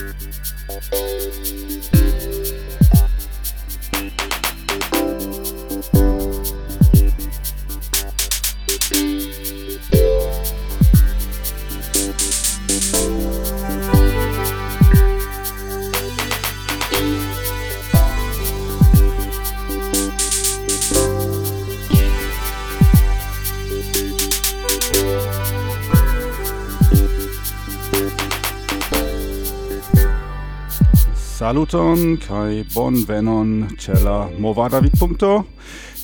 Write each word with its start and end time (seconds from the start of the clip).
Música 0.00 0.30
saluton 31.70 32.16
kai 32.18 32.64
bonvenon 32.74 33.76
ĉe 33.78 34.00
la 34.02 34.14
movada 34.42 34.80
vidpunkto. 34.82 35.44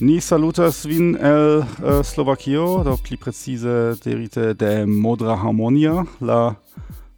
Ni 0.06 0.20
salutas 0.22 0.84
vin 0.86 1.16
el 1.18 1.64
uh, 1.64 2.04
Slovakio, 2.06 2.84
do 2.86 2.94
pli 3.02 3.16
precize 3.18 3.96
dirite 4.04 4.54
de 4.54 4.86
Modra 4.86 5.34
Harmonia, 5.34 6.04
la 6.20 6.54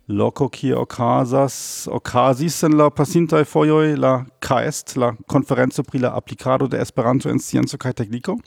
loco 0.09 0.49
kie 0.49 0.73
okazas 0.73 1.89
okazis 1.93 2.63
en 2.65 2.79
la 2.81 2.89
pasintaj 2.89 3.45
fojoj 3.45 3.99
la 4.01 4.25
KAEST, 4.41 4.97
la 4.97 5.13
konferenco 5.29 5.85
pri 5.85 6.07
la 6.07 6.15
aplikado 6.17 6.69
de 6.69 6.81
Esperanto 6.81 7.29
en 7.29 7.43
scienco 7.45 7.77
kaj 7.77 7.99
tekniko. 8.01 8.39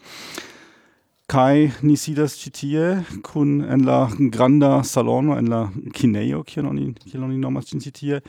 Kai 1.30 1.70
ni 1.86 1.94
sidas 1.96 2.40
ĉi 2.42 2.50
tie 2.52 2.88
kun 3.24 3.62
en 3.62 3.86
la 3.86 4.08
granda 4.34 4.82
salono 4.84 5.38
en 5.38 5.54
la 5.54 5.62
kinejo 5.94 6.42
kion 6.44 6.74
oni 6.74 6.90
kion 7.06 7.30
oni 7.30 7.38
nomas 7.38 7.70
citie 7.70 7.86
ĉi 7.86 8.00
tie 8.00 8.20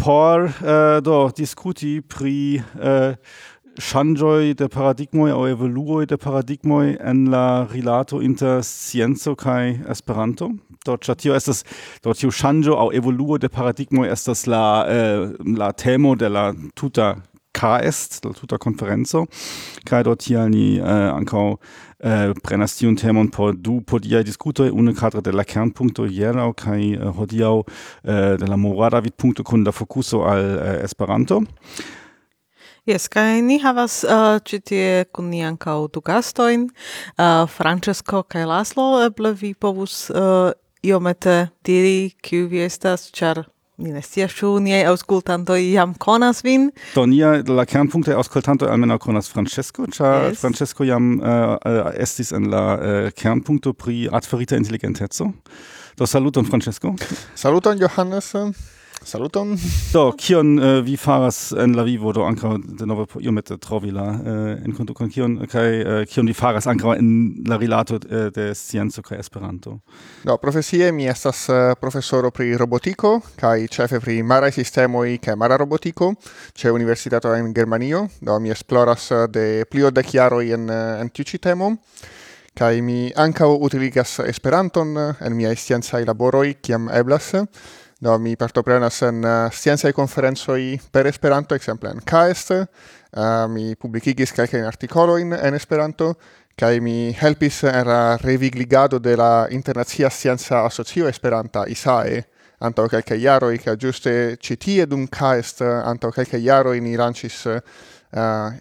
por 0.00 0.44
uh, 0.44 1.00
do 1.02 1.30
diskuti 1.36 2.00
pri 2.00 2.62
äh, 2.80 3.10
uh, 3.10 3.14
Shangoi 3.78 4.54
de 4.54 4.68
paradigmoi 4.68 5.30
au 5.30 5.46
evoluoi 5.46 6.06
de 6.06 6.16
paradigmoi 6.16 6.96
en 7.00 7.30
la 7.30 7.64
rilato 7.64 8.20
inter 8.20 8.62
scienzo 8.62 9.34
kai 9.36 9.80
Esperanto. 9.88 10.50
Dort 10.84 11.08
tio 11.18 11.34
estas 11.34 11.64
do 12.02 12.12
tiu 12.12 12.30
ŝanĝo 12.30 12.76
au 12.76 12.90
evoluo 12.92 13.38
de 13.38 13.48
paradigmoj 13.48 14.08
estas 14.08 14.46
la 14.46 14.84
uh, 14.84 15.30
la 15.56 15.72
temo 15.72 16.14
de 16.14 16.28
la 16.28 16.52
tuta 16.74 17.16
KS, 17.52 18.20
la 18.24 18.32
tuta 18.32 18.58
conferenzo, 18.58 19.26
kai 19.84 20.02
dort 20.06 20.22
hier 20.22 20.48
ni 20.48 20.78
eh, 20.78 21.10
ancao 21.10 21.58
eh, 21.98 22.32
prenas 22.42 22.76
tiun 22.78 22.96
temon 22.96 23.28
por 23.28 23.54
du 23.54 23.80
podiai 23.80 24.24
discutoi, 24.24 24.70
une 24.70 24.94
cadre 24.94 25.22
de 25.22 25.30
la 25.30 25.44
kernpunkto 25.44 26.06
hierau, 26.06 26.52
cae 26.54 26.94
eh, 26.94 27.12
hodiau 27.18 27.64
eh, 28.04 28.36
de 28.38 28.46
la 28.46 28.56
Moravid 28.56 29.16
punkto 29.16 29.44
kun 29.44 29.64
la 29.64 29.72
fokuso 29.72 30.24
al 30.24 30.44
eh, 30.58 30.84
Esperanto. 30.84 31.42
Yes, 32.88 33.08
kai 33.12 33.42
ni 33.44 33.58
havas 33.60 34.00
eh, 34.04 34.10
uh, 34.10 34.38
citie 34.40 35.04
kun 35.12 35.28
ni 35.30 35.42
ancau 35.44 35.88
du 35.92 36.00
gastoin, 36.00 36.64
uh, 37.18 37.24
eh, 37.24 37.46
Francesco 37.46 38.22
kai 38.22 38.46
Laslo, 38.48 39.02
eble 39.04 39.34
vi 39.36 39.52
povus 39.54 40.08
uh, 40.10 40.50
iomete 40.82 41.50
diri 41.62 42.14
kiu 42.22 42.48
vi 42.48 42.64
estas, 42.64 43.10
char 43.12 43.44
mi 43.80 43.92
ne 43.94 44.02
scias 44.04 44.34
ĉu 44.36 44.52
niaj 44.64 44.84
aŭskultantoj 44.92 45.58
jam 45.72 45.94
konas 46.00 46.42
vin. 46.44 46.68
Do 46.94 47.06
nia 47.08 47.32
la 47.48 47.64
kernpunkte 47.68 48.14
aŭskultantoj 48.16 48.68
almenaŭ 48.70 48.98
konas 49.02 49.30
Francesco, 49.32 49.88
ĉar 49.96 50.30
yes. 50.30 50.40
Francesco 50.42 50.86
jam 50.86 51.14
uh, 51.18 51.56
estis 51.96 52.34
en 52.36 52.50
la 52.52 52.64
eh, 52.76 52.98
uh, 53.08 53.14
kernpunkto 53.16 53.72
pri 53.72 54.04
artferita 54.12 54.58
inteligenteco. 54.60 55.30
Do 55.96 56.06
saluton 56.06 56.46
Francesco. 56.48 56.94
Saluton 57.34 57.80
Johannes. 57.80 58.34
Saluton. 59.04 59.54
Do, 59.92 60.12
kion 60.12 60.58
uh, 60.58 60.84
vi 60.84 60.96
faras 60.96 61.52
en 61.56 61.72
la 61.76 61.82
vivo, 61.82 62.12
do 62.12 62.24
ankaŭ 62.28 62.52
denove 62.78 63.06
por 63.08 63.22
iomete 63.24 63.56
trovi 63.56 63.90
la 63.90 64.04
äh, 64.12 64.28
uh, 64.28 64.50
enkonto 64.68 64.94
kun 64.94 65.08
kion 65.10 65.38
kaj 65.48 65.68
uh, 65.80 66.02
kion 66.10 66.28
vi 66.28 66.34
faras 66.36 66.68
ankaŭ 66.68 66.94
en 66.98 67.08
la 67.48 67.56
rilato 67.56 67.96
uh, 67.96 68.28
de 68.34 68.50
scienco 68.54 69.02
kaj 69.02 69.18
Esperanto. 69.18 69.78
Do, 70.24 70.36
profesie 70.36 70.92
mi 70.92 71.08
estas 71.08 71.46
uh, 71.48 71.72
profesoro 71.80 72.30
pri 72.30 72.52
robotiko 72.60 73.16
kaj 73.40 73.66
ĉefe 73.72 74.02
pri 74.04 74.20
mara 74.22 74.52
sistemoj 74.52 75.16
kaj 75.24 75.36
mara 75.36 75.56
robotiko 75.56 76.12
ĉe 76.52 76.72
universitato 76.72 77.34
en 77.34 77.54
Germanio. 77.56 78.06
Do, 78.20 78.38
mi 78.38 78.52
esploras 78.52 79.10
uh, 79.10 79.26
de 79.32 79.64
pli 79.70 79.88
ol 79.88 79.96
dek 79.96 80.14
jaroj 80.14 80.44
en 80.54 80.70
en 80.70 81.08
tiu 81.08 81.24
ĉi 81.24 81.40
temo 81.48 81.74
kaj 82.60 82.80
mi 82.84 83.12
ankaŭ 83.16 83.54
utiligas 83.64 84.18
Esperanton 84.26 84.96
en 84.98 85.36
miaj 85.36 85.54
sciencaj 85.56 86.04
laboroj 86.04 86.58
kiam 86.60 86.90
eblas 86.92 87.32
Do 88.00 88.18
mi 88.18 88.32
partoprenas 88.36 89.02
en 89.04 89.24
eh, 89.24 89.28
uh, 89.28 89.52
sciencaj 89.52 89.92
konferencoj 89.92 90.62
per 90.90 91.06
Esperanto, 91.06 91.54
exemple 91.54 91.90
en 91.92 92.00
KAEST, 92.00 92.50
uh, 92.50 92.64
eh, 93.12 93.48
mi 93.52 93.74
publikigis 93.76 94.32
kelkajn 94.32 94.64
artikolojn 94.64 95.34
en 95.36 95.58
Esperanto, 95.58 96.14
kai 96.56 96.80
mi 96.80 97.12
helpis 97.12 97.60
en 97.68 97.84
la 97.86 98.16
revigligado 98.16 98.98
de 98.98 99.16
la 99.20 99.46
Internacia 99.50 100.08
scienza 100.08 100.64
Asocio 100.64 101.08
Esperanta, 101.08 101.66
ISAE, 101.68 102.24
anto 102.64 102.88
kelkaj 102.88 103.20
jaroj, 103.20 103.54
kaj 103.60 103.76
ĝuste 103.76 104.18
ĉi 104.40 104.56
tie 104.56 104.88
dum 104.88 105.04
KAEST 105.06 105.60
anto 105.68 106.08
kelkaj 106.10 106.40
jaroj 106.40 106.78
ni 106.80 106.96
lanĉis 106.96 107.40
uh, 107.52 107.60
eh, 108.16 108.60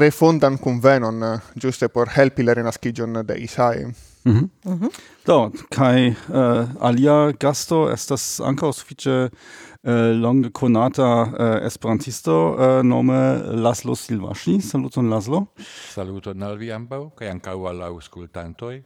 refondan 0.00 0.56
convenon 0.56 1.42
juste 1.60 1.88
por 1.88 2.08
helpi 2.16 2.42
la 2.42 2.54
renascigion 2.54 3.20
de 3.26 3.36
ISAE. 3.36 4.07
Mhm. 4.24 4.50
Mhm. 4.64 4.88
Do, 5.26 5.50
kai 5.70 6.10
uh, 6.10 6.68
alia 6.80 7.32
gasto 7.40 7.86
estas 7.92 8.40
ankaŭ 8.44 8.72
sufiĉe 8.76 9.16
uh, 9.28 9.92
longe 10.18 10.50
konata 10.52 11.08
uh, 11.22 11.54
esperantisto 11.66 12.34
uh, 12.50 12.80
nome 12.82 13.18
Laszlo 13.62 13.96
Silvaŝi. 13.96 14.58
Saluton 14.64 15.10
Laszlo. 15.10 15.46
Saluton 15.94 16.42
al 16.42 16.58
vi 16.58 16.72
ambaŭ 16.72 17.02
kaj 17.18 17.32
ankaŭ 17.36 17.58
al 17.70 17.82
aŭskultantoj. 17.90 18.76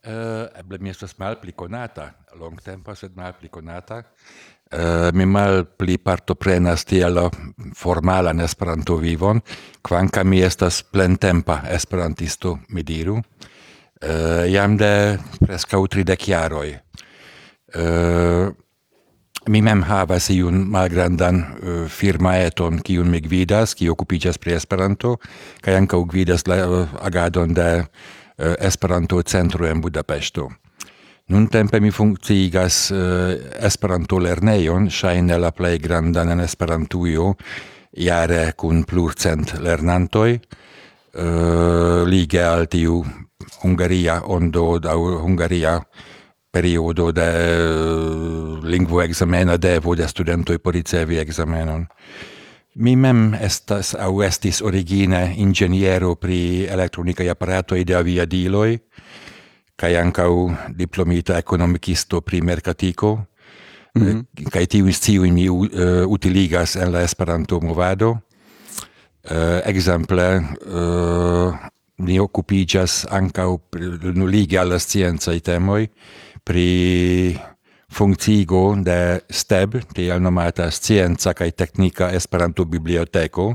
Uh, 0.00 0.46
eble 0.56 0.78
mi 0.80 0.88
estas 0.88 1.18
malpli 1.20 1.52
konata, 1.52 2.06
longtempa 2.40 2.94
sed 2.96 3.16
malpli 3.16 3.50
konata. 3.52 4.00
Uh, 4.70 5.10
mi 5.12 5.26
malpli 5.26 5.98
partoprenas 5.98 6.86
tiel 6.88 7.18
formalan 7.76 8.40
Esperanto-vivon, 8.40 9.42
kvankam 9.84 10.30
mi 10.30 10.40
estas 10.46 10.80
plentempa 10.86 11.60
esperantisto, 11.74 12.58
mi 12.70 12.86
diru. 12.86 13.18
Uh, 13.18 13.49
jam 14.00 14.76
de 14.76 15.18
de 16.04 16.16
chiaroi. 16.16 16.78
Uh, 17.70 18.50
mi 19.46 19.60
mem 19.62 19.84
havas 19.86 20.26
iun 20.34 20.64
malgrandan 20.72 21.36
uh, 21.38 21.84
firma 21.86 22.32
eton 22.42 22.80
kiun 22.82 23.10
mi 23.10 23.20
gvidas, 23.22 23.76
ki 23.78 23.86
okupiĝas 23.92 24.40
pri 24.42 24.56
Esperanto, 24.56 25.16
kaj 25.62 25.76
ankaŭ 25.78 26.00
gvidas 26.10 26.46
la 26.50 26.58
agadon 27.00 27.54
de 27.54 27.68
Esperanto 28.40 29.20
centro 29.22 29.66
en 29.68 29.82
Budapeŝto. 29.84 30.48
Nuntempe 31.30 31.78
mi 31.80 31.92
funkciigas 31.94 32.90
uh, 32.90 33.36
Esperanto 33.62 34.18
lernejon, 34.18 34.90
ŝajne 34.90 35.38
la 35.38 35.52
plej 35.54 35.78
grandan 35.78 36.32
en 36.34 36.40
Esperantujo, 36.40 37.34
jare 37.92 38.52
kun 38.56 38.82
plurcent 38.84 39.58
lernantoj, 39.60 40.40
lige 42.06 42.42
al 42.46 42.68
tiu 42.70 43.00
Hungaria 43.62 44.22
ondo 44.24 44.78
da 44.78 44.96
Hungaria 44.96 45.80
periodo 46.50 47.12
de 47.12 48.60
lingvo 48.62 49.02
examena 49.02 49.56
devo 49.56 49.94
de 49.94 50.08
studento 50.08 50.58
por 50.58 50.74
ricevi 50.74 51.18
examenon. 51.18 51.86
Mi 52.74 52.96
mem 52.96 53.34
estas 53.34 53.94
au 53.94 54.22
estis 54.22 54.62
origine 54.62 55.34
ingeniero 55.36 56.14
pri 56.14 56.66
elektronika 56.70 57.24
aparato 57.30 57.74
de 57.74 57.94
aviadiloi, 57.94 58.78
kai 59.76 59.96
ancau 59.96 60.50
diplomita 60.76 61.38
economicisto 61.38 62.20
pri 62.20 62.40
mercatico, 62.40 63.26
mm 63.94 64.02
-hmm. 64.02 64.50
kai 64.50 64.66
tiu 64.66 64.92
sciu 64.92 65.22
mi 65.32 65.48
uh, 65.48 65.66
utiligas 66.06 66.76
en 66.76 66.92
la 66.92 67.02
esperanto 67.02 67.60
movado. 67.60 68.20
Uh, 69.30 69.60
exemple, 69.64 70.40
uh, 70.66 71.54
ni 72.04 72.18
occupigas 72.18 73.06
ancau 73.10 73.60
nulige 74.14 74.58
alla 74.58 74.78
scienza 74.78 75.32
i 75.32 75.40
temoi 75.40 75.90
pri 76.44 77.38
functigo 77.90 78.74
de 78.82 79.20
STEB, 79.28 79.80
tiel 79.94 80.22
nomata 80.22 80.70
Scienza 80.70 81.34
kaj 81.34 81.50
Teknika 81.52 82.12
Esperanto 82.14 82.64
Biblioteko, 82.64 83.54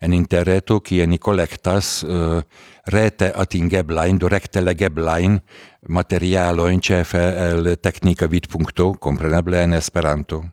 en 0.00 0.12
interreto 0.12 0.80
kie 0.80 1.06
ni 1.06 1.18
kolektas 1.18 2.02
uh, 2.04 2.38
eh, 2.38 2.44
rete 2.92 3.32
atingeblain, 3.36 4.18
directe 4.18 4.60
legeblain, 4.60 5.40
materialo 5.88 6.68
in 6.68 6.80
cefe 6.80 7.20
el 7.48 7.76
teknika 7.80 8.28
vid.to, 8.28 8.94
kompreneble 9.00 9.62
en 9.62 9.72
Esperanto. 9.72 10.44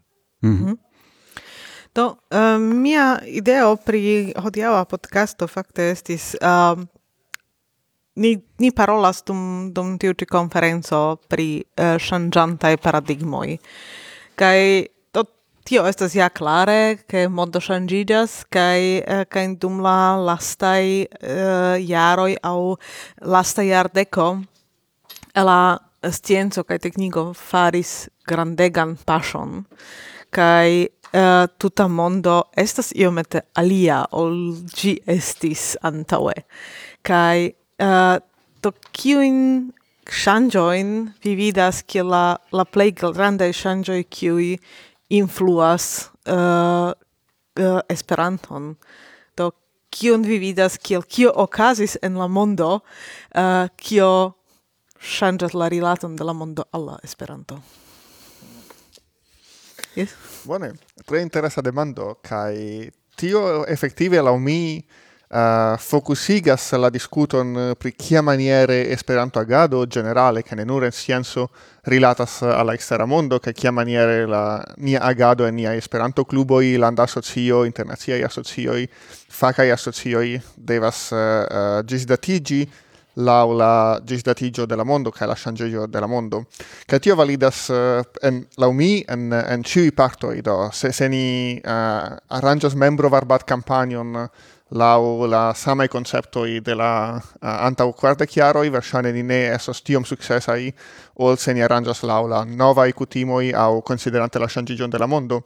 Mm 0.42 0.57
-hmm. 0.57 0.78
Do, 1.95 2.18
uh, 2.31 2.60
mia 2.62 3.22
ideo 3.25 3.75
pri 3.75 4.34
hodiaŭa 4.36 4.86
podcasto 4.86 5.48
facte 5.48 5.89
estis 5.92 6.36
uh, 6.42 6.78
ni 8.17 8.33
ni 8.59 8.71
parolas 8.73 9.21
dum 9.25 9.71
dum 9.73 9.95
tiu 10.01 10.15
ĉi 10.17 10.27
konferenco 10.29 11.01
pri 11.29 11.47
uh, 11.61 11.95
ŝanĝantaj 12.01 12.73
paradigmoj. 12.81 13.57
Kaj 14.37 14.59
to 15.13 15.23
tio 15.67 15.85
estas 15.89 16.15
ja 16.17 16.29
klare, 16.29 16.97
ke 17.09 17.27
mondo 17.29 17.61
ŝanĝiĝas 17.61 18.37
kaj 18.53 18.81
uh, 19.05 19.23
kaj 19.29 19.45
dum 19.61 19.79
la 19.85 20.17
lastaj 20.29 20.83
uh, 21.05 21.77
jaroj 21.81 22.33
aŭ 22.41 22.59
lasta 23.21 23.65
jardeko 23.67 24.29
la 25.37 25.77
scienco 26.09 26.63
kaj 26.65 26.81
tekniko 26.87 27.31
faris 27.37 28.07
grandegan 28.27 28.95
paŝon 29.05 29.63
kaj 30.33 30.87
uh, 31.13 31.45
tuta 31.57 31.87
mondo 31.87 32.41
estas 32.57 32.91
iomete 32.95 33.41
alia 33.55 34.03
ol 34.11 34.35
ĝi 34.73 34.97
estis 35.07 35.75
antaŭe. 35.85 36.35
Kaj 37.07 37.56
Eh, 37.77 37.85
uh, 37.85 38.18
to 38.62 38.71
kiujn 38.91 39.71
ŝanĝojn 40.07 40.94
vi 41.24 41.35
vidas 41.38 41.83
la, 41.94 42.38
la 42.51 42.65
plej 42.65 42.91
grandaj 42.97 43.51
ŝanĝoj 43.53 44.03
kiuj 44.09 44.57
influas 45.09 46.09
uh, 46.25 46.91
uh, 47.59 47.79
Esperanton? 47.89 48.75
Do 49.38 49.51
kion 49.89 50.24
vi 50.24 50.39
vidas 50.39 50.77
kiel 50.77 51.03
kio 51.03 51.31
okazis 51.35 51.97
en 52.01 52.18
la 52.18 52.27
mondo 52.27 52.79
uh, 52.79 53.68
kio 53.77 54.33
ŝanĝas 54.97 55.53
la 55.53 55.69
rilaton 55.69 56.15
de 56.15 56.24
la 56.24 56.33
mondo 56.33 56.65
al 56.71 56.85
la 56.85 56.97
Esperanto? 57.03 57.62
Yes? 59.95 60.13
Bone, 60.45 60.74
tre 61.06 61.21
interesa 61.21 61.62
demando, 61.62 62.19
kai 62.21 62.89
tio 63.18 63.65
effettive 63.65 64.21
la 64.21 64.35
mi 64.38 64.85
uh, 65.29 65.77
focusigas 65.79 66.71
la 66.71 66.89
discuton 66.89 67.57
eh, 67.57 67.75
pri 67.75 67.91
kia 67.91 68.21
maniere 68.21 68.91
Esperanto 68.91 69.39
agado 69.39 69.85
generale 69.85 70.44
kaj 70.44 70.57
ne 70.57 70.65
nur 70.65 70.85
en 70.85 70.91
scienzo 70.91 71.47
rilatas 71.83 72.41
al 72.44 72.68
la 72.68 73.06
mondo 73.06 73.39
kaj 73.39 73.53
kia 73.53 73.71
maniere 73.71 74.25
la 74.25 74.63
nia 74.77 75.00
agado 75.01 75.47
en 75.47 75.56
nia 75.56 75.74
Esperanto 75.75 76.24
kluboj, 76.24 76.77
landa 76.77 77.03
asocio, 77.03 77.65
internaciaj 77.65 78.24
asocioj, 78.24 78.88
fakaj 79.29 79.71
asocioj 79.71 80.39
devas 80.56 81.12
uh, 81.12 81.18
uh, 81.77 82.68
la 83.18 84.00
ĝisdatiĝo 84.06 84.65
de 84.68 84.75
mondo 84.83 85.12
che 85.12 85.25
la 85.25 85.33
ŝanĝiĝo 85.33 85.88
della 85.88 86.07
mondo. 86.07 86.45
che 86.88 87.00
tio 87.00 87.15
validas 87.15 87.69
uh, 87.69 88.03
en 88.21 88.45
la 88.57 88.68
umi 88.68 89.03
en 89.07 89.33
en 89.33 89.63
ĉiuj 89.63 89.91
parto 89.91 90.31
do 90.41 90.69
se 90.71 90.91
se 90.91 91.09
ni 91.09 91.59
uh, 91.65 92.15
arrangios 92.27 92.75
membro 92.75 93.09
varbat 93.09 93.44
campanion 93.44 94.15
uh, 94.15 94.27
lau 94.69 95.25
la 95.25 95.53
same 95.53 95.85
i 95.85 96.59
de 96.59 96.73
la 96.73 97.15
uh, 97.15 97.47
anta 97.47 97.85
quarta 97.93 98.25
chiaro 98.25 98.63
i 98.63 98.69
versione 98.69 99.11
di 99.11 99.23
ne 99.23 99.53
esos 99.53 99.81
successa 100.03 100.57
i 100.57 100.73
ol 101.15 101.37
se 101.37 101.53
ni 101.53 101.61
arrangias 101.61 102.01
lau 102.01 102.27
la 102.27 102.45
icutimo 102.85 103.39
i 103.39 103.51
au 103.53 103.81
considerante 103.81 104.39
la 104.39 104.47
changigion 104.47 104.89
de 104.89 104.97
la 104.97 105.05
mondo. 105.05 105.43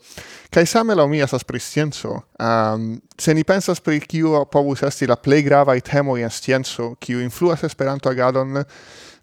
kai 0.50 0.66
same 0.66 0.96
la 0.96 1.06
mia 1.06 1.28
sas 1.28 1.44
priscienzo. 1.44 2.26
Um, 2.40 3.00
se 3.18 3.34
ni 3.34 3.44
pensas 3.44 3.80
pri 3.80 4.00
kiu 4.00 4.46
povus 4.46 4.82
esti 4.82 5.06
la 5.06 5.16
plei 5.16 5.42
gravae 5.42 5.82
temoi 5.82 6.24
en 6.24 6.30
scienzo, 6.30 6.96
kiu 7.00 7.22
influas 7.22 7.64
esperanto 7.64 8.10
agadon, 8.10 8.66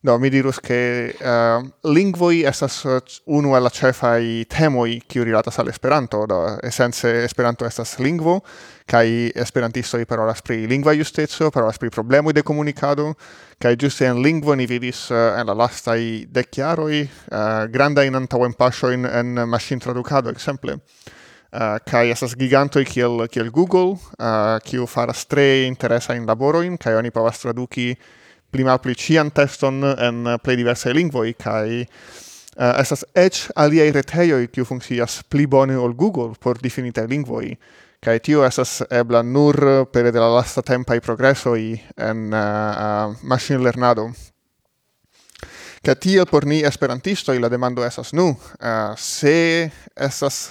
Do, 0.01 0.17
mi 0.19 0.29
dirus 0.29 0.61
che 0.61 1.17
uh, 1.19 1.91
lingvoi 1.91 2.45
estas 2.47 2.85
unu 3.25 3.57
el 3.57 3.63
la 3.63 3.71
cefai 3.71 4.45
temoi 4.47 5.03
kiu 5.05 5.25
rilatas 5.25 5.59
al 5.59 5.67
Esperanto, 5.69 6.25
do, 6.25 6.57
essence 6.63 7.25
Esperanto 7.25 7.65
estas 7.67 7.99
lingvo, 7.99 8.45
kai 8.87 9.33
esperantistoi 9.35 10.07
parolas 10.07 10.41
pri 10.43 10.69
lingva 10.71 10.95
justezio, 10.95 11.51
parolas 11.51 11.79
pri 11.79 11.91
problemoi 11.91 12.33
de 12.33 12.43
comunicado, 12.43 13.17
kai 13.59 13.75
giuste 13.77 14.07
en 14.07 14.23
lingvo 14.23 14.55
ni 14.55 14.67
vidis 14.67 15.09
uh, 15.11 15.35
en 15.35 15.51
la 15.51 15.55
lastai 15.55 16.29
deciaroi 16.31 17.01
uh, 17.03 17.09
eh, 17.35 17.67
granda 17.69 18.05
in 18.07 18.15
antauen 18.15 18.55
pasioin 18.55 19.05
en 19.05 19.35
machine 19.49 19.81
traducado, 19.81 20.31
exemple. 20.31 20.79
Uh, 21.51 21.75
kai 21.83 22.11
esas 22.13 22.37
gigantoi 22.39 22.85
kiel, 22.85 23.27
kiel 23.27 23.51
Google, 23.51 23.99
uh, 24.21 24.61
kiu 24.63 24.87
faras 24.87 25.27
tre 25.27 25.67
interesa 25.67 26.15
in 26.15 26.27
laboroin, 26.27 26.79
kai 26.79 26.95
oni 26.95 27.11
povas 27.11 27.43
traduki 27.43 27.97
pli 28.51 28.65
malpli 28.65 28.95
cian 28.97 29.31
teston 29.31 29.83
en 29.85 30.25
plei 30.43 30.57
diverse 30.57 30.93
lingvoi, 30.95 31.35
kai 31.39 31.83
uh, 32.59 32.65
eh, 32.65 32.81
estas 32.81 33.05
ec 33.15 33.47
aliei 33.57 33.93
reteioi 33.93 34.49
kiu 34.53 34.65
funkcias 34.65 35.23
pli 35.31 35.47
bone 35.47 35.77
ol 35.77 35.95
Google 35.95 36.35
por 36.41 36.59
definite 36.63 37.07
lingvoi, 37.07 37.53
kai 38.01 38.19
tio 38.21 38.45
estas 38.47 38.83
ebla 38.91 39.23
nur 39.23 39.87
pere 39.93 40.13
de 40.13 40.21
la 40.21 40.31
lasta 40.31 40.63
tempaj 40.63 41.01
progresoj 41.01 41.61
en 41.97 42.33
eh, 42.33 42.39
eh, 42.39 42.43
uh, 42.43 43.11
uh, 43.11 43.23
maŝinlernado. 43.23 44.11
Kaj 45.85 45.95
tiel 46.03 46.27
por 46.27 46.45
ni 46.45 46.65
esperantistoj 46.67 47.39
la 47.39 47.49
demando 47.49 47.85
estas 47.87 48.13
nu, 48.13 48.33
uh, 48.33 48.97
se 48.99 49.71
estas 49.95 50.49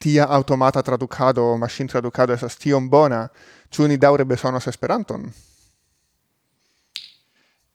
tia 0.00 0.24
automata 0.24 0.82
traducado, 0.82 1.56
machine 1.56 1.88
traducado 1.88 2.32
estas 2.32 2.56
tiom 2.56 2.88
bona, 2.90 3.26
ĉu 3.70 3.88
ni 3.88 3.96
daŭre 4.00 4.24
bezonos 4.24 4.66
Esperanton? 4.66 5.26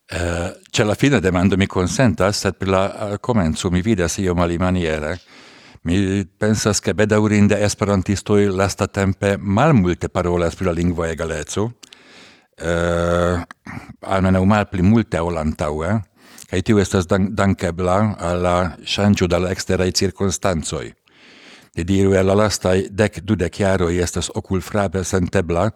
Eh, 0.07 0.17
uh, 0.17 0.59
c'è 0.69 0.83
la 0.83 0.93
fine 0.93 1.19
demando 1.19 1.57
mi 1.57 1.65
consenta 1.65 2.31
sed 2.31 2.57
per 2.57 2.67
la 2.67 3.13
eh, 3.13 3.19
comenzo 3.19 3.71
mi 3.71 3.81
vidas 3.81 4.17
io 4.17 4.35
malimaniere. 4.35 5.19
Mi 5.81 6.25
pensas 6.25 6.79
che 6.79 6.93
bedaurinde 6.93 7.59
esperantistoi 7.59 8.45
lasta 8.47 8.87
tempe 8.87 9.37
malmulte 9.39 10.09
parolas 10.09 10.55
pri 10.55 10.65
la 10.65 10.71
lingua 10.71 11.09
egaleco, 11.09 11.61
uh, 11.61 11.73
eh, 12.55 13.47
almenau 13.99 14.45
malpli 14.45 14.81
multe 14.81 15.17
ol 15.17 15.37
antaue, 15.37 16.01
kaj 16.49 16.61
tiu 16.61 16.77
estas 16.77 17.05
dan 17.05 17.33
dankebla 17.33 18.15
alla 18.17 18.77
ŝanĝo 18.81 19.27
de 19.27 19.35
exterai 19.35 19.51
eksteraj 19.51 19.91
cirkonstancoj. 19.91 20.93
De 21.75 21.83
diru 21.83 22.13
e 22.13 22.21
la 22.21 22.33
lastaj 22.33 22.87
dec 22.89 23.21
dudek 23.21 23.59
jaroj 23.59 23.97
estas 23.97 24.31
frabe 24.61 25.03
sentebla 25.03 25.71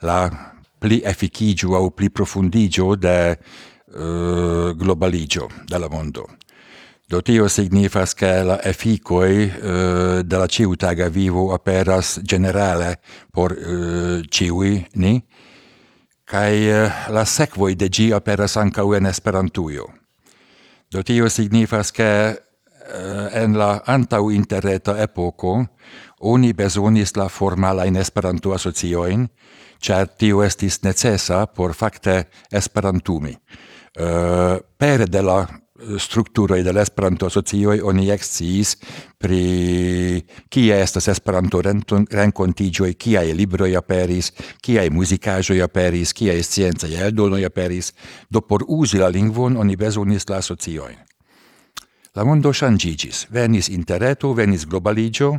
la 0.00 0.52
pli 0.78 1.00
efficigio 1.04 1.76
au 1.76 1.90
pli 1.90 2.10
profundigio 2.10 2.96
de 2.96 3.38
uh, 3.94 4.74
globaligio 4.74 5.48
della 5.64 5.88
mondo. 5.88 6.28
Do 7.06 7.20
tio 7.20 7.46
signifas 7.48 8.14
che 8.14 8.42
la 8.42 8.62
efficoi 8.62 9.44
uh, 9.44 9.66
eh, 9.66 10.22
della 10.24 10.46
ciutaga 10.46 11.08
vivo 11.08 11.52
aperas 11.52 12.20
generale 12.22 13.00
por 13.30 13.52
uh, 13.52 14.22
ciui 14.28 14.86
ni, 14.94 15.22
cae 16.24 16.84
uh, 16.84 17.12
la 17.12 17.24
sequoi 17.24 17.76
de 17.76 17.88
gi 17.88 18.12
aperas 18.12 18.56
ancau 18.56 18.94
en 18.94 19.06
esperantuio. 19.06 19.92
Do 20.88 21.02
tio 21.02 21.28
signifas 21.28 21.90
che 21.90 22.32
uh, 22.32 23.28
en 23.32 23.58
la 23.58 23.82
antau 23.84 24.30
interreta 24.30 24.96
epoco 25.02 25.68
oni 26.22 26.52
besonis 26.54 27.16
la 27.16 27.28
formala 27.28 27.84
in 27.84 27.96
Esperanto 27.96 28.52
asocioin, 28.54 29.26
char 29.82 30.08
tio 30.08 30.42
estis 30.42 30.80
necessa 30.82 31.46
por 31.46 31.74
fakte 31.74 32.28
esperantumi. 32.50 33.36
Uh, 33.92 34.56
pere 34.80 35.04
de 35.04 35.20
la 35.20 35.42
strukturo 35.98 36.54
de 36.62 36.80
Esperanto 36.80 37.26
asocioj 37.26 37.80
oni 37.82 38.08
eksciis 38.10 38.76
pri 39.18 40.22
kie 40.48 40.78
estas 40.80 41.08
Esperanto 41.08 41.60
renkontiĝoj, 41.62 42.94
kiaj 42.94 43.32
libroj 43.34 43.76
aperis, 43.76 44.32
kiaj 44.62 44.90
muzikaĵoj 44.90 45.62
aperis, 45.62 46.12
kiaj 46.12 46.42
sciencaj 46.42 46.94
eldonoj 47.06 47.44
aperis. 47.46 47.92
Do 48.30 48.40
por 48.40 48.64
uzi 48.68 48.98
la 48.98 49.08
lingvon 49.08 49.56
oni 49.56 49.76
bezonis 49.76 50.28
la 50.28 50.38
asociojn. 50.38 50.96
La 52.14 52.24
mondo 52.24 52.52
ŝanĝiĝis, 52.52 53.26
venis 53.32 53.70
interreto, 53.72 54.34
venis 54.36 54.66
globaliĝo, 54.68 55.32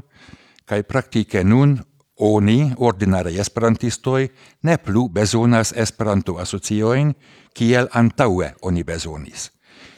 kaj 0.66 0.84
praktike 0.84 1.44
nun 1.44 1.78
Oni, 2.24 2.72
ordinare 2.78 3.34
esperantistoi, 3.42 4.30
ne 4.64 4.78
plu 4.80 5.10
bezonas 5.12 5.74
esperanto-asociojn, 5.76 7.10
kiel 7.52 7.90
antaue 7.92 8.54
oni 8.62 8.84
bezonis. 8.88 9.50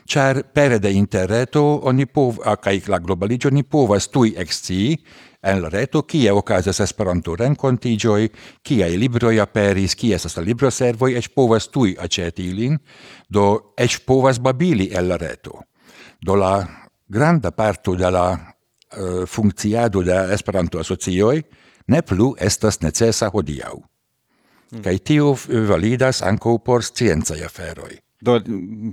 Ĉar 0.10 0.39
pere 0.53 0.79
de 0.82 0.91
interreto 0.94 1.62
oni 1.89 2.05
povas 2.05 2.58
kai 2.62 2.79
la 2.88 2.98
globaligio, 3.01 3.50
ni 3.50 3.63
povas 3.63 4.08
tui 4.13 4.34
exci, 4.38 4.96
en 5.46 5.62
la 5.62 5.70
reto 5.70 6.01
kie 6.10 6.32
okazas 6.34 6.79
Esperanto-renkontiĝoj, 6.86 8.29
kie 8.65 8.88
libroj 8.98 9.36
aperis, 9.41 9.94
kie 9.98 10.15
estas 10.17 10.38
la 10.39 10.46
libroservoj, 10.46 11.12
eĉ 11.20 11.29
povas 11.34 11.70
tui 11.70 11.94
aĉeti 11.94 12.48
ilin, 12.50 12.79
do 13.29 13.75
eĉ 13.77 14.00
povas 14.05 14.41
babili 14.41 14.89
el 14.94 15.10
la 15.13 15.17
reto. 15.22 15.62
Do 16.22 16.38
la 16.41 16.55
granda 17.08 17.51
parto 17.51 17.94
de 17.96 18.10
la 18.10 18.25
uh, 18.34 19.25
funkciado 19.29 20.01
de 20.01 20.17
Esperanto-asocioj 20.34 21.38
ne 21.87 22.01
plu 22.01 22.33
estas 22.39 22.81
necesa 22.81 23.29
hodiaŭ. 23.33 23.75
Mm. 24.71 24.81
Kaj 24.85 24.97
tio 25.05 25.35
validas 25.69 26.23
ankaŭ 26.25 26.57
por 26.65 26.83
sciencaj 26.83 27.43
aferoj. 27.45 27.93
Do, 28.25 28.39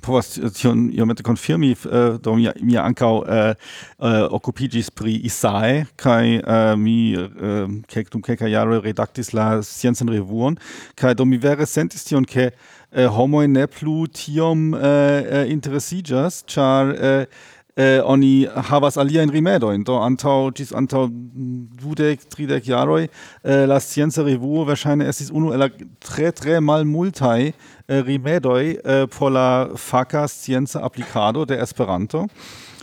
povas 0.05 0.35
tion 0.59 0.89
iomete 0.93 1.25
konfirmi, 1.25 1.71
uh, 1.87 2.19
do 2.21 2.35
mi, 2.37 2.49
mi 2.61 2.77
ankaŭ 2.77 3.13
uh, 3.23 3.55
uh, 3.55 4.17
okupiĝis 4.37 4.91
pri 4.93 5.15
Isae, 5.25 5.87
kaj 5.97 6.35
uh, 6.43 6.73
mi 6.77 7.15
uh, 7.17 7.71
kek, 7.89 8.11
dum 8.13 8.21
kelkaj 8.27 8.51
jaroj 8.53 8.83
redaktis 8.85 9.33
la 9.33 9.63
sciencan 9.65 10.11
revuon, 10.13 10.59
kaj 10.99 11.15
do 11.17 11.25
mi 11.25 11.41
vere 11.41 11.65
sentis 11.71 12.05
tion, 12.05 12.27
ke 12.29 12.51
uh, 12.51 13.07
homoj 13.15 13.47
ne 13.49 13.65
plu 13.71 14.05
tiom 14.13 14.73
uh, 14.77 15.47
interesiĝas, 15.55 16.43
ĉar 16.53 16.93
uh, 16.93 17.49
eh, 17.77 18.01
oni 18.05 18.47
havas 18.69 18.99
alia 18.99 19.23
in 19.23 19.31
rimedo 19.31 19.71
in 19.73 19.85
do 19.85 19.97
antau 19.97 20.51
ĝis 20.51 20.73
antau 20.77 21.09
dudek 21.09 22.27
tridek 22.29 22.65
jaroi 22.65 23.09
eh, 23.45 23.67
la 23.67 23.79
revu 23.79 24.25
revuo 24.27 24.73
es 24.73 24.87
estis 25.09 25.31
unu 25.31 25.53
ela 25.53 25.69
tre 25.69 25.89
tre 26.01 26.33
tre 26.33 26.61
malmultaj 26.61 27.53
eh, 27.89 28.03
rimedoi 28.03 28.79
eh, 28.85 29.07
por 29.07 29.31
la 29.31 29.69
faca 29.77 30.29
scienza 30.29 30.81
applicado 30.81 31.45
de 31.47 31.55
Esperanto. 31.57 32.27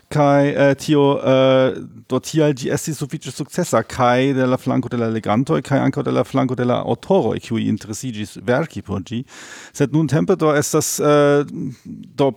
Kai 0.09 0.47
eh, 0.49 0.73
tio 0.75 1.19
eh, 1.21 1.75
do 2.09 2.19
tial 2.19 2.53
ĝi 2.53 2.71
estis 2.73 2.97
sufiĉe 2.97 3.31
sukcesa 3.31 3.83
kai 3.83 4.33
de 4.33 4.47
la 4.47 4.57
flanco 4.57 4.89
de 4.89 4.97
la 4.97 5.07
leganto 5.07 5.61
kai 5.61 5.77
anco 5.77 6.01
de 6.01 6.11
la 6.11 6.23
flanco 6.23 6.55
de 6.55 6.65
la 6.65 6.81
autoro 6.81 7.37
kiuj 7.37 7.61
interessigis 7.61 8.37
verki 8.41 8.81
por 8.81 9.03
ĝi. 9.05 9.23
Sed 9.71 9.93
nuntempe 9.93 10.35
do 10.35 10.49
estas 10.55 10.99
eh, 10.99 11.45
do 11.85 12.33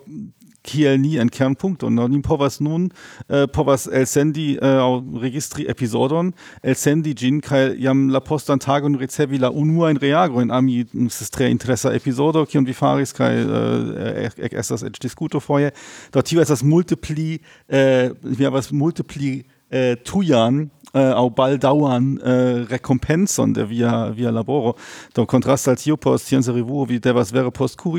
Kiel 0.64 0.98
nie 0.98 1.18
ein 1.18 1.30
Kernpunkt 1.30 1.82
und 1.82 1.94
noch 1.94 2.08
nin 2.08 2.22
povas 2.22 2.60
nun 2.60 2.92
äh, 3.28 3.46
Powers 3.46 3.86
El 3.86 4.06
Sendi 4.06 4.56
äh, 4.56 4.66
registri 4.66 5.66
episodon. 5.66 6.34
El 6.62 6.74
Sendi 6.74 7.14
gin 7.14 7.40
Kai 7.40 7.74
jam 7.74 8.08
la 8.08 8.20
postan 8.20 8.60
und 8.82 8.94
recevi 8.96 9.38
la 9.38 9.48
Reagro, 9.48 10.40
in 10.40 10.50
ami 10.50 10.86
tre 11.32 11.48
interesa 11.48 11.92
Episodo, 11.92 12.46
kion 12.46 12.62
und 12.62 12.68
Vifaris 12.68 13.14
Kai, 13.14 13.34
äh, 13.34 14.30
ek 14.38 14.52
estas 14.52 14.82
eĉ 14.82 15.00
diskuto 15.02 15.40
foje 15.40 15.72
do 16.12 16.22
tio 16.22 16.40
estas 16.40 16.62
multipli 16.62 17.40
äh, 17.68 18.10
mi 18.22 18.44
havas 18.44 18.70
multipli 18.72 19.44
Äh, 19.72 19.92
eh, 19.92 19.96
tujan 20.04 20.70
äh, 20.94 20.98
au 20.98 21.30
baldaŭan 21.30 22.18
äh, 22.20 22.66
recompenson 22.70 23.54
de 23.54 23.64
via 23.70 24.10
via 24.14 24.30
laboro. 24.30 24.76
Do 25.14 25.24
contrast 25.26 25.68
al 25.68 25.76
tio 25.76 25.96
post 25.96 26.26
scienza 26.26 26.52
revuo 26.52 26.84
vi 26.88 27.00
devas 27.00 27.32
vere 27.32 27.50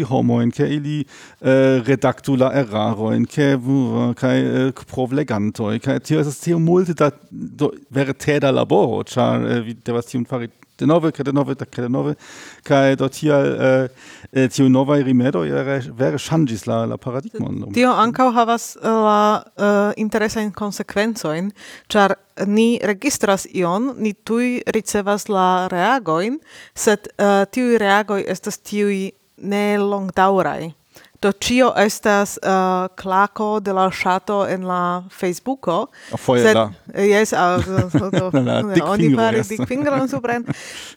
homo 0.09 0.39
in 0.41 0.51
ke 0.51 0.67
ili 0.67 1.05
äh, 1.41 1.81
redactula 1.81 2.53
erraro 2.53 3.11
in 3.11 3.25
ke 3.25 3.57
kai 4.15 4.67
äh, 4.67 4.71
provleganto 4.71 5.71
kai 5.81 5.99
tio 5.99 6.19
es 6.19 6.39
tio 6.39 6.59
multe 6.59 6.93
da 6.93 7.11
do, 7.31 7.71
vere 7.89 8.13
teda 8.13 8.51
laboro 8.51 9.03
ĉar 9.03 9.49
eh, 9.49 9.61
vi 9.61 9.73
devas 9.73 10.05
tio 10.05 10.23
fari 10.29 10.49
denove, 10.83 11.11
kaj 11.15 11.27
denove, 11.29 11.55
tak 11.59 11.71
kaj 11.73 11.87
denove, 11.87 12.15
kaj 12.67 12.97
do 13.01 13.09
tial 13.13 13.47
eh, 13.47 13.87
eh, 14.31 14.49
tiu 14.53 14.69
novaj 14.71 15.01
rimedoj 15.07 15.47
vere 15.97 16.19
ŝanĝis 16.21 16.67
la, 16.69 16.83
la 16.89 16.99
paradigmon. 17.01 17.71
Tio 17.75 17.93
ankaŭ 18.03 18.29
havas 18.35 18.73
la 18.83 19.17
uh, 19.39 19.93
interesajn 19.99 20.51
konsekvencojn, 20.55 21.49
ĉar 21.91 22.15
ni 22.49 22.67
registras 22.83 23.47
ion, 23.49 23.93
ni 23.97 24.13
tuj 24.13 24.61
ricevas 24.75 25.29
la 25.31 25.67
reagojn, 25.71 26.39
sed 26.75 27.09
uh, 27.15 27.43
tiuj 27.49 27.77
reagoj 27.81 28.23
estas 28.35 28.59
tiuj 28.61 29.11
ne 29.43 29.65
longdaŭraj. 29.81 30.71
Do 31.23 31.31
cio 31.39 31.69
estas 31.79 32.35
uh, 32.43 32.89
claco 32.99 33.61
de 33.63 33.71
la 33.71 33.87
chato 33.91 34.43
en 34.47 34.67
la 34.67 35.03
Facebooko. 35.09 35.87
Foje 36.19 36.43
sed, 36.43 36.55
la. 36.55 36.71
Yes, 36.99 37.31
uh, 37.31 37.63
so, 37.97 38.09
do, 38.11 38.29
la 38.43 38.59
oni 38.91 39.13
faris 39.15 39.47
dic 39.47 39.63
fingron 39.69 40.09
supren. 40.11 40.43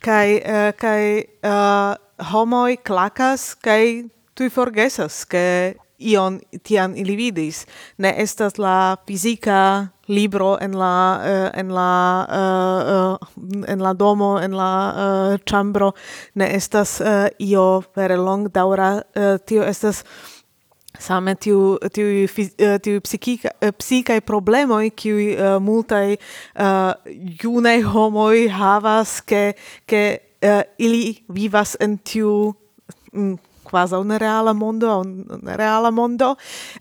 kai, 0.03 0.41
uh, 0.43 0.73
kai 0.75 1.23
uh, 1.47 1.95
homoi 2.33 2.77
clacas, 2.83 3.55
kai 3.55 4.11
tui 4.35 4.51
forgesas, 4.51 5.23
ke 5.31 5.77
ion 5.99 6.41
tian 6.67 6.97
ili 6.99 7.17
vidis. 7.17 7.65
Ne 7.99 8.11
estas 8.19 8.59
la 8.59 8.97
fizika 9.07 9.93
libro 10.09 10.57
en 10.61 10.79
la 10.79 11.21
uh, 11.21 11.51
en 11.61 11.69
la 11.75 12.27
uh, 12.31 13.17
en 13.69 13.83
la 13.83 13.93
domo 13.93 14.39
en 14.39 14.57
la 14.57 14.73
uh, 14.95 15.39
chambro 15.45 15.93
ne 16.35 16.55
estas 16.55 17.01
uh, 17.01 17.29
io 17.39 17.83
per 17.95 18.19
long 18.19 18.49
daura 18.53 19.03
uh, 19.17 19.37
tio 19.45 19.63
estas 19.63 20.05
same 20.99 21.35
tiu 21.35 21.79
tiu 21.93 22.27
tiu 22.83 23.01
psikika 23.01 23.51
psikaj 23.79 24.21
problemoj 24.21 24.91
kiuj 24.91 25.27
uh, 25.35 25.57
multai 25.61 26.17
uh, 26.17 26.93
junaj 27.43 27.83
homoi 27.83 28.49
havas 28.49 29.21
ke 29.21 29.55
ke 29.87 30.19
uh, 30.43 30.63
ili 30.79 31.17
vivas 31.29 31.77
en 31.81 31.99
tiu 31.99 32.55
mm, 33.13 33.37
quasi 33.67 33.95
un 33.99 34.15
reala 34.19 34.55
mondo, 34.55 35.01
un 35.01 35.43
reala 35.45 35.91
mondo, 35.91 36.37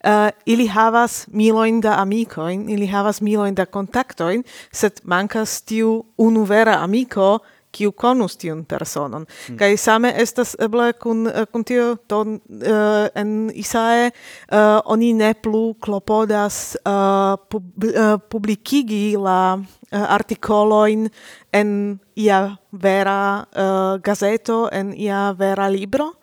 uh, 0.06 0.30
ili 0.46 0.68
havas 0.68 1.26
miloin 1.32 1.82
da 1.82 2.00
amicoin, 2.02 2.70
ili 2.70 2.88
havas 2.88 3.22
miloin 3.22 3.56
da 3.56 3.66
contactoin, 3.66 4.44
sed 4.72 5.02
mancas 5.04 5.62
tiu 5.66 6.06
unu 6.18 6.46
vera 6.46 6.80
amico, 6.84 7.40
kiu 7.76 7.92
konus 7.92 8.38
tiun 8.40 8.64
personon. 8.66 9.26
Mm. 9.26 9.58
Kaj 9.60 9.78
same 9.82 10.12
estas 10.22 10.56
eble 10.64 10.92
kun, 11.02 11.26
eh, 11.28 11.46
kun 11.52 11.66
tio 11.68 11.96
to 12.08 12.22
uh, 12.22 12.38
eh, 12.62 13.10
en 13.22 13.52
Isae 13.54 14.10
uh, 14.10 14.80
oni 14.86 15.14
ne 15.14 15.34
plu 15.34 15.76
klopodas 15.84 16.78
uh, 16.86 17.36
pub, 17.50 17.84
uh, 17.84 18.16
publikigi 18.32 19.18
la 19.20 19.58
uh, 19.58 20.06
artikoloin 20.18 21.10
en 21.54 22.00
ia 22.16 22.42
vera 22.72 23.20
uh, 23.44 24.00
gazeto, 24.04 24.66
en 24.72 24.94
ia 24.96 25.32
vera 25.38 25.68
libro, 25.72 26.14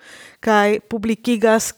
kai 0.43 0.81
publikigas 0.91 1.73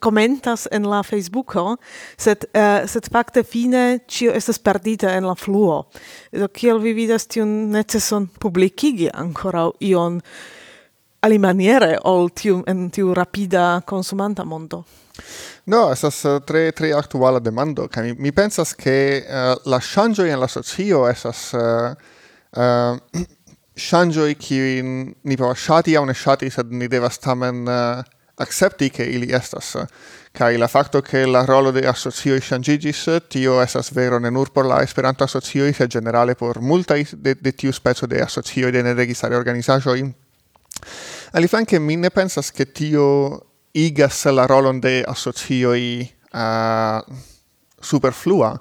commentas 0.00 0.66
en 0.72 0.84
la 0.88 1.02
Facebooko, 1.02 1.76
sed 2.18 2.44
uh, 2.52 2.84
sed 2.88 3.08
fakte 3.12 3.42
fine 3.44 4.00
cio 4.08 4.34
estas 4.36 4.58
perdita 4.58 5.14
en 5.16 5.26
la 5.28 5.34
fluo. 5.34 5.86
Do 6.32 6.48
kiel 6.52 6.80
vi 6.82 6.92
vidas 6.96 7.26
tiun 7.30 7.70
neceson 7.72 8.28
publikigi 8.40 9.08
ankoraŭ 9.12 9.70
ion 9.88 10.20
alimaniere 11.26 11.96
ol 12.04 12.30
tiu 12.36 12.62
en 12.68 12.90
tiu 12.90 13.14
rapida 13.16 13.80
consumanta 13.88 14.44
mondo? 14.44 14.84
No, 15.66 15.88
estas 15.92 16.20
uh, 16.28 16.38
tre 16.46 16.70
tre 16.76 16.92
aktuala 16.94 17.40
demando, 17.40 17.88
kaj 17.88 18.04
mi, 18.04 18.12
mi 18.28 18.32
pensas 18.36 18.74
ke 18.76 18.98
uh, 19.24 19.54
la 19.66 19.80
ŝanĝoj 19.80 20.28
en 20.30 20.42
la 20.42 20.48
socio 20.52 21.06
estas 21.08 21.48
uh, 21.56 21.96
uh, 22.60 23.24
ŝanĝoj 23.76 24.34
qui 24.40 24.82
ni 24.82 25.36
povas 25.36 25.60
shati 25.60 25.96
a 25.96 26.04
ne 26.04 26.14
shati 26.14 26.48
sed 26.50 26.72
ni 26.72 26.88
devas 26.88 27.18
tamen 27.20 27.66
eh, 27.68 27.80
uh, 28.00 28.04
accepti 28.36 28.90
che 28.90 29.02
ili 29.02 29.32
estas. 29.32 29.84
Kai 30.32 30.56
la 30.56 30.66
facto 30.66 31.00
che 31.00 31.24
la 31.24 31.44
rolo 31.44 31.70
de 31.70 31.86
asocioi 31.86 32.40
shangigis, 32.40 33.08
tio 33.28 33.60
esas 33.62 33.90
vero 33.92 34.18
ne 34.18 34.30
nur 34.30 34.50
por 34.52 34.66
la 34.66 34.82
esperanto 34.82 35.24
asocioi, 35.24 35.72
se 35.72 35.86
generale 35.88 36.34
por 36.34 36.60
multa 36.60 36.94
de, 36.94 37.34
de 37.34 37.52
tiu 37.52 37.72
spezzo 37.72 38.06
de 38.06 38.20
asocioi 38.20 38.70
de 38.70 38.82
neregistare 38.82 39.36
organizajoi. 39.36 40.14
Aliflanque, 41.32 41.78
mi 41.78 41.96
ne 41.96 42.10
pensas 42.10 42.50
che 42.52 42.72
tio 42.72 43.46
igas 43.72 44.24
la 44.26 44.46
rolon 44.46 44.80
de 44.80 45.02
asocioi 45.06 46.10
uh, 46.32 46.38
eh, 46.38 47.02
superflua, 47.80 48.60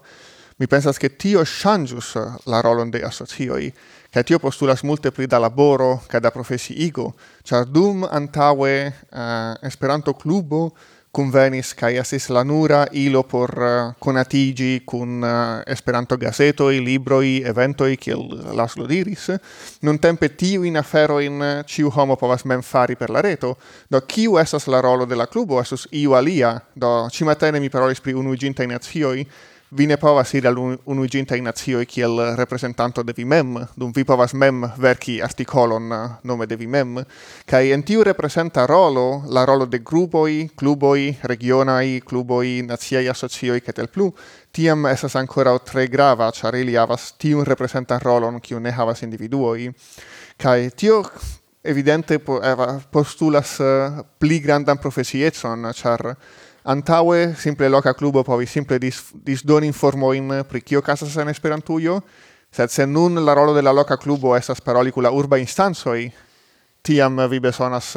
Mi 0.58 0.68
pensas 0.68 0.98
che 0.98 1.18
tio 1.18 1.42
changus 1.44 2.16
la 2.46 2.62
rolon 2.62 2.90
de 2.90 3.02
asocioi, 3.04 3.74
che 4.10 4.24
tio 4.24 4.40
postulas 4.40 4.84
multe 4.84 5.12
pli 5.12 5.26
da 5.28 5.38
laboro 5.38 6.02
che 6.08 6.22
da 6.22 6.32
profesiigo, 6.32 7.14
char 7.44 7.66
dum 7.66 8.08
antaue 8.10 8.94
uh, 9.12 9.18
eh, 9.18 9.58
Esperanto 9.68 10.14
Clubo 10.14 10.72
convenis 11.12 11.74
kai 11.74 11.98
asis 11.98 12.30
la 12.30 12.44
nura 12.44 12.88
ilo 12.92 13.24
por 13.24 13.52
eh, 13.52 13.82
uh, 13.82 13.94
conatigi 14.00 14.84
kun 14.86 15.24
eh, 15.24 15.28
uh, 15.28 15.62
Esperanto 15.66 16.16
gazetoi, 16.16 16.80
libroi, 16.80 17.42
eventoi 17.42 17.98
che 17.98 18.16
las 18.54 18.76
lo 18.76 18.86
diris. 18.86 19.36
Non 19.82 20.00
tempe 20.00 20.36
tiu 20.36 20.64
in 20.64 20.78
afero 20.78 21.20
in 21.20 21.64
ciu 21.66 21.92
homo 21.94 22.16
povas 22.16 22.44
mem 22.44 22.62
fari 22.62 22.96
per 22.96 23.10
la 23.10 23.20
reto, 23.20 23.58
do 23.90 24.00
kiu 24.06 24.38
esas 24.38 24.68
la 24.68 24.80
rolo 24.80 25.04
de 25.04 25.16
la 25.16 25.28
clubo, 25.28 25.60
esus 25.60 25.86
iu 25.92 26.14
alia, 26.16 26.64
do 26.72 27.10
cimatene 27.12 27.60
mi 27.60 27.68
parolis 27.70 28.00
pri 28.00 28.14
unuiginta 28.14 28.64
in 28.64 28.72
azioi, 28.72 29.28
vi 29.70 29.88
ne 29.88 29.98
povas 29.98 30.34
iri 30.34 30.48
al 30.48 30.58
unuigintai 30.86 31.42
nazioi 31.42 31.86
kiel 31.86 32.20
representanto 32.38 33.04
de 33.04 33.14
vi 33.18 33.26
mem, 33.26 33.56
dum 33.76 33.92
vi 33.92 34.04
povas 34.04 34.34
mem 34.34 34.62
verki 34.78 35.22
articolon 35.22 35.90
nome 36.24 36.46
de 36.46 36.56
vi 36.56 36.68
mem, 36.68 37.00
cae 37.46 37.74
en 37.74 37.84
tiu 37.84 38.04
representa 38.04 38.66
rolo, 38.68 39.24
la 39.28 39.46
rolo 39.46 39.66
de 39.66 39.80
grupoi, 39.80 40.52
cluboi, 40.56 41.18
regionai, 41.24 42.02
cluboi, 42.06 42.62
naziai 42.68 43.08
asocioi, 43.08 43.62
cetel 43.66 43.88
plu, 43.88 44.12
tiam 44.52 44.86
esas 44.86 45.16
ancora 45.16 45.58
tre 45.60 45.88
grava, 45.88 46.32
char 46.32 46.56
ili 46.56 46.76
havas 46.76 47.14
tiun 47.18 47.46
representa 47.46 48.00
rolon, 48.00 48.40
kiu 48.40 48.60
ne 48.60 48.72
havas 48.72 49.02
individuoi, 49.02 49.72
cae 50.38 50.70
tio 50.70 51.02
evidente 51.66 52.20
postulas 52.92 53.58
pli 54.20 54.40
grandan 54.40 54.78
profesiecon, 54.78 55.72
char 55.74 56.14
Antaue, 56.66 57.36
simple 57.38 57.70
loca 57.70 57.94
clubo 57.94 58.24
povi 58.24 58.48
simple 58.50 58.80
dis, 58.82 59.12
disdoni 59.14 59.68
informoin 59.70 60.42
pri 60.50 60.64
kio 60.66 60.82
casas 60.82 61.14
en 61.22 61.30
Esperantujo, 61.30 62.00
sed 62.50 62.72
se 62.74 62.88
nun 62.90 63.20
la 63.22 63.36
rolo 63.38 63.54
de 63.54 63.62
la 63.62 63.74
loca 63.74 64.00
clubo 64.02 64.36
estas 64.36 64.62
paroli 64.66 64.92
cu 64.92 65.04
la 65.06 65.12
urba 65.14 65.38
instansoi 65.38 66.08
tiam 66.82 67.22
vi 67.30 67.40
besonas 67.40 67.92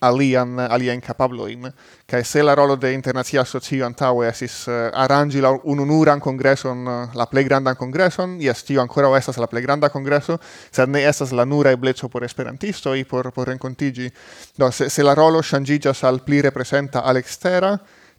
alian 0.00 0.58
alien 0.58 1.00
capabloin 1.00 1.72
che 2.06 2.24
se 2.24 2.42
la 2.42 2.54
rolo 2.54 2.76
de 2.76 2.92
internazia 2.92 3.44
socio 3.44 3.84
antaŭe 3.84 4.28
esis 4.28 4.66
uh, 4.66 4.72
eh, 4.72 4.90
arrangi 4.92 5.40
la 5.40 5.50
ununuran 5.62 6.20
congresson 6.20 6.86
uh, 6.86 7.14
la 7.14 7.26
plej 7.26 7.44
grandan 7.44 7.76
congresson 7.76 8.38
yes 8.40 8.64
tio 8.64 8.80
ankoraŭ 8.80 9.14
estas 9.18 9.36
la 9.36 9.46
plej 9.46 9.62
granda 9.62 9.90
congresso 9.90 10.38
sed 10.70 10.88
ne 10.88 11.04
estas 11.04 11.32
la 11.32 11.44
nura 11.44 11.70
ebleco 11.70 12.08
por 12.08 12.24
esperantisto 12.24 12.94
i 12.94 13.04
por 13.04 13.30
por 13.32 13.48
rencontigi 13.48 14.10
do 14.56 14.70
se, 14.70 14.88
se 14.88 15.02
la 15.02 15.14
rolo 15.14 15.42
ŝanĝiĝas 15.42 16.04
al 16.04 16.22
pli 16.24 16.40
representa 16.40 17.04
al 17.04 17.16
ekstera 17.16 17.76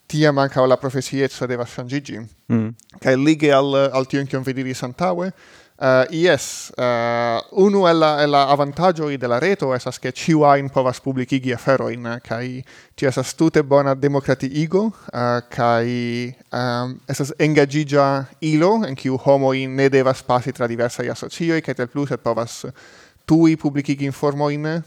tia 0.07 0.31
manca 0.31 0.65
la 0.67 0.77
profesieco 0.77 1.47
deva 1.47 1.65
ŝanĝiĝi 1.65 2.19
mm. 2.47 2.69
che 3.01 3.15
lige 3.17 3.51
al 3.53 3.73
al 3.91 4.05
tion 4.05 4.27
kion 4.27 4.43
vi 4.43 4.53
diris 4.53 4.83
antaŭe 4.83 5.31
Uh, 5.81 6.05
yes, 6.11 6.71
uh, 6.77 7.41
unu 7.57 7.87
el 7.89 7.97
la, 7.97 8.21
el 8.21 8.29
la 8.29 8.43
avantagioi 8.53 9.17
de 9.17 9.27
la 9.27 9.39
reto 9.39 9.73
esas 9.73 9.97
che 9.97 10.11
ciu 10.11 10.43
ain 10.45 10.69
povas 10.69 10.99
publicigi 11.01 11.51
aferoin, 11.53 12.05
eh, 12.05 12.19
kai 12.21 12.63
ti 12.93 13.07
esas 13.07 13.33
tute 13.33 13.63
bona 13.63 13.95
democratiigo, 13.95 14.93
uh, 15.11 15.41
kai 15.49 16.35
um, 16.53 16.99
esas 17.09 17.33
engagigia 17.39 18.27
ilo, 18.41 18.83
en 18.85 18.95
homo 19.25 19.53
in 19.53 19.75
ne 19.75 19.89
devas 19.89 20.21
pasi 20.21 20.51
tra 20.51 20.67
diversa 20.67 21.01
asocio 21.01 21.59
kai 21.63 21.73
tel 21.73 21.87
plus 21.87 22.11
et 22.11 22.21
povas 22.21 22.67
tui 23.25 23.55
publicigi 23.55 24.05
informoin, 24.05 24.83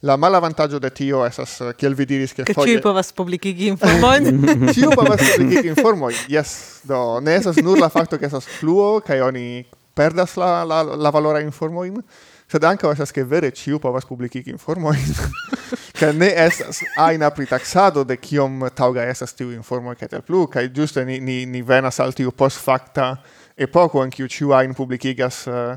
La 0.00 0.16
malavantaggio 0.16 0.78
de 0.78 0.90
tio 0.90 1.24
esas 1.26 1.58
kiel 1.76 1.94
vi 1.94 2.04
diris 2.06 2.32
ke 2.32 2.44
foje 2.54 2.76
Ke 2.76 2.82
povas 2.82 3.08
publikigi 3.12 3.66
informojn. 3.66 4.70
Ciu 4.70 4.92
povas 4.94 5.24
publikigi 5.34 5.72
informojn. 5.72 6.14
Yes, 6.28 6.82
do 6.86 7.18
ne 7.20 7.34
esas 7.34 7.56
nur 7.56 7.80
la 7.80 7.88
fakto 7.88 8.18
ke 8.18 8.26
esas 8.26 8.46
fluo 8.46 9.00
kaj 9.00 9.24
oni 9.26 9.64
perdas 9.98 10.36
la, 10.38 10.62
la, 10.62 10.82
la 10.82 11.10
valora 11.10 11.42
informoin, 11.42 11.98
sed 12.46 12.64
anca 12.64 12.90
esas 12.92 13.10
che 13.12 13.24
vere 13.24 13.50
ciu 13.52 13.78
povas 13.78 14.04
informo 14.04 14.28
informoin, 14.46 15.14
che 15.98 16.12
ne 16.12 16.32
estas 16.34 16.80
aina 16.96 17.30
pritaxado 17.30 18.04
de 18.04 18.16
kiom 18.16 18.70
tauga 18.74 19.02
estas 19.02 19.34
tiu 19.34 19.50
informo 19.50 19.94
che 19.94 20.06
tel 20.06 20.22
plu, 20.22 20.46
kai 20.46 20.70
giusto 20.70 21.02
ni, 21.02 21.18
ni, 21.18 21.46
ni 21.46 21.62
venas 21.62 21.98
al 21.98 22.14
tiu 22.14 22.30
post-facta 22.30 23.20
epoco 23.56 24.04
in 24.04 24.10
ciu 24.10 24.28
ciu 24.28 24.52
ain 24.52 24.72
publicigas 24.72 25.46
eh, 25.46 25.50
uh, 25.50 25.76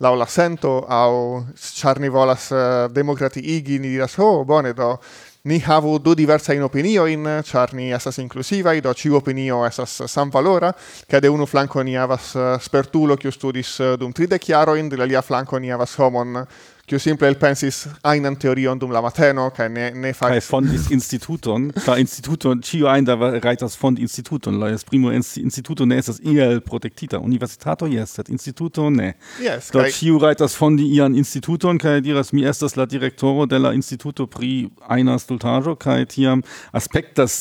la 0.00 0.14
la 0.14 0.26
sento, 0.26 0.86
au 0.88 1.44
charni 1.54 2.08
volas 2.08 2.50
uh, 2.50 2.88
democratiigi, 2.90 3.78
ni 3.78 3.88
diras, 3.88 4.16
ho, 4.16 4.40
oh, 4.40 4.44
bone, 4.44 4.72
do 4.72 4.98
ni 5.42 5.58
havu 5.64 5.98
du 5.98 6.14
diversa 6.14 6.52
in 6.52 6.62
opinio 6.62 7.06
in 7.06 7.40
charni 7.42 7.90
esas 7.92 8.18
inclusiva 8.18 8.78
do 8.80 8.92
ci 8.92 9.08
opinio 9.08 9.64
esas 9.64 10.04
sam 10.04 10.28
valora 10.28 10.74
che 11.06 11.18
de 11.18 11.28
uno 11.28 11.46
flanco 11.46 11.80
ni 11.80 11.96
havas 11.96 12.34
eh, 12.34 12.58
spertulo 12.60 13.16
che 13.16 13.30
studis 13.30 13.78
eh, 13.80 13.96
dum 13.96 14.12
tride 14.12 14.38
chiaro 14.38 14.74
in 14.74 14.88
de 14.88 14.96
la 14.96 15.04
lia 15.04 15.22
flanco 15.22 15.56
ni 15.56 15.70
havas 15.70 15.96
homon 15.96 16.46
kiu 16.90 16.98
simple 16.98 17.28
elpensis 17.30 17.84
ainan 18.02 18.34
teorion 18.40 18.78
dum 18.78 18.90
la 18.90 19.02
mateno 19.04 19.44
kaj 19.54 19.68
ne 19.70 19.90
ne 19.94 20.10
faris 20.16 20.40
kaj 20.40 20.48
fondis 20.48 20.88
instituton. 20.90 21.68
La 21.86 21.96
instituton 22.02 22.62
ĉiu 22.66 22.88
ajn 22.90 23.06
da 23.06 23.16
rajtas 23.44 23.76
fond 23.78 23.98
instituton. 24.02 24.58
La 24.58 24.72
esprimo 24.74 25.12
instituto 25.14 25.86
ne 25.86 26.00
estas 26.02 26.18
iel 26.26 26.60
protektita. 26.66 27.20
Universitato 27.22 27.86
jes 27.90 28.16
sed 28.18 28.32
instituto 28.34 28.88
ne. 28.90 29.12
Yes, 29.38 29.70
do 29.72 29.84
kaj... 29.84 29.92
ĉiu 30.00 30.18
rajtas 30.22 30.56
fondi 30.58 30.88
ian 30.96 31.14
instituton 31.16 31.78
kaj 31.78 32.00
diras 32.06 32.32
mi 32.34 32.44
estas 32.46 32.76
la 32.76 32.88
direktoro 32.90 33.46
de 33.46 33.62
la 33.62 33.72
instituto 33.76 34.26
pri 34.26 34.68
ajna 34.88 35.18
stultaĵo 35.18 35.76
kaj 35.78 36.04
tiam 36.16 36.42
aspektas 36.72 37.38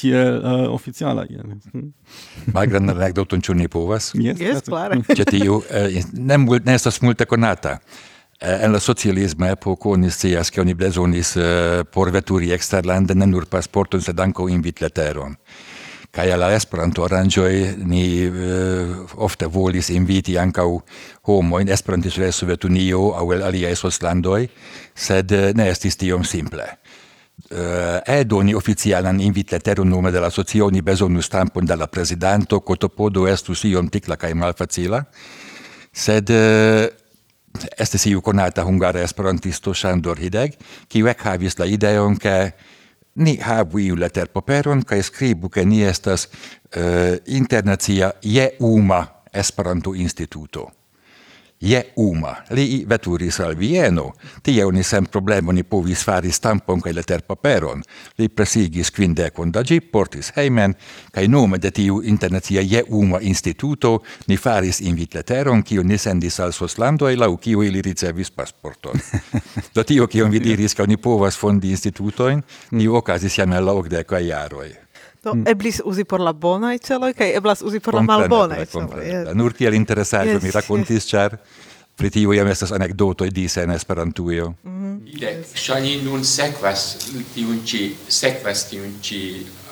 tiel 0.00 0.40
uh, 0.40 0.66
oficiala 0.72 1.26
iel. 1.30 1.56
Hm? 1.72 1.90
malgrandan 2.54 2.96
anekdoton 2.96 3.42
ĉu 3.42 3.54
ne 3.60 3.68
povas? 3.68 4.12
Jes 4.14 4.40
yes, 4.40 4.66
klare. 4.68 5.02
Ĉe 5.08 5.24
tiu 5.28 5.60
eh, 5.70 6.02
ne 6.16 6.74
estas 6.74 7.02
multe 7.02 7.26
konata. 7.28 7.78
Eh, 8.40 8.64
en 8.64 8.72
la 8.72 8.80
socialisma 8.80 9.48
epoko 9.54 9.94
oni 9.96 10.10
scias 10.10 10.50
ke 10.52 10.60
oni 10.60 10.74
bezonis 10.74 11.36
eh, 11.36 11.84
porveturi 11.88 12.52
eksterlande 12.52 13.14
ne 13.14 13.26
nur 13.26 13.46
pasporton 13.48 14.02
sed 14.04 14.20
ankaŭ 14.20 14.50
invitleteron 14.52 15.38
kaj 16.16 16.32
al 16.32 16.40
la 16.40 16.50
Esperanto 16.56 17.04
aranĝoj 17.04 17.52
ni 17.84 18.04
uh, 18.24 18.92
ofte 19.26 19.48
volis 19.52 19.90
inviti 19.92 20.38
ankaŭ 20.40 20.68
homojn 21.28 21.68
Esperantisto 21.74 22.22
de 22.24 22.30
Sovetunio 22.32 23.10
aŭ 23.18 23.26
el 23.34 23.44
aliaj 23.44 23.74
soslandoj, 23.82 24.46
sed 24.94 25.34
uh, 25.36 25.50
ne 25.56 25.68
estis 25.68 25.98
tiom 26.00 26.24
simple. 26.24 26.64
Uh, 27.50 28.00
edoni 28.08 28.56
oficialan 28.56 29.20
invitleteron 29.20 29.90
nome 29.92 30.10
de 30.10 30.22
la 30.24 30.30
socio 30.32 30.70
ni 30.72 30.80
bezonus 30.80 31.28
stampon 31.28 31.68
de 31.68 31.76
la 31.76 31.86
prezidanto, 31.86 32.62
kotopodo 32.64 33.26
estus 33.28 33.66
iom 33.68 33.92
tikla 33.92 34.16
kaj 34.16 34.32
malfacila, 34.40 35.02
sed 35.92 36.32
uh, 36.32 36.86
este 37.78 37.98
si 37.98 38.10
ju 38.10 38.20
konata 38.20 38.64
hungara 38.64 39.02
esperantisto 39.02 39.74
Sándor 39.74 40.18
Hideg, 40.18 40.56
ki 40.88 41.02
vekhavis 41.02 41.58
la 41.58 41.66
ideon, 41.66 42.16
ke 42.16 42.52
ni 43.16 43.36
havu 43.40 43.80
iu 43.80 43.96
leterpaperon 43.96 44.82
kaj 44.84 45.02
skribu, 45.02 45.48
ke 45.48 45.64
ni 45.64 45.82
estas 45.82 46.28
uh, 46.28 47.16
internacia 47.26 48.12
jeuma 48.22 49.06
Esperanto-instituto 49.36 50.70
je 51.60 51.82
uma. 51.96 52.34
Li 52.50 52.84
veturis 52.88 53.40
al 53.40 53.54
Vieno, 53.56 54.12
tie 54.42 54.64
oni 54.64 54.82
sem 54.82 55.06
problemo 55.06 55.52
ni 55.52 55.64
povis 55.64 56.04
fari 56.04 56.32
stampon 56.32 56.80
kai 56.80 56.92
letter 56.92 57.22
paperon. 57.26 57.82
Li 58.18 58.28
presigis 58.28 58.90
quindecon 58.92 59.52
da 59.52 59.62
gi, 59.64 59.80
portis 59.80 60.32
heimen, 60.36 60.76
kai 61.12 61.26
nome 61.28 61.58
de 61.58 61.70
tiu 61.70 62.02
internacia 62.04 62.62
je 62.62 62.84
uma 62.88 63.20
instituto, 63.20 64.02
ni 64.28 64.36
faris 64.36 64.80
invit 64.80 65.14
letteron, 65.14 65.62
kiu 65.62 65.82
ni 65.82 65.98
sendis 65.98 66.40
al 66.40 66.52
Soslando, 66.52 67.08
e 67.08 67.16
lau 67.16 67.36
kiu 67.36 67.62
ili 67.62 67.82
ricevis 67.82 68.30
pasporton. 68.30 69.00
do 69.74 69.84
tio, 69.84 70.06
kiu 70.06 70.28
vi 70.30 70.40
diris, 70.40 70.74
ka 70.74 70.82
oni 70.82 70.96
povas 70.96 71.38
fondi 71.38 71.70
institutoin, 71.70 72.42
ni 72.70 72.88
ocasis 72.88 73.38
jam 73.38 73.56
la 73.56 73.72
ocdeca 73.72 74.20
iaroi. 74.20 74.85
Do 75.26 75.34
mm. 75.34 75.48
eblis 75.50 75.80
uzi 75.82 76.04
por 76.06 76.22
la 76.22 76.32
bona 76.32 76.70
i 76.76 76.78
celoi, 76.78 77.10
kai 77.18 77.32
eblas 77.34 77.64
uzi 77.66 77.80
por 77.82 77.98
la 77.98 78.02
malbona 78.06 78.60
i 78.62 78.66
celoi. 78.70 79.02
Yes. 79.02 79.32
Nur 79.34 79.56
tiel 79.58 79.74
interesae, 79.74 80.36
yes, 80.36 80.42
mi 80.44 80.54
racontis, 80.54 81.02
yes. 81.02 81.08
char 81.10 81.38
pri 81.96 82.12
tiu 82.14 82.34
jam 82.36 82.46
estas 82.46 82.70
anekdoto 82.76 83.26
e 83.26 83.32
dise 83.34 83.64
en 83.66 83.74
Esperantujo. 83.74 84.52
Mhm. 84.62 84.94
Dek, 85.18 85.44
ŝajni 85.58 85.96
nun 86.04 86.22
sekvas 86.24 86.86
tiun 87.34 87.62
ĉi 87.66 87.82
sekvas 88.08 88.68
tiun 88.70 88.98
ĉi 89.02 89.22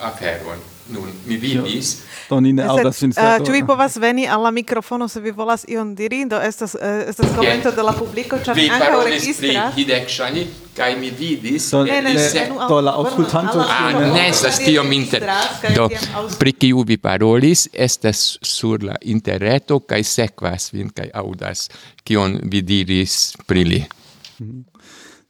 aferon. 0.09 0.74
Nun, 0.89 1.09
mi 1.27 1.37
vidis. 1.37 1.97
Do 2.29 2.41
ni 2.41 2.53
ne 2.53 2.65
aŭdas 2.69 2.97
eh, 2.97 2.99
sincerto. 2.99 3.45
Ĉu 3.47 3.53
vi 3.53 3.63
eh. 3.63 3.67
povas 3.67 3.97
veni 3.97 4.27
al 4.29 4.43
la 4.43 4.51
mikrofono 4.51 5.09
se 5.09 5.21
vi 5.21 5.31
volas 5.31 5.65
ion 5.69 5.95
diri? 5.95 6.25
Do 6.29 6.41
estas 6.41 6.75
uh, 6.75 7.09
estas 7.09 7.33
komento 7.37 7.73
de 7.73 7.83
la 7.83 7.93
publiko, 7.93 8.37
ĉar 8.45 8.59
ankaŭ 8.59 9.01
registras. 9.05 9.41
Vi 9.77 9.87
parolis 9.89 10.19
pri 10.21 10.47
kaj 10.77 10.97
mi 11.01 11.11
vidis... 11.11 11.71
Do, 11.71 11.85
ne, 11.85 12.03
ne, 12.03 12.13
ne, 12.15 12.45
do 12.69 12.81
la 12.81 12.97
aŭskultanto... 12.99 13.65
Ah, 13.65 13.93
ne 14.15 14.29
estas 14.29 14.59
tiom 14.59 14.93
inter... 14.93 15.25
Do, 15.77 15.89
pri 16.39 16.53
kiu 16.53 16.85
vi 16.87 16.99
parolis, 16.99 17.69
estas 17.73 18.39
sur 18.43 18.85
la 18.85 18.99
interreto 19.01 19.81
kaj 19.81 20.03
sekvas 20.05 20.73
vin 20.75 20.91
kaj 20.93 21.09
aŭdas 21.15 21.69
kion 22.05 22.41
vi 22.45 22.63
diris 22.63 23.37
pri 23.47 23.65
li. 23.65 23.83
Mm 24.39 24.47
-hmm. 24.51 24.74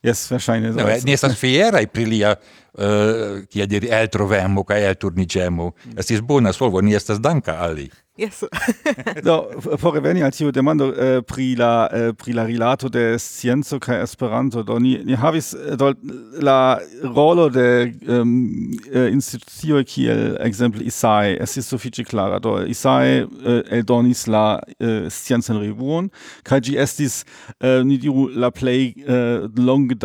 Jes, 0.05 0.27
verŝajne. 0.31 0.75
No, 0.75 0.85
ne, 0.85 0.99
eh, 0.99 1.13
estas 1.15 1.37
fiera 1.41 1.81
pri 1.89 2.05
lia 2.11 2.35
uh, 2.37 3.41
kia 3.49 3.67
diri 3.67 3.89
ca 3.89 4.65
kaj 4.69 4.89
elturniĝemo. 4.91 5.71
Mm. 5.71 5.99
Estis 5.99 6.21
bona 6.21 6.53
solvo, 6.53 6.81
ni 6.81 6.95
estas 6.95 7.21
danka 7.21 7.57
ali. 7.65 7.89
Yes. 8.17 8.45
do, 9.25 9.51
por 9.83 9.93
reveni 9.95 10.23
al 10.23 10.31
tiu 10.31 10.53
demando 10.55 10.87
uh, 10.93 11.19
pri 11.27 11.57
la 11.59 11.89
uh, 11.91 12.13
pri 12.15 12.33
la 12.33 12.45
rilato 12.47 12.89
de 12.89 13.19
scienzo 13.19 13.81
kaj 13.83 14.05
Esperanto. 14.05 14.63
Do 14.63 14.79
ni 14.79 15.01
ni 15.05 15.17
havis 15.19 15.55
eh, 15.55 15.75
do 15.77 15.95
la 16.39 16.79
rolo 17.03 17.49
de 17.49 17.91
um, 18.07 18.71
uh, 18.95 19.11
institucio 19.11 19.83
kiel 19.83 20.37
ekzemple 20.47 20.87
ISAE 20.87 21.41
estis 21.43 21.67
sufiĉe 21.67 22.05
klara. 22.07 22.39
Do 22.39 22.61
ISAE 22.63 23.25
uh, 23.25 23.61
eldonis 23.75 24.29
la 24.31 24.61
uh, 24.63 25.11
sciencan 25.11 25.59
revuon 25.59 26.13
kaj 26.47 26.61
ĝi 26.69 26.79
estis 26.79 27.25
uh, 27.59 27.83
ni 27.83 27.99
diru 27.99 28.29
la 28.31 28.53
plej 28.55 28.95
uh, 29.09 29.51
longe 29.59 29.99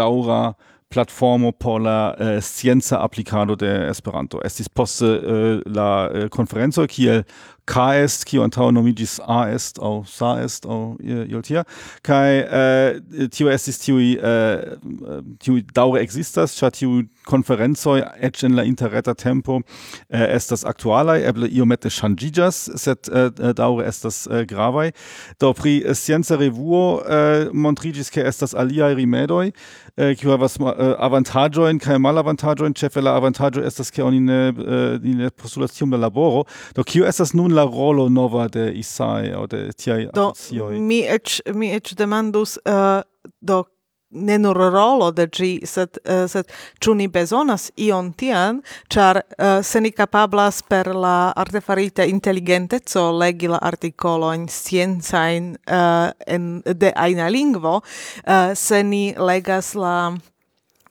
platformo 0.89 1.52
por 1.52 1.80
la 1.80 2.15
uh, 2.19 2.41
scienza 2.41 2.98
applicado 2.98 3.56
de 3.56 3.88
Esperanto. 3.89 4.41
Estis 4.43 4.67
poste 4.69 5.06
uh, 5.06 5.62
la 5.65 6.10
uh, 6.10 6.30
konferenco 6.30 6.88
kiel 6.88 7.24
K 7.69 8.03
est 8.03 8.25
kio 8.25 8.41
antau 8.43 8.71
nomigis 8.71 9.19
a 9.27 9.51
est 9.53 9.77
au 9.79 10.03
sa 10.05 10.41
est 10.43 10.65
au 10.65 10.97
iol 11.03 11.43
tia. 11.45 11.63
Kai 12.03 12.41
uh, 12.41 12.97
eh, 13.13 13.27
tio 13.29 13.49
estis 13.53 13.77
tiui, 13.77 14.15
uh, 14.17 14.77
tiui 15.39 15.62
daure 15.75 16.01
existas, 16.01 16.55
cia 16.58 16.71
tiuj 16.73 17.03
eh, 17.03 17.08
conferenzoi, 17.29 18.01
eĉ 18.25 18.43
in 18.47 18.58
la 18.58 18.65
interreta 18.65 19.13
tempo 19.13 19.60
uh, 19.60 19.63
estas 20.10 20.65
actualai, 20.65 21.19
eble 21.29 21.51
iomete 21.53 21.91
ŝanĝiĝas 21.93 22.63
set 22.82 23.12
uh, 23.13 23.29
daure 23.53 23.86
estas 23.86 24.25
uh, 24.25 24.41
gravai. 24.49 24.89
do 25.39 25.53
pri 25.53 25.84
scienza 25.93 26.36
revuo 26.38 27.01
uh, 27.05 27.53
montrigis, 27.53 28.10
ke 28.10 28.25
estas 28.25 28.55
aliai 28.55 28.95
rimedoi, 28.95 29.53
eh, 29.99 30.15
kiu 30.15 30.32
havas 30.34 30.55
eh, 30.60 30.93
avantaĝojn 31.05 31.79
kaj 31.84 31.99
malavantaĝojn. 32.01 32.75
Ĉefe 32.79 33.03
la 33.03 33.15
avantaĝo 33.19 33.63
estas 33.67 33.91
ke 33.91 34.03
oni 34.05 34.21
ne, 34.23 34.39
eh, 34.49 35.08
ne 35.19 35.29
postulas 35.29 35.75
tiom 35.75 35.93
la 35.95 36.01
laboro. 36.05 36.45
Do 36.75 36.86
kio 36.88 37.08
estas 37.10 37.34
nun 37.36 37.55
la 37.60 37.65
rolo 37.65 38.10
nova 38.10 38.48
de 38.48 38.72
Isaiah 38.74 39.39
o 39.39 39.48
de 39.48 39.72
tiai 39.74 40.08
do, 40.13 40.30
asocioj. 40.32 40.80
mi 40.80 41.02
eĉ 41.17 41.41
mi 41.54 41.74
eĉ 41.76 41.93
demandus 42.00 42.58
uh, 42.63 43.02
do 43.41 43.63
ne 44.10 44.38
nur 44.41 44.58
rolo 44.74 45.12
de 45.12 45.28
gi, 45.28 45.50
sed, 45.69 46.00
uh, 46.06 46.24
sed 46.30 46.50
ču 46.82 46.95
ni 46.98 47.08
bezonas 47.08 47.69
ion 47.78 48.10
tian, 48.17 48.62
char 48.89 49.19
uh, 49.22 49.45
eh, 49.45 49.62
se 49.63 49.82
ni 49.82 49.91
capablas 49.91 50.63
per 50.65 50.89
la 50.95 51.32
artefarita 51.38 52.08
intelligentezo 52.10 53.12
legi 53.13 53.48
la 53.48 53.60
artikolojn 53.62 54.48
sciencajn 54.50 55.54
uh, 55.54 56.10
en, 56.26 56.50
de 56.65 56.93
aina 56.95 57.30
lingvo, 57.30 57.82
uh, 58.26 58.56
se 58.56 58.82
ni 58.84 59.13
legas 59.13 59.76
la 59.76 60.17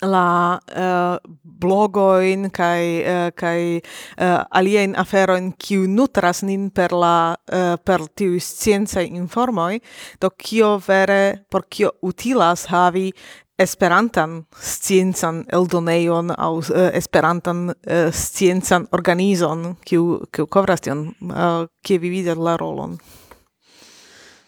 la 0.03 0.59
uh, 0.77 1.19
blogoin 1.43 2.51
kai 2.51 3.03
uh, 3.03 3.31
kai 3.35 3.81
eh, 3.81 4.25
uh, 4.25 4.45
alien 4.51 4.95
aferoin 4.99 5.53
kiu 5.59 5.89
nutras 5.89 6.43
nin 6.43 6.71
per 6.71 6.93
la 6.93 7.35
uh, 7.35 7.77
per 7.85 8.07
tiu 8.15 8.39
scienza 8.39 9.01
informoi 9.01 9.81
do 10.21 10.31
kio 10.31 10.79
vere 10.79 11.45
por 11.51 11.67
kio 11.69 11.91
utilas 12.03 12.67
havi 12.67 13.11
esperantan 13.59 14.45
sciencan 14.55 15.45
eldoneion 15.53 16.31
au 16.39 16.59
uh, 16.59 16.91
esperantan 16.93 17.71
uh, 17.71 18.13
sciencan 18.13 18.87
organizon 18.93 19.77
kiu 19.85 20.21
kiu 20.33 20.47
kovras 20.47 20.81
tion 20.81 21.09
uh, 21.23 21.67
kie 21.83 21.99
vi 21.99 22.11
vidas 22.11 22.39
la 22.39 22.57
rolon. 22.57 22.99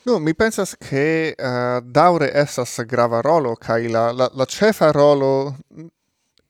No, 0.03 0.19
mi 0.19 0.35
pensas 0.35 0.77
che 0.79 1.35
uh, 1.37 1.81
daure 1.85 2.33
essas 2.33 2.83
grava 2.87 3.21
rolo, 3.21 3.55
cae 3.55 3.87
la, 3.89 4.13
la, 4.13 4.31
la 4.33 4.47
cefa 4.47 4.91
rolo 4.93 5.59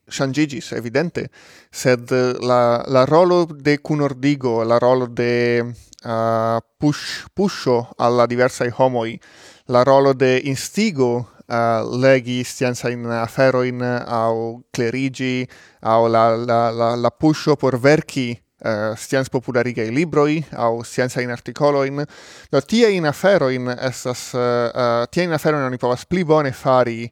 changigis, 0.07 0.71
evidente, 0.73 1.31
sed 1.69 2.11
la, 2.41 2.85
la 2.87 3.05
rolo 3.05 3.47
de 3.47 3.79
cunordigo, 3.81 4.63
la 4.63 4.79
rolo 4.79 5.07
de 5.07 5.65
uh, 6.05 6.61
push, 6.79 7.27
pusho 7.35 7.89
alla 7.97 8.27
diversai 8.27 8.71
homoi, 8.77 9.19
la 9.67 9.83
rolo 9.83 10.13
de 10.13 10.41
instigo 10.45 11.31
uh, 11.49 11.99
legi 11.99 12.45
scienza 12.45 12.89
in 12.89 13.05
aferoin 13.07 13.83
au 14.07 14.63
clerigi, 14.71 15.49
au 15.81 16.07
la, 16.07 16.37
la, 16.37 16.71
la, 16.71 16.95
la 16.95 17.11
pusho 17.11 17.57
por 17.57 17.81
verci 17.81 18.41
Eh, 18.63 18.89
uh, 18.91 18.95
scienz 18.95 19.29
popularigai 19.29 19.91
libroi 19.91 20.45
au 20.51 20.83
scienza 20.83 21.21
in 21.21 21.31
articoloin. 21.31 22.05
Do 22.51 22.61
tie 22.61 22.91
in 22.91 23.07
aferoin 23.07 23.69
essas 23.79 24.33
uh, 24.33 24.39
eh, 24.39 24.71
uh, 24.75 25.03
eh, 25.03 25.07
tie 25.09 25.23
in 25.23 25.33
afero 25.33 25.59
non 25.59 25.73
i 25.73 25.79
povas 25.79 26.05
pli 26.05 26.25
bone 26.25 26.53
fari 26.53 27.11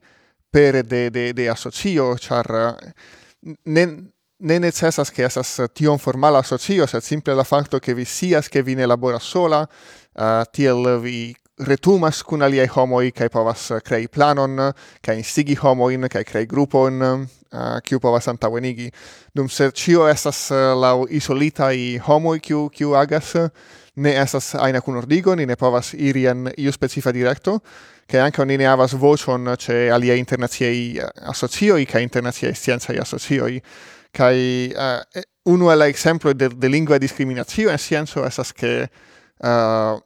per 0.50 0.84
de, 0.84 1.10
de, 1.10 1.32
de 1.32 1.48
asocio, 1.48 2.14
char 2.18 2.50
uh, 2.50 2.90
ne, 3.62 3.84
ne 4.36 4.58
necessas 4.58 5.10
che 5.10 5.24
esas 5.24 5.62
tion 5.72 5.98
formal 5.98 6.36
asocio, 6.36 6.86
sed 6.86 7.00
simple 7.00 7.34
la 7.34 7.44
facto 7.44 7.78
che 7.78 7.94
vi 7.94 8.04
sias 8.04 8.48
che 8.48 8.62
vi 8.62 8.74
ne 8.74 8.84
labora 8.84 9.18
sola, 9.18 9.66
uh, 10.14 10.42
tiel 10.50 10.98
vi 11.00 11.34
retumas 11.66 12.22
kun 12.22 12.42
aliaj 12.42 12.68
homoi 12.74 13.10
kaj 13.12 13.28
povas 13.32 13.70
eh, 13.70 13.80
crei 13.84 14.08
planon 14.08 14.72
kai 15.04 15.18
instigi 15.18 15.56
homoin 15.58 16.08
kai 16.10 16.24
crei 16.24 16.46
grupon 16.46 17.02
eh, 17.02 17.26
uh, 17.52 17.80
kiu 17.84 18.00
povas 18.00 18.28
antaŭenigi. 18.28 18.90
Dum 19.34 19.48
se 19.48 19.70
cio 19.70 20.08
estas 20.08 20.50
uh, 20.50 20.72
laŭ 20.78 21.06
isolitaj 21.10 21.76
homoj 22.06 22.38
kiu 22.40 22.68
kiu 22.74 22.94
agas 22.94 23.34
ne 23.96 24.14
estas 24.22 24.54
ajna 24.54 24.80
kunordigo 24.80 25.34
ni 25.34 25.46
ne 25.46 25.56
povas 25.56 25.94
iri 25.94 26.26
en 26.26 26.50
iu 26.56 26.72
specifa 26.72 27.12
direkto 27.12 27.58
kaj 28.08 28.20
ankaŭ 28.28 28.44
ni 28.46 28.56
ne 28.58 28.68
havas 28.68 28.94
voĉon 28.94 29.54
ĉe 29.58 29.88
aliaj 29.92 30.18
internaciaj 30.18 30.76
asocioj 31.32 31.84
kaj 31.86 32.02
internaciaj 32.02 32.54
sciencaj 32.54 33.00
asocioj. 33.02 33.60
Kaj 34.12 34.36
uh, 34.72 35.22
unu 35.44 35.70
el 35.70 35.82
exemplo 35.82 36.30
ekzemploj 36.30 36.34
de, 36.34 36.48
de 36.48 36.68
lingva 36.68 36.98
diskriminacio 36.98 37.70
en 37.70 37.78
scienco 37.78 38.24
estas 38.24 38.52
ke 38.52 38.88
uh, 38.88 40.00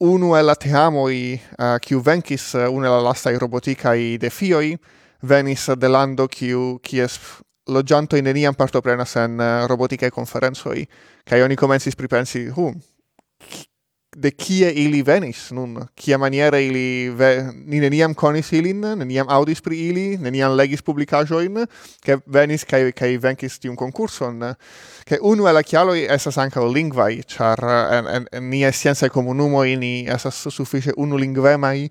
unu 0.00 0.34
el 0.36 0.46
la 0.46 0.54
teamoi 0.54 1.34
eh, 1.34 1.78
kiu 1.80 2.02
venkis 2.04 2.54
uh, 2.54 2.68
unu 2.68 2.86
el 2.86 2.92
la 2.92 3.02
lastai 3.08 3.38
roboticai 3.38 4.18
defioi 4.20 4.76
venis 5.22 5.70
de 5.80 5.88
lando 5.88 6.28
kiu 6.28 6.78
kies 6.82 7.18
logianto 7.66 8.16
in 8.16 8.24
neniam 8.24 8.54
partoprenas 8.54 9.16
en 9.16 9.40
eh, 9.40 9.62
uh, 9.62 9.68
roboticae 9.68 10.10
conferenzoi, 10.10 10.86
cae 11.24 11.42
oni 11.42 11.56
comensis 11.56 11.96
pripensi, 11.96 12.46
hu, 12.48 12.72
de 14.16 14.30
kie 14.32 14.70
ili 14.72 15.02
venis 15.04 15.50
nun? 15.52 15.76
Kia 15.94 16.18
maniere 16.18 16.62
ili 16.66 17.10
ve, 17.12 17.30
ni 17.66 17.80
neniam 17.80 18.14
konis 18.14 18.52
ilin 18.56 18.80
neniam 18.80 19.28
audis 19.28 19.60
pri 19.60 19.78
ili 19.88 20.06
neniam 20.18 20.56
legis 20.56 20.82
publikaĵojn 20.82 21.66
ke 22.04 22.18
venis 22.26 22.64
kai 22.64 22.92
kai 22.96 23.16
venkis 23.20 23.58
tiun 23.60 23.76
konkurson. 23.76 24.40
Ke 25.06 25.20
unu 25.20 25.46
el 25.46 25.54
la 25.54 25.62
kialoj 25.62 25.98
estas 26.10 26.38
ankaŭ 26.38 26.66
char 27.26 27.58
en 27.60 27.96
en, 27.96 28.06
en, 28.16 28.26
en 28.32 28.50
niaj 28.50 28.72
sciencaj 28.72 29.08
komunumoj 29.08 29.76
ni 29.76 30.06
estas 30.08 30.46
sufiĉe 30.50 30.92
mai 31.58 31.90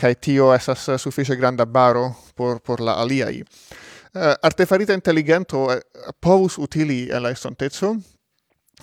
kai 0.00 0.14
tio 0.14 0.54
esas 0.54 0.88
sufiĉe 1.02 1.36
granda 1.36 1.64
baro 1.64 2.14
por 2.34 2.60
por 2.60 2.80
la 2.80 2.92
aliai 3.02 3.42
uh, 4.14 4.20
eh, 4.22 4.34
artefarita 4.42 4.94
intelligento 4.94 5.64
uh, 5.64 5.72
eh, 5.72 5.80
povus 6.20 6.58
utili 6.58 7.08
en 7.12 7.22
la 7.22 7.30
estontezo, 7.30 7.96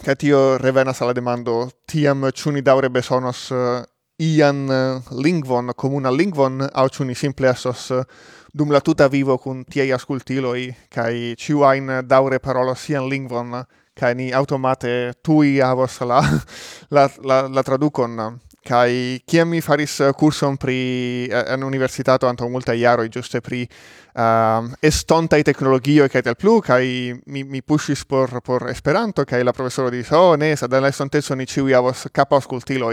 Ca 0.03 0.15
tio 0.15 0.57
revenas 0.57 1.01
alla 1.01 1.13
demando, 1.13 1.69
tiam 1.85 2.29
ciuni 2.31 2.61
daure 2.61 2.89
besonos 2.89 3.49
uh, 3.51 3.81
ian 4.17 4.69
uh, 4.69 5.01
lingvon, 5.11 5.73
comuna 5.75 6.11
lingvon, 6.11 6.61
au 6.71 6.87
ciuni 6.89 7.15
simple 7.15 7.49
esos 7.49 7.89
uh, 7.89 7.99
eh, 7.99 8.05
dum 8.53 8.71
la 8.71 8.81
tuta 8.81 9.07
vivo 9.09 9.37
cun 9.37 9.65
tiei 9.65 9.91
ascultiloi, 9.91 10.69
cae 10.89 11.35
ciu 11.35 11.65
ain 11.65 11.89
daure 12.07 12.39
parolos 12.39 12.87
ian 12.89 13.09
lingvon, 13.09 13.63
cae 13.97 14.15
ni 14.15 14.31
automate 14.31 15.13
tui 15.23 15.59
avos 15.61 15.99
la, 16.09 16.21
la, 16.89 17.09
la, 17.23 17.41
la 17.49 17.63
traducon 17.63 18.39
kai 18.67 19.21
kiam 19.25 19.49
mi 19.49 19.61
faris 19.63 19.99
eh, 20.03 20.13
kurson 20.17 20.57
pri 20.59 20.77
eh, 21.31 21.53
en 21.53 21.63
universitato 21.63 22.27
anto 22.27 22.47
multa 22.49 22.73
iaro 22.73 23.05
giuste 23.07 23.41
pri 23.41 23.61
uh, 23.63 24.67
estontaj 24.81 25.43
teknologio 25.47 26.07
kai 26.11 26.21
tiel 26.21 26.35
plu 26.35 26.57
kai 26.61 27.13
mi 27.25 27.43
mi 27.43 27.61
pushis 27.61 28.03
por 28.05 28.41
por 28.41 28.69
Esperanto 28.69 29.25
kai 29.25 29.43
la 29.43 29.53
profesoro 29.53 29.89
diris 29.89 30.11
oh 30.11 30.35
ne 30.35 30.55
sed 30.55 30.73
en 30.73 30.83
la 30.83 30.89
estonteco 30.89 31.35
ni 31.35 31.45
ĉiuj 31.45 31.71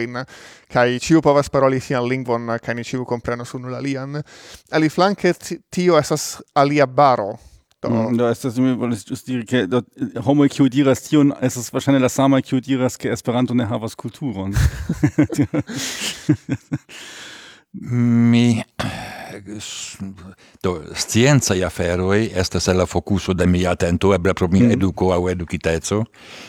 in 0.02 0.14
kai 0.14 0.26
kaj 0.74 0.98
ĉiu 0.98 1.22
povas 1.22 1.50
paroli 1.50 1.80
sian 1.80 2.06
lingvon 2.06 2.58
kai 2.62 2.74
ni 2.74 2.84
ĉiu 2.84 3.04
komprenos 3.04 3.54
unu 3.54 3.74
ali 3.74 3.96
aliflanke 4.70 5.34
tio 5.70 5.98
esas 5.98 6.42
alia 6.54 6.86
baro. 6.86 7.53
Do. 7.84 7.90
Mm, 7.90 8.16
do 8.16 8.24
mir, 8.24 8.60
mi 8.62 8.74
volis 8.80 9.04
just 9.04 9.26
diri 9.28 9.44
ke 9.44 9.66
do 9.68 9.82
äh, 10.00 10.20
homo 10.24 10.48
kiu 10.48 10.68
diras 10.68 11.02
tion 11.04 11.34
ist 11.42 11.72
wahrscheinlich 11.72 12.00
la 12.00 12.08
sama 12.08 12.40
kiu 12.40 12.60
diras 12.60 12.96
ke 12.96 13.10
Esperanto 13.12 13.54
ne 13.54 13.64
havas 13.68 13.94
kulturon. 13.96 14.54
mi 17.74 18.62
do 20.62 20.82
scienca 20.94 21.54
aferoj 21.66 22.30
estas 22.34 22.66
la 22.66 22.86
focuso 22.86 23.34
de 23.34 23.46
mia 23.46 23.70
atento 23.70 24.14
eble 24.14 24.34
pro 24.34 24.48
mia 24.48 24.68
mm. 24.68 24.72
eduko 24.72 25.12
aŭ 25.12 25.30
edukiteco 25.30 26.04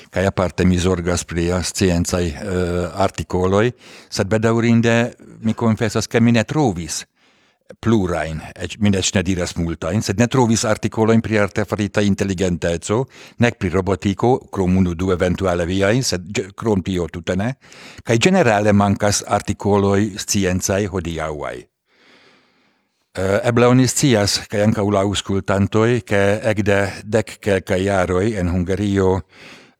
kaj 0.09 0.27
aparte 0.27 0.65
mi 0.65 0.77
zorgas 0.77 1.25
pri 1.25 1.49
sciencaj 1.63 2.27
uh, 2.29 2.35
eh, 2.37 3.01
articoloi 3.07 3.73
sed 4.09 4.27
bedaurinde 4.27 5.13
mi 5.41 5.53
confessas 5.53 6.07
che 6.07 6.21
mi 6.21 6.31
ne 6.31 6.43
trovis 6.43 7.05
plurain, 7.81 8.39
et 8.55 8.77
min 8.79 8.93
ne 8.93 9.21
diras 9.23 9.55
multain, 9.57 10.01
sed 10.01 10.19
ne 10.19 10.27
trovis 10.27 10.65
articoloin 10.65 11.21
pri 11.21 11.39
artefarita 11.41 12.01
intelligentezo, 12.01 13.05
nec 13.39 13.57
pri 13.57 13.69
robotico, 13.69 14.37
crom 14.51 14.77
unu 14.77 14.93
du 14.93 15.11
eventuale 15.11 15.65
viain, 15.65 16.03
sed 16.03 16.53
crom 16.55 16.83
tio 16.83 17.07
tutte 17.09 17.35
ne, 17.35 17.55
cae 18.03 18.17
generale 18.17 18.73
mancas 18.73 19.23
articoloi 19.25 20.13
scienzai 20.17 20.85
hodiauai. 20.85 21.57
Uh, 23.15 23.39
eble 23.47 23.65
onis 23.71 23.95
cias, 23.95 24.41
cae 24.51 24.61
anca 24.61 24.83
ula 24.83 24.99
auscultantoi, 24.99 26.01
che 26.03 26.41
egde 26.43 26.79
dec 27.03 27.37
celca 27.39 27.77
iaroi 27.79 28.35
en 28.35 28.49
Hungario 28.51 29.21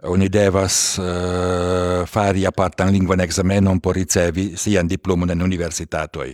oni 0.08 0.30
devas 0.30 0.98
uh, 1.02 2.06
fari 2.08 2.46
apartan 2.46 2.94
lingvan 2.94 3.20
examenon 3.20 3.82
por 3.82 3.96
ricevi 3.96 4.54
sian 4.56 4.88
diplomon 4.88 5.34
en 5.34 5.42
universitatoi 5.42 6.32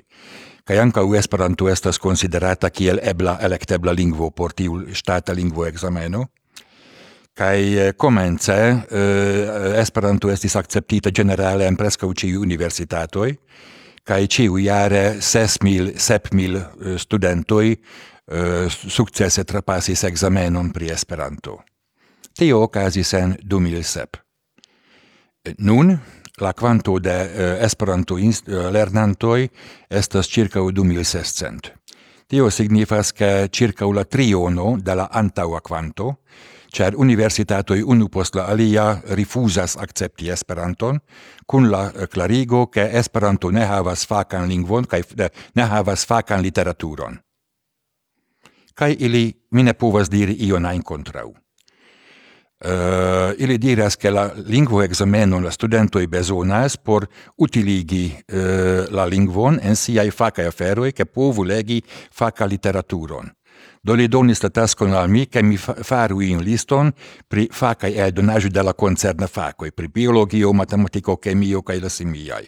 Kaj 0.64 0.78
ankaŭ 0.80 1.06
Esperanto 1.18 1.70
estas 1.70 1.98
konsiderata 2.00 2.70
kiel 2.70 3.00
ebla 3.04 3.38
elektebla 3.42 3.92
lingvo 3.92 4.30
por 4.30 4.54
tiu 4.54 4.84
ŝtata 4.94 5.34
lingvoekzameno. 5.34 6.26
Kaj 7.34 7.60
eh, 7.88 7.94
komence 7.98 8.54
eh, 8.54 9.82
Esperanto 9.82 10.30
estis 10.30 10.56
akceptita 10.56 11.10
ĝenerale 11.10 11.68
en 11.68 11.78
preskaŭ 11.80 12.14
ĉiuj 12.14 12.42
universitatoj 12.44 13.30
kaj 14.04 14.28
ĉiujare 14.28 15.04
ses 15.22 15.60
mil, 15.64 15.92
sep 15.98 16.32
mil 16.34 16.58
eh, 16.58 16.98
studentoj 17.00 17.66
eh, 17.72 18.70
sukcese 18.70 19.44
trapasis 19.44 20.04
ekzamenon 20.10 20.72
pri 20.74 20.92
Esperanto. 20.96 21.60
Tio 22.38 22.64
okazis 22.64 23.14
en 23.14 23.36
2007. 23.44 24.22
Eh, 25.46 25.56
nun, 25.60 25.94
la 26.42 26.54
quanto 26.54 27.00
de 27.00 27.16
uh, 27.24 27.64
Esperanto 27.66 28.18
eh, 28.18 28.72
lernantoj 28.72 29.48
estas 29.90 30.28
ĉirkaŭ 30.28 30.72
2600. 30.72 31.72
Tio 32.28 32.50
signifas 32.50 33.12
ke 33.12 33.48
circa 33.52 33.86
la 33.86 34.04
triono 34.04 34.78
de 34.80 34.96
la 34.96 35.08
antaŭa 35.12 35.60
kvanto, 35.60 36.16
ĉar 36.72 36.96
universitatoj 36.96 37.82
unu 37.84 38.08
post 38.08 38.36
la 38.36 38.46
alia 38.48 39.02
rifuzas 39.20 39.76
akcepti 39.78 40.30
Esperanton 40.32 41.00
kun 41.46 41.70
la 41.72 41.92
eh, 41.92 42.08
klarigo 42.08 42.66
ke 42.68 42.90
Esperanto 42.94 43.52
ne 43.52 43.66
havas 43.66 44.08
fakan 44.08 44.48
lingvon 44.48 44.86
kaj 44.86 45.02
ne 45.56 45.68
havas 45.68 46.06
fakan 46.08 46.42
literaturon. 46.42 47.20
Kaj 48.74 48.96
ili 49.00 49.34
mine 49.52 49.74
povas 49.74 50.10
diri 50.10 50.34
ion 50.48 50.66
ajn 50.66 50.82
kontraŭ. 50.82 51.28
Uh, 52.64 53.34
ili 53.38 53.58
diras 53.58 53.96
che 53.98 54.12
la 54.12 54.32
lingvo 54.36 54.84
exameno 54.84 55.40
la 55.40 55.50
studento 55.50 56.00
i 56.00 56.08
bezonas 56.08 56.78
por 56.78 57.08
utiligi 57.36 58.14
uh, 58.34 58.86
la 58.94 59.06
lingvon 59.06 59.58
en 59.64 59.76
siai 59.76 60.12
faca 60.12 60.46
afero 60.46 60.84
che 60.92 61.06
povu 61.06 61.44
legi 61.44 61.84
faca 62.12 62.46
literaturon. 62.46 63.32
Do 63.82 63.96
li 63.96 64.08
donis 64.08 64.44
la 64.44 64.50
taskon 64.50 64.94
al 64.94 65.10
mi, 65.10 65.28
che 65.28 65.42
mi 65.42 65.58
faru 65.58 66.20
in 66.20 66.44
liston 66.44 66.94
pri 67.28 67.48
facae 67.52 67.96
eldonaggio 67.96 68.50
de 68.50 68.62
la 68.62 68.76
concerna 68.76 69.26
facoi, 69.26 69.74
pri 69.74 69.90
biologio, 69.90 70.54
matematico, 70.54 71.18
chemio, 71.18 71.64
cae 71.64 71.80
la 71.80 71.90
simiai. 71.90 72.48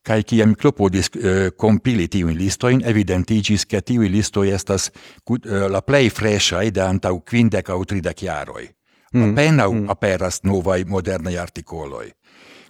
Cae 0.00 0.22
ciam 0.22 0.54
clopodis 0.54 1.10
uh, 1.12 1.26
eh, 1.26 1.52
compili 1.56 2.08
tiuin 2.08 2.38
listoin, 2.38 2.80
evidentigis 2.80 3.66
che 3.66 3.82
tiui 3.82 4.08
listoi 4.08 4.48
estas 4.48 4.88
uh, 5.28 5.68
la 5.68 5.82
plei 5.82 6.08
fresciai 6.08 6.70
de 6.70 6.80
antau 6.80 7.20
quindec 7.20 7.68
au 7.68 7.84
tridec 7.84 8.24
jaroi 8.24 8.77
mm. 9.14 9.30
apenau 9.30 9.72
mm. 9.72 9.90
aperas 9.90 10.42
novai 10.42 10.84
modernai 10.84 11.36
articoloi. 11.38 12.12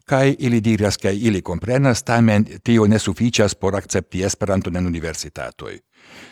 Kai 0.09 0.37
ili 0.39 0.61
diras 0.65 0.97
kai 0.97 1.17
ili 1.17 1.43
comprenas, 1.43 2.03
tamen 2.03 2.47
tio 2.65 2.87
ne 2.87 2.99
sufficias 2.99 3.55
por 3.55 3.77
accepti 3.77 4.23
Esperanton 4.25 4.77
en 4.77 4.87
universitatoj. 4.87 5.79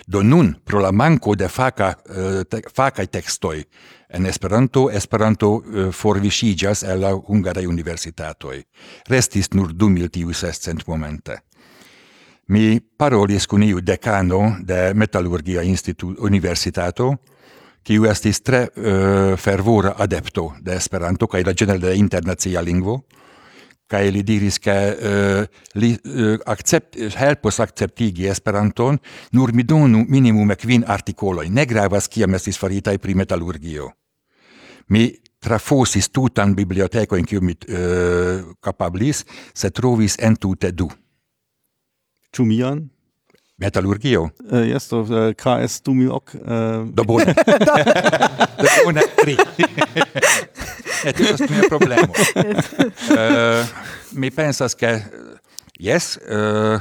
Do 0.07 0.23
nun 0.23 0.55
pro 0.64 0.81
la 0.81 0.92
manko 0.92 1.35
de 1.35 1.49
faca 1.49 1.88
uh, 1.88 2.16
eh, 2.16 2.45
te, 2.45 2.62
facaj 2.77 3.07
tekstoj 3.07 3.64
en 4.09 4.27
Esperanto 4.27 4.87
Esperanto 4.90 5.51
uh, 5.57 5.90
forviŝiĝas 5.92 6.83
el 6.83 7.01
la 7.01 7.12
hungaraj 7.12 7.66
universitatoj. 7.66 8.62
Restis 9.09 9.53
nur 9.53 9.75
du 9.75 9.88
mil 9.88 10.09
tiu 10.09 10.33
sescent 10.33 10.87
momente. 10.87 11.38
Mi 12.49 12.81
parolis 12.81 13.47
kun 13.47 13.62
iu 13.62 13.81
decano 13.81 14.57
de 14.62 14.95
Metallurgia 14.95 15.62
Instituto 15.62 16.23
Universitato, 16.23 17.16
kiu 17.87 18.09
estis 18.11 18.42
tre 18.42 18.66
uh, 18.66 19.37
fervora 19.38 19.94
adepto 20.03 20.51
de 20.61 20.75
esperanto 20.75 21.29
kaj 21.31 21.44
la 21.46 21.55
genere 21.55 21.79
de 21.85 21.94
internacia 21.96 22.62
lingvo 22.62 23.05
kai 23.87 24.11
li 24.11 24.25
diris 24.27 24.59
ke 24.59 24.75
uh, 24.75 25.44
li 25.79 25.92
uh, 25.94 26.35
accept 26.51 26.99
helpos 27.14 27.61
acceptigi 27.62 28.27
esperanton 28.33 28.99
nur 29.38 29.55
mi 29.55 29.62
donu 29.62 30.03
minimum 30.09 30.55
kvin 30.59 30.85
artikoloj 30.87 31.46
ne 31.49 31.66
gravas 31.66 32.11
kiam 32.11 32.35
estis 32.35 32.59
faritaj 32.59 32.99
pri 32.99 33.14
metalurgio 33.14 33.92
mi 34.90 35.07
trafosis 35.38 36.11
tutan 36.11 36.55
biblioteko 36.55 37.16
in 37.16 37.27
kiu 37.27 37.40
mi 37.40 37.55
uh, 37.55 38.55
kapablis 38.61 39.25
se 39.55 39.70
trovis 39.70 40.18
entute 40.18 40.72
du 40.72 40.90
Ĉu 42.37 42.44
mian? 42.44 42.83
Metallurgio. 43.59 44.33
Uh, 44.51 44.59
eh, 44.59 44.66
yes, 44.69 44.87
to 44.88 45.01
uh, 45.01 45.29
eh, 45.29 45.35
KS 45.35 45.81
Tumiok. 45.81 46.35
Uh... 46.35 46.53
Eh. 46.53 46.92
Do 46.92 47.05
bone. 47.05 47.33
Do 48.62 48.69
bone 48.85 49.03
tri. 49.16 49.37
Et 51.05 51.21
estas 51.21 51.49
mia 51.49 51.64
problemo. 51.69 52.12
uh, 53.16 53.64
mi 54.12 54.31
pensas 54.31 54.75
che 54.75 55.03
yes, 55.79 56.19
uh, 56.29 56.77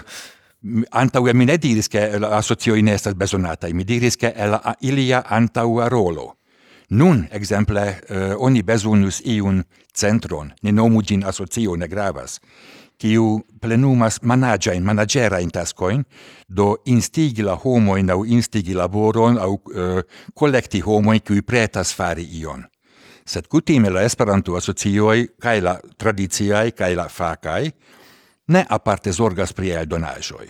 antaue 0.89 1.33
mi 1.33 1.45
ne 1.45 1.57
diris 1.57 1.87
che 1.87 2.19
la 2.19 2.35
asocioj 2.37 2.77
in 2.77 2.87
estas 2.87 3.15
besonata, 3.15 3.71
mi 3.71 3.83
diris 3.83 4.15
che 4.17 4.33
la 4.35 4.75
ilia 4.79 5.23
antaua 5.23 5.87
rolo. 5.87 6.37
Nun, 6.89 7.27
exemple, 7.31 8.01
uh, 8.09 8.35
oni 8.43 8.63
bezonus 8.63 9.21
iun 9.23 9.63
centron, 9.93 10.51
ne 10.61 10.71
nomu 10.71 11.01
gin 11.01 11.23
asocio, 11.23 11.75
ne 11.75 11.87
gravas 11.87 12.39
kiu 12.97 13.41
plenumas 13.61 14.21
managia 14.21 14.73
in 14.73 14.83
managera 14.83 15.39
in 15.39 15.51
taskoin, 15.51 16.03
do 16.47 16.77
instigi 16.85 17.43
la 17.43 17.55
homo 17.63 17.95
in 17.97 18.09
au 18.09 18.23
instigi 18.23 18.73
laboron 18.73 19.37
au 19.37 19.53
uh, 19.53 19.99
collecti 20.33 20.79
homoin 20.79 21.21
kiu 21.21 21.43
pretas 21.43 21.93
fari 21.95 22.27
ion. 22.39 22.65
Sed 23.25 23.47
kutime 23.47 23.89
la 23.89 24.03
Esperanto 24.05 24.55
asocioi 24.55 25.27
kai 25.41 25.61
la 25.61 25.79
tradiciaj 25.97 26.71
kai 26.77 26.95
la 26.95 27.07
fakaj 27.09 27.71
ne 28.47 28.65
aparte 28.69 29.11
zorgas 29.11 29.53
pri 29.53 29.71
eldonaĵoj. 29.73 30.47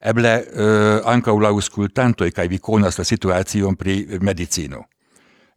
Eble 0.00 0.30
eh, 0.30 0.44
uh, 0.62 1.08
ankaŭ 1.10 1.34
la 1.42 1.50
aŭskultantoj 1.50 2.30
kai 2.30 2.46
vi 2.48 2.60
konas 2.62 2.98
la 2.98 3.04
situacion 3.04 3.76
pri 3.76 4.18
medicino. 4.22 4.84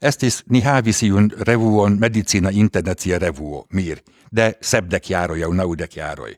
Estis 0.02 0.44
ni 0.50 0.62
havis 0.62 1.04
iun 1.04 1.32
revuon 1.40 2.00
medicina 2.00 2.50
internacia 2.50 3.20
revuo 3.20 3.66
mir 3.74 4.02
de 4.36 4.54
sebde 4.62 5.00
chiaro 5.00 5.36
ja 5.36 5.48
naude 5.48 5.88
chiaroi. 5.88 6.36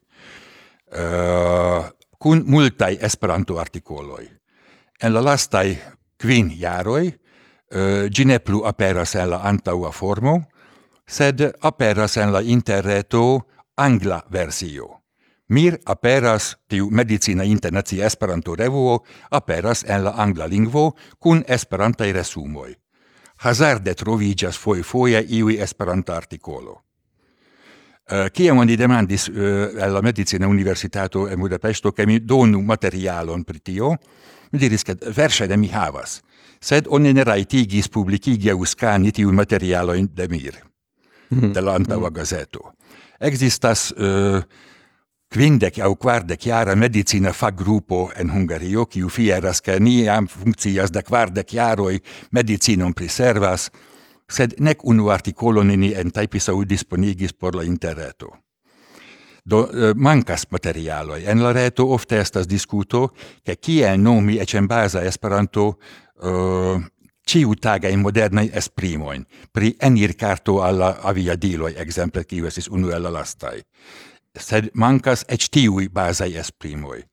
Uh, 0.93 1.85
kun 2.19 2.43
multai 2.45 2.97
esperanto 3.01 3.59
artikoloi. 3.59 4.29
En 5.03 5.13
la 5.13 5.23
lastai 5.23 5.77
quin 6.21 6.51
jaroi, 6.59 7.07
uh, 7.07 8.39
plu 8.43 8.65
aperas 8.65 9.15
en 9.15 9.29
la 9.29 9.39
antaua 9.43 9.91
formo, 9.91 10.43
sed 11.07 11.39
aperas 11.61 12.17
en 12.17 12.33
la 12.33 12.39
interreto 12.39 13.47
angla 13.77 14.23
versio. 14.31 15.01
Mir 15.49 15.79
aperas 15.85 16.57
tiu 16.67 16.89
medicina 16.89 17.43
internacia 17.43 18.05
esperanto 18.05 18.55
revuo 18.55 19.03
aperas 19.31 19.83
en 19.87 20.03
la 20.03 20.13
angla 20.17 20.47
lingvo 20.47 20.95
kun 21.19 21.43
esperantai 21.47 22.13
resumoi 22.13 22.82
hazarde 23.43 23.93
troviĝas 23.99 24.57
fojfoje 24.59 25.23
iuj 25.39 25.59
esperantartikoloj. 25.63 26.79
Kiam 28.35 28.59
oni 28.59 28.75
demandis 28.75 29.29
uh, 29.29 29.79
al 29.81 29.93
la 29.95 30.01
medicina 30.03 30.47
universitato 30.47 31.23
en 31.31 31.39
Budapeŝto 31.39 31.93
ke 31.95 32.05
mi 32.05 32.19
donu 32.19 32.59
materialon 32.61 33.45
pri 33.47 33.59
tio, 33.59 33.93
mi 34.51 34.59
diris, 34.59 34.83
ke 34.83 34.97
verŝajne 35.15 35.57
mi 35.57 35.69
havas, 35.71 36.19
sed 36.59 36.89
oni 36.91 37.13
ne 37.13 37.23
rajtigis 37.23 37.87
publikigi 37.87 38.51
aŭ 38.51 38.65
skani 38.65 39.11
tiujn 39.11 39.39
de 40.13 40.27
Mir, 40.27 40.55
mhm. 41.31 41.53
de 41.53 41.61
la 41.61 41.75
antaŭa 41.75 42.09
mhm. 42.09 42.13
gazeto. 42.13 42.73
Ekzistas 43.19 43.91
uh, 43.91 44.43
Kvindec 45.33 45.79
au 45.79 45.95
kvardec 45.95 46.43
jara 46.45 46.75
medicina 46.75 47.31
fac 47.33 47.55
grupo 47.57 48.11
en 48.15 48.29
Hungario, 48.29 48.83
kiu 48.85 49.07
fieras 49.09 49.63
ke 49.65 49.79
niam 49.81 50.27
funkcias 50.29 50.93
de 50.93 51.01
kvardec 51.01 51.55
jaroj 51.57 51.95
medicinon 52.37 52.93
priservas, 52.93 53.71
sed 54.29 54.53
nek 54.61 54.85
unu 54.85 55.09
articolon 55.09 55.73
ni 55.73 55.89
en 55.97 56.13
Taipisau 56.13 56.61
disponigis 56.69 57.33
por 57.33 57.57
la 57.57 57.65
interreto. 57.65 58.29
Do 59.43 59.63
eh, 59.73 59.95
mancas 59.95 60.45
materialoj. 60.51 61.25
En 61.25 61.41
la 61.41 61.53
reto 61.53 61.87
ofte 61.89 62.21
estas 62.21 62.45
discuto, 62.47 63.07
ke 63.41 63.57
kiel 63.57 63.97
nomi 63.97 64.37
eĉ 64.37 64.53
en 64.61 64.69
baza 64.69 65.01
Esperanto 65.01 65.79
eh, 66.21 66.29
uh, 66.29 67.89
e 67.89 67.97
modernaj 67.97 68.49
esprimojn 68.53 69.25
pri 69.51 69.75
enirkarto 69.81 70.61
al 70.61 70.77
la 70.77 70.95
aviadiloj, 71.01 71.73
ekzemple 71.77 72.23
kiu 72.23 72.45
estis 72.45 72.67
unu 72.67 72.91
el 72.91 73.01
la 73.01 73.09
lastaj. 73.09 73.63
sed 74.39 74.71
mancas 74.73 75.25
ec 75.29 75.47
tiui 75.51 75.89
basai 75.89 76.35
esprimoi. 76.37 77.03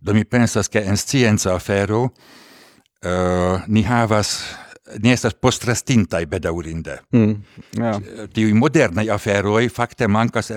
Do 0.00 0.14
mi 0.14 0.24
pensas 0.24 0.68
che 0.68 0.84
en 0.84 0.96
scienza 0.96 1.54
afero 1.54 2.02
uh, 2.02 3.62
ni 3.66 3.82
havas 3.82 4.56
ni 5.02 5.10
estas 5.10 5.34
postrastintai 5.34 6.26
bedaurinde. 6.26 7.00
Mm, 7.12 7.34
yeah. 7.78 8.02
Tiui 8.32 8.52
modernai 8.52 9.08
aferoi 9.10 9.68
fakte 9.68 10.06
mancas, 10.06 10.52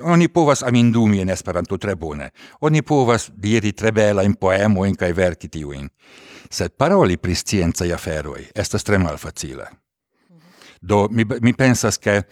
oni 0.00 0.28
povas 0.28 0.62
amindumi 0.62 1.20
en 1.20 1.30
Esperanto 1.30 1.78
tre 1.78 1.96
bone, 1.96 2.30
oni 2.60 2.82
povas 2.82 3.30
diri 3.42 3.72
tre 3.72 3.92
belajn 3.92 4.36
poemojn 4.38 4.94
kaj 4.96 5.12
verki 5.16 5.48
tiuin, 5.48 5.88
sed 6.50 6.76
paroli 6.78 7.18
pri 7.18 7.34
scienzai 7.34 7.90
aferoi 7.92 8.46
estas 8.54 8.84
tre 8.84 8.98
malfacile. 8.98 9.66
Do 10.82 11.08
mi, 11.10 11.26
mi 11.40 11.52
pensas, 11.54 11.98
che 11.98 12.22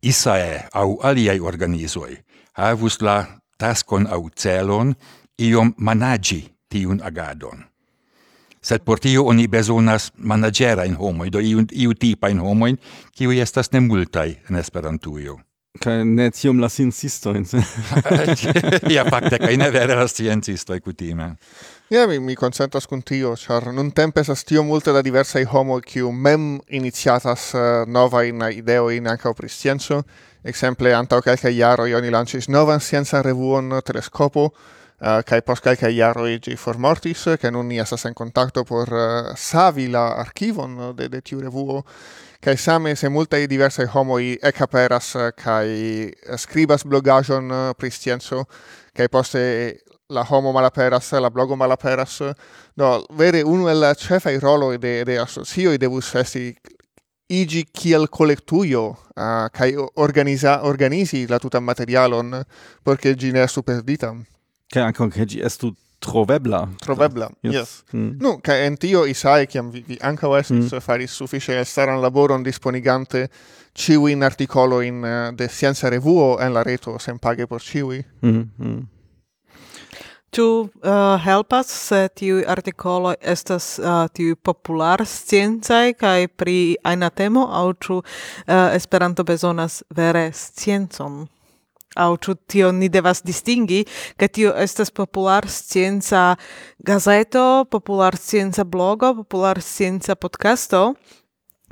ISAE 0.00 0.68
au 0.72 0.98
aliai 1.02 1.38
organizoi 1.38 2.25
havus 2.56 3.00
la 3.02 3.24
taskon 3.58 4.06
au 4.10 4.28
celon 4.36 4.94
iom 5.38 5.74
managi 5.76 6.42
tiun 6.68 7.00
agadon. 7.04 7.64
Sed 8.66 8.82
por 8.82 8.98
tio 8.98 9.24
oni 9.30 9.46
bezonas 9.48 10.10
managerain 10.18 10.96
homoin, 10.98 11.30
do 11.32 11.38
iu, 11.38 11.62
iu 11.72 11.94
tipain 11.94 12.40
homoin, 12.42 12.78
kiu 13.14 13.30
estas 13.30 13.70
nemultai 13.72 14.40
en 14.50 14.56
Esperantujo. 14.58 15.38
Kaj 15.76 16.04
ne 16.08 16.30
tiom 16.32 16.58
la 16.60 16.68
sciencistoin. 16.72 17.44
ja, 18.96 19.04
fakte, 19.04 19.38
kaj 19.38 19.56
ne 19.60 19.68
vere 19.70 19.94
la 19.94 20.08
sciencistoj 20.08 20.80
kutime. 20.80 21.34
Ja, 21.88 21.98
yeah, 21.98 22.08
mi, 22.08 22.18
mi 22.18 22.34
consentas 22.34 22.88
kun 22.90 23.02
tio, 23.06 23.36
char 23.38 23.68
nun 23.70 23.92
tempe 23.94 24.18
esas 24.20 24.40
tio 24.44 24.64
multe 24.66 24.90
da 24.90 25.04
diversai 25.06 25.44
homo 25.46 25.76
kiu 25.78 26.08
mem 26.10 26.56
iniziatas 26.66 27.44
uh, 27.54 27.60
eh, 27.60 27.84
nova 27.86 28.24
in 28.26 28.42
ideo 28.42 28.88
in 28.90 29.06
anca 29.06 29.32
pri 29.32 29.48
scienzo. 29.48 30.00
Exemple, 30.42 30.90
antau 30.94 31.22
calca 31.22 31.48
iaro 31.48 31.84
oni 31.84 32.10
lancis 32.10 32.48
novan 32.48 32.80
scienza 32.80 33.22
revuon 33.22 33.70
telescopo, 33.84 34.44
uh, 34.46 34.50
eh, 34.98 35.22
kai 35.22 35.42
pos 35.42 35.60
calca 35.60 35.88
iaro 35.88 36.26
gi 36.26 36.56
formortis, 36.56 37.22
che 37.38 37.50
nun 37.50 37.68
ni 37.68 37.78
esas 37.78 38.04
en 38.04 38.14
contacto 38.14 38.64
por 38.64 38.92
uh, 38.92 39.36
savi 39.36 39.86
la 39.86 40.08
archivon 40.18 40.96
de, 40.96 41.08
de 41.08 41.20
tiu 41.22 41.40
revuo, 41.40 41.84
kai 42.40 42.56
same 42.56 42.96
se 42.96 43.08
multae 43.08 43.46
homo 43.46 43.92
homoi 43.92 44.38
ecaperas, 44.42 45.16
kai 45.36 46.12
scribas 46.36 46.82
blogajon 46.82 47.50
uh, 47.50 47.74
pri 47.78 47.90
scienzo, 47.90 48.48
kai 48.92 49.08
poste 49.08 49.85
la 50.08 50.22
homo 50.22 50.52
malaperas, 50.52 51.12
la 51.12 51.30
blogo 51.30 51.56
malaperas, 51.56 52.22
No, 52.76 53.04
vere 53.10 53.42
unu 53.44 53.68
el 53.68 53.94
cefai 53.96 54.38
rolo 54.38 54.76
de, 54.78 55.04
de 55.04 55.18
asocioi 55.18 55.78
devus 55.78 56.14
esti 56.14 56.54
igi 57.28 57.64
kiel 57.72 58.08
collectuio 58.08 58.96
uh, 59.16 59.48
kai 59.50 59.74
organiza 59.94 60.62
organizi 60.62 61.26
la 61.26 61.38
tuta 61.38 61.60
materialon 61.60 62.44
porque 62.82 63.14
gi 63.16 63.32
ne 63.32 63.42
estu 63.42 63.62
perdita 63.62 64.14
kai 64.68 64.82
anche 64.82 65.08
che 65.08 65.24
gi 65.24 65.40
estu 65.40 65.72
trovebla 65.98 66.68
trovebla 66.78 67.30
yes, 67.40 67.54
yes. 67.54 67.82
Mm. 67.92 68.16
nu 68.20 68.38
kai 68.40 68.66
en 68.66 68.76
tio 68.76 69.04
isai 69.06 69.46
kiam 69.46 69.70
vi, 69.70 69.82
vi 69.86 69.98
anche 70.00 70.26
estis 70.38 70.72
mm. 70.72 70.78
faris 70.80 71.10
suffice 71.10 71.64
staran 71.64 72.00
laboron 72.00 72.42
disponigante 72.42 73.28
ciui 73.72 74.12
in 74.12 74.22
articolo 74.22 74.80
in 74.80 75.02
uh, 75.02 75.06
eh, 75.06 75.32
de 75.34 75.48
scienza 75.48 75.88
revuo 75.88 76.38
en 76.38 76.52
la 76.52 76.62
reto 76.62 76.98
sen 76.98 77.18
page 77.18 77.46
por 77.46 77.60
ciui 77.60 78.04
mm 78.20 78.30
-hmm. 78.30 78.46
Mm-hmm. 78.58 78.95
Ĉu 80.36 80.44
uh, 80.44 80.68
eh, 80.84 81.22
helpas 81.24 81.70
se 81.72 82.08
tiuj 82.12 82.42
artikoloj 82.52 83.14
estas 83.32 83.78
uh, 83.78 84.02
tiuj 84.12 84.34
popular 84.44 85.00
sciencaj 85.08 85.94
kaj 85.96 86.26
pri 86.36 86.56
ajna 86.84 87.08
temo 87.08 87.46
aŭ 87.60 87.70
ĉu 87.86 87.96
uh, 87.96 88.04
Esperanto 88.76 89.24
bezonas 89.24 89.78
vere 89.96 90.26
sciencon? 90.36 91.22
Aŭ 91.96 92.10
ĉu 92.20 92.34
tion 92.52 92.76
ni 92.82 92.90
devas 92.92 93.24
distingi, 93.24 93.80
ke 94.20 94.28
tio 94.28 94.52
estas 94.66 94.92
popular 94.92 95.48
scienza 95.48 96.26
gazeto, 96.84 97.64
popular 97.72 98.20
scienza 98.20 98.64
blogo, 98.64 99.14
popular 99.22 99.62
scienza 99.64 100.20
podcasto, 100.20 100.82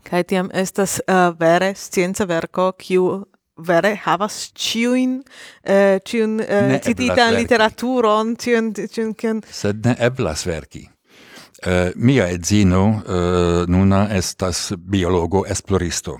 kaj 0.08 0.24
tiam 0.32 0.48
estas 0.64 1.02
uh, 1.04 1.36
vere 1.36 1.74
scienca 1.76 2.24
verko 2.24 2.72
kiu 2.80 3.26
vere 3.56 3.94
havas 4.02 4.50
ciuin 4.58 5.20
uh, 5.20 6.00
ciun 6.02 6.40
uh, 6.42 6.74
cititan 6.82 7.34
literaturon 7.34 8.34
ciun 8.36 8.72
ciun 8.74 9.14
ciun 9.14 9.42
sed 9.50 9.86
ne 9.86 9.94
eblas 9.98 10.46
verki. 10.46 10.88
Uh, 11.64 11.92
mia 11.96 12.26
edzino 12.28 12.84
uh, 12.88 13.64
nuna 13.68 14.08
estas 14.10 14.72
biologo 14.76 15.44
esploristo. 15.46 16.18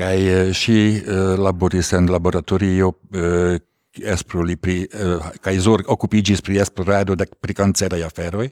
Kaj 0.00 0.16
eh, 0.16 0.52
si 0.54 0.96
uh, 0.96 1.34
laboris 1.36 1.92
en 1.92 2.06
laboratorio 2.08 2.88
uh, 2.88 3.58
esplori 4.00 4.56
pri 4.56 4.86
uh, 4.86 5.26
kaj 5.42 5.58
zorg 5.58 5.90
okupiĝis 5.90 6.40
pri 6.46 6.60
esplorado 6.62 7.16
de 7.18 7.26
pri 7.26 7.54
kanceraj 7.54 8.02
aferoj. 8.06 8.50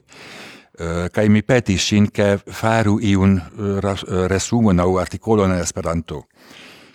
Kaj 1.11 1.27
mi 1.27 1.41
petis 1.43 1.89
sin 1.89 2.05
ke 2.07 2.37
faru 2.55 2.99
iun 3.03 3.33
uh, 3.35 3.87
resumo 4.31 4.71
nau 4.71 4.93
artikolo 4.99 5.43
en 5.43 5.57
Esperanto. 5.59 6.21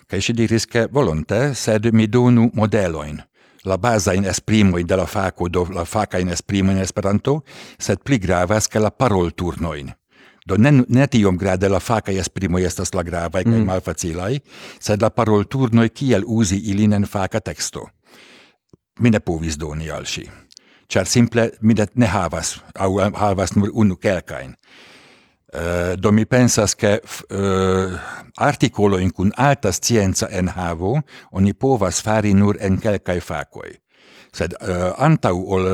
Kai 0.08 0.20
si 0.20 0.32
diris 0.32 0.66
ke 0.66 0.88
volonte 0.92 1.54
sed 1.54 1.92
mi 1.92 2.06
donu 2.06 2.50
modeloin 2.54 3.22
la 3.64 3.78
basa 3.78 4.12
in 4.14 4.24
esprimo 4.24 4.78
de 4.82 4.96
la 4.96 5.06
faco 5.06 5.48
do 5.48 5.66
la 5.72 5.84
faca 5.84 6.18
in 6.18 6.28
esprimo 6.28 6.70
in 6.70 6.78
esperanto 6.78 7.42
sed 7.78 8.02
pli 8.04 8.18
gravas 8.18 8.68
ke 8.68 8.78
la 8.78 8.90
parol 8.90 9.32
turnoin. 9.32 9.92
Do 10.46 10.56
ne 10.56 10.84
ne 10.88 11.06
tiom 11.08 11.36
grade 11.36 11.68
la 11.68 11.80
faca 11.80 12.12
esprimo 12.12 12.58
estas 12.58 12.92
la 12.92 13.02
grava 13.02 13.42
kaj 13.42 13.52
mm. 13.52 13.64
malfacilaj 13.64 14.40
sed 14.80 15.00
la 15.00 15.10
parol 15.10 15.44
turnoi 15.48 15.88
kiel 15.88 16.24
uzi 16.26 16.58
ilin 16.70 16.92
en 16.92 17.06
faca 17.06 17.40
texto 17.40 17.88
mi 19.00 19.10
ne 19.10 19.20
povis 19.20 19.56
doni 19.58 19.90
al 19.90 20.06
si 20.06 20.28
char 20.88 21.06
simple 21.06 21.50
mi 21.60 21.74
ne 21.94 22.06
havas 22.06 22.60
au 22.74 22.98
havas 22.98 23.56
nur 23.56 23.70
unu 23.72 23.96
kelkain 23.96 24.54
Uh, 25.54 25.94
do 25.96 26.10
mi 26.10 26.26
pensas 26.26 26.74
che 26.74 27.00
uh, 27.28 27.96
articolo 28.34 28.98
in 28.98 29.12
cun 29.12 29.30
alta 29.36 29.70
scienza 29.70 30.26
en 30.28 30.48
havo 30.48 31.00
oni 31.30 31.54
povas 31.54 32.00
fari 32.02 32.34
nur 32.34 32.56
en 32.58 32.74
kelkaj 32.82 33.20
fakoj 33.20 33.70
sed 34.34 34.56
uh, 34.58 34.98
antaŭ 34.98 35.36
ol 35.54 35.68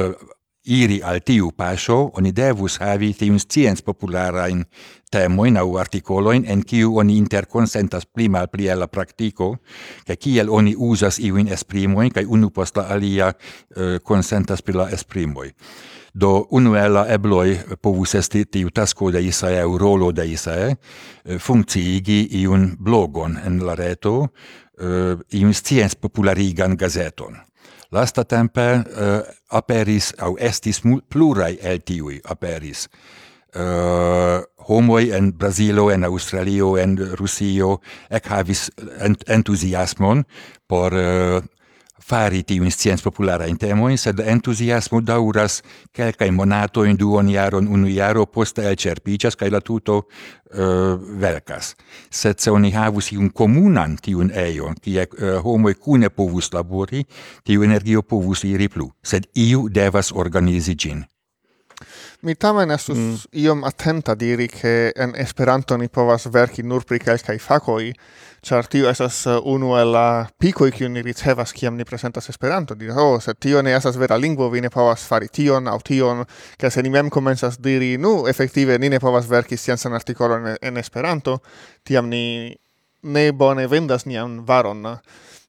iri 0.68 0.98
al 1.00 1.22
tiu 1.24 1.48
paŝo 1.56 1.96
oni 2.20 2.32
devus 2.36 2.76
havi 2.82 3.14
tiun 3.16 3.40
scienc 3.40 3.80
popularajn 3.86 4.66
temojn 5.08 5.56
aŭ 5.56 5.68
artikolojn 5.80 6.44
en 6.44 6.60
kiu 6.60 6.98
oni 7.00 7.16
interkonsentas 7.16 8.04
pli 8.04 8.28
malpli 8.28 8.68
al 8.68 8.84
la 8.84 8.86
praktiko 8.86 9.54
kaj 10.04 10.18
kiel 10.20 10.52
oni 10.52 10.74
uzas 10.76 11.16
iujn 11.18 11.48
esprimojn 11.48 12.12
kaj 12.12 12.26
unu 12.28 12.50
post 12.50 12.76
la 12.76 12.84
alia 12.92 13.32
konsentas 14.04 14.60
uh, 14.60 14.64
pri 14.64 14.76
la 14.76 14.90
esprimoj 14.92 15.48
do 16.14 16.46
unuela 16.50 17.06
ebloi 17.08 17.58
povus 17.82 18.14
esti 18.14 18.44
tiu 18.44 18.70
tasko 18.70 19.10
de 19.12 19.22
ISAE 19.22 19.60
au 19.62 19.78
rolo 19.78 20.12
de 20.12 20.26
ISAE 20.26 20.70
eh, 20.70 21.38
funkciigi 21.38 22.28
iun 22.42 22.76
blogon 22.78 23.38
en 23.44 23.60
la 23.66 23.74
reto, 23.74 24.28
eh, 24.80 25.16
iun 25.38 25.54
scienz 25.54 25.94
popularigan 25.94 26.76
gazeton. 26.76 27.36
Lasta 27.90 28.22
tempe 28.24 28.62
uh, 28.62 29.24
aperis, 29.50 30.12
au 30.22 30.36
estis 30.38 30.78
plurai 31.10 31.56
el 31.58 31.80
tiui 31.82 32.20
aperis, 32.22 32.84
uh, 33.58 34.38
homoi 34.68 35.10
en 35.10 35.32
Brazilo, 35.34 35.88
en 35.90 36.06
Australio, 36.06 36.76
en 36.78 36.94
Rusio, 37.18 37.80
ec 38.10 38.30
havis 38.30 38.68
ent 39.02 39.26
entusiasmon 39.26 40.22
por 40.70 40.94
uh, 40.94 41.42
fari 42.00 42.42
tiun 42.46 42.70
scienc 42.70 43.02
popularajn 43.04 43.58
temojn, 43.60 43.98
sed 43.98 44.20
entuziasmo 44.20 45.00
daŭras 45.00 45.60
monato 46.32 46.84
in 46.84 46.96
duon 46.96 47.28
iaron 47.28 47.68
unu 47.68 47.88
iaro, 47.88 48.26
posta 48.26 48.62
el 48.62 48.76
cerpicias, 48.76 49.36
kaj 49.36 49.50
la 49.50 49.60
tuto 49.60 50.02
eh, 50.52 50.60
uh, 50.60 50.98
velkas. 51.20 51.74
Sed 52.10 52.38
se 52.38 52.50
oni 52.50 52.70
havus 52.72 53.12
iun 53.12 53.30
komunan 53.30 53.96
tiun 53.96 54.30
eion 54.34 54.74
kie 54.80 55.02
eh, 55.02 55.08
uh, 55.36 55.40
homoi 55.44 55.74
cune 55.74 56.10
povus 56.10 56.52
labori, 56.52 57.04
tiu 57.44 57.62
energio 57.62 58.02
povus 58.02 58.44
iri 58.44 58.68
plu, 58.68 58.90
sed 59.02 59.26
iu 59.34 59.68
devas 59.68 60.12
organizi 60.12 60.74
gin 60.76 61.04
Mi 62.22 62.34
tamen 62.34 62.70
estus 62.70 62.98
mm. 62.98 63.28
iom 63.32 63.62
atenta 63.64 64.14
diri 64.14 64.48
che 64.48 64.92
en 64.96 65.14
Esperanto 65.16 65.76
ni 65.76 65.88
povas 65.88 66.26
verki 66.28 66.62
nur 66.62 66.84
pri 66.84 66.98
kelkaj 67.00 67.38
fakoj, 67.40 67.86
ĉar 68.44 68.68
tio 68.68 68.90
estas 68.90 69.22
eh, 69.26 69.38
unu 69.48 69.72
el 69.80 69.92
la 69.94 70.26
pikoj 70.38 70.68
kiun 70.76 70.92
ni 70.92 71.02
ricevas 71.02 71.54
kiam 71.56 71.78
ni 71.78 71.84
presentas 71.88 72.28
Esperanto. 72.28 72.76
Diri, 72.76 72.92
oh, 72.92 73.16
se 73.24 73.32
tio 73.34 73.62
ne 73.62 73.72
estas 73.72 73.96
vera 73.96 74.20
lingvo, 74.20 74.50
vi 74.52 74.60
ne 74.60 74.68
povas 74.68 75.06
fari 75.08 75.32
tion 75.32 75.68
aŭ 75.68 75.78
tion, 75.80 76.24
ke 76.60 76.70
se 76.70 76.84
ni 76.84 76.92
mem 76.92 77.08
komencas 77.08 77.56
diri, 77.56 77.96
nu, 77.96 78.26
efektive 78.28 78.76
ni 78.78 78.92
ne 78.92 79.00
povas 79.00 79.28
verki 79.30 79.56
sciencan 79.56 79.96
artikolon 79.96 80.52
en, 80.52 80.60
en 80.60 80.76
Esperanto, 80.76 81.38
tiam 81.88 82.12
ni 82.12 82.52
ne 83.02 83.30
bone 83.32 83.64
vendas 83.66 84.04
nian 84.04 84.42
varon 84.44 84.84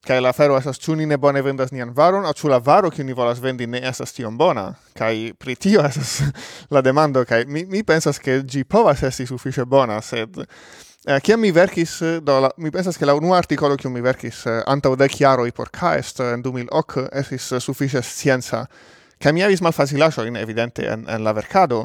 kai 0.06 0.22
la 0.22 0.34
fero 0.34 0.58
esas 0.58 0.80
ĉu 0.82 0.96
ni 0.98 1.06
ne 1.06 1.18
bone 1.18 1.42
vendas 1.42 1.72
nian 1.72 1.94
varon 1.94 2.26
aŭ 2.26 2.34
ĉu 2.34 2.50
la 2.50 2.60
varo 2.60 2.90
kiu 2.90 3.06
ni 3.06 3.14
volas 3.14 3.40
vendi 3.40 3.68
ne 3.68 3.82
estas 3.88 4.14
tiom 4.14 4.38
bona. 4.38 4.74
kai 4.98 5.34
pri 5.38 5.56
tio 5.56 5.86
esas 5.90 6.22
la 6.70 6.82
demando 6.82 7.26
kai 7.26 7.46
mi 7.46 7.66
mi 7.66 7.84
pensas 7.84 8.20
ke 8.20 8.42
ĝi 8.42 8.64
povas 8.64 9.04
esti 9.04 9.26
sufiĉe 9.26 9.66
bona, 9.66 10.02
sed 10.02 10.46
Eh, 11.04 11.18
kiam 11.18 11.40
mi 11.42 11.50
verkis, 11.50 11.96
eh, 12.02 12.20
do, 12.22 12.40
la, 12.40 12.52
mi 12.58 12.70
pensas 12.70 12.96
che 12.96 13.06
la 13.06 13.16
unua 13.16 13.38
articolo 13.38 13.76
kiu 13.76 13.90
mi 13.90 14.02
verkis 14.02 14.46
eh, 14.46 14.62
antau 14.68 14.96
dec 14.96 15.16
jaroi 15.18 15.52
por 15.52 15.72
CAEST 15.72 16.20
eh, 16.20 16.34
en 16.34 16.44
2008 16.44 17.08
esis 17.12 17.52
eh, 17.52 17.60
suffice 17.60 18.04
scienza, 18.04 18.68
ca 19.18 19.32
mi 19.32 19.42
avis 19.42 19.62
malfacilajoin, 19.62 20.36
evidente, 20.36 20.86
en, 20.86 21.08
en 21.10 21.24
la 21.24 21.34
vercado, 21.34 21.80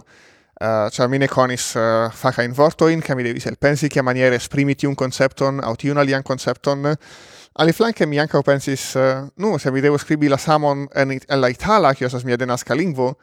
uh, 0.60 0.64
eh, 0.66 0.90
cioè 0.90 1.06
mi 1.08 1.16
ne 1.18 1.28
conis 1.28 1.74
uh, 1.76 2.10
faca 2.12 2.42
in 2.42 2.52
vorto 2.52 2.88
in 2.88 3.00
che 3.00 3.14
mi 3.14 3.22
devis 3.22 3.46
elpensi 3.46 3.88
che 3.88 4.02
maniere 4.02 4.34
esprimiti 4.36 4.84
un 4.84 4.94
concepton, 4.94 5.60
aut 5.64 5.78
tiun 5.78 5.96
alian 5.96 6.22
concepton, 6.22 6.84
uh, 6.84 6.94
Ali 7.56 7.72
flanke 7.72 8.04
mi 8.04 8.18
ankaŭ 8.20 8.42
pensis, 8.44 8.90
uh, 9.00 9.28
nu, 9.40 9.54
se 9.58 9.70
mi 9.72 9.80
devo 9.80 9.96
scribi 9.98 10.28
la 10.28 10.36
samon 10.36 10.84
en, 10.94 11.14
en 11.16 11.40
la 11.40 11.48
itala, 11.48 11.94
kio 11.96 12.08
estas 12.10 12.26
mia 12.28 12.36
denaska 12.36 12.76
lingvo, 12.76 13.14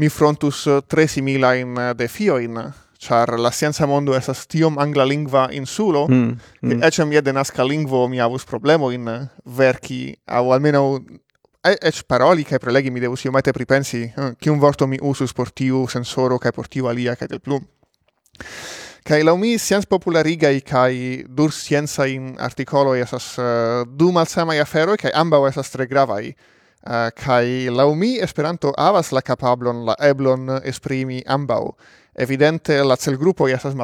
mi 0.00 0.08
frontus 0.08 0.66
eh, 0.66 0.80
tre 0.88 1.04
similajn 1.08 1.76
eh, 1.76 1.90
defiojn, 1.94 2.56
char 3.02 3.34
la 3.36 3.50
scienza 3.52 3.84
mondo 3.86 4.14
esas 4.16 4.46
tiom 4.48 4.78
anglalingva 4.80 5.50
insulo, 5.52 6.06
mm, 6.08 6.38
mm. 6.62 6.80
eĉ 6.88 7.02
en 7.02 7.10
mia 7.10 7.20
denaska 7.20 7.66
lingvo 7.68 8.06
mi 8.08 8.22
avus 8.24 8.48
problemo 8.48 8.88
in 8.96 9.10
verki, 9.58 10.16
au 10.24 10.54
almeno 10.56 10.86
ec 11.62 12.00
paroli 12.08 12.48
kaj 12.48 12.62
prelegi 12.62 12.90
mi 12.90 13.04
devus 13.04 13.26
iomete 13.26 13.52
pripensi, 13.52 14.06
hm, 14.16 14.38
kiun 14.40 14.62
vorto 14.62 14.88
mi 14.88 15.02
usus 15.02 15.36
por 15.36 15.52
tiu 15.52 15.84
sensoro 15.88 16.38
che 16.38 16.52
por 16.52 16.68
tiu 16.68 16.88
alia 16.88 17.16
che 17.16 17.28
del 17.28 17.40
plum 17.40 17.68
Kai 19.02 19.24
la 19.24 19.34
mi 19.34 19.58
science 19.58 19.86
populariga 19.90 20.48
i 20.48 20.60
kai 20.62 21.24
dur 21.26 21.50
scienza 21.50 22.06
in 22.06 22.36
articolo 22.38 22.94
esas 22.94 23.36
uh, 23.36 23.82
du 23.84 24.12
malsamaj 24.14 24.60
aferoj 24.62 24.96
kai 24.96 25.10
amba 25.10 25.40
esas 25.48 25.70
tre 25.74 25.88
gravaj. 25.90 26.28
Uh, 26.82 26.92
eh, 26.92 27.10
kai 27.14 27.70
la 27.70 27.86
mi 27.94 28.18
Esperanto 28.18 28.72
avas 28.76 29.10
la 29.10 29.20
capablon 29.22 29.84
la 29.86 29.96
eblon 29.98 30.60
esprimi 30.64 31.22
ambau 31.26 31.76
Evidente 32.14 32.82
la 32.84 32.96
celgrupo 32.96 33.48
estas 33.48 33.74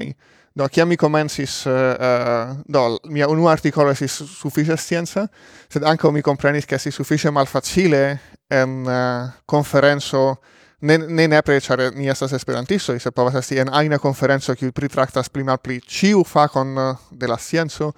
i 0.00 0.14
Do 0.54 0.68
kia 0.68 0.84
mi 0.84 0.96
comensis, 0.96 1.66
uh, 1.66 1.72
uh, 1.72 2.56
do 2.66 2.98
mia 3.08 3.28
unu 3.28 3.48
articolo 3.48 3.90
esis 3.90 4.12
suffice 4.12 4.76
scienza, 4.76 5.28
sed 5.68 5.82
anco 5.84 6.10
mi 6.10 6.20
comprenis 6.20 6.64
che 6.64 6.74
esis 6.74 6.94
suffice 6.94 7.30
malfacile 7.30 8.20
en 8.48 8.84
uh, 8.86 9.30
konferenco 9.44 10.38
ne, 10.80 10.98
ne 10.98 11.26
nepre, 11.28 11.58
ĉar 11.60 11.88
ni 11.96 12.08
estas 12.10 12.32
esperantisto, 12.36 12.94
se 12.98 13.10
povas 13.10 13.38
esti 13.40 13.58
en 13.62 13.72
aina 13.74 13.98
conferenzo 13.98 14.54
kiu 14.58 14.72
pritractas 14.72 15.30
pli 15.32 15.44
malpli 15.46 15.80
ĉiu 15.80 16.24
facon 16.24 16.76
eh, 16.78 16.94
de 17.10 17.30
la 17.30 17.38
scienzo, 17.38 17.92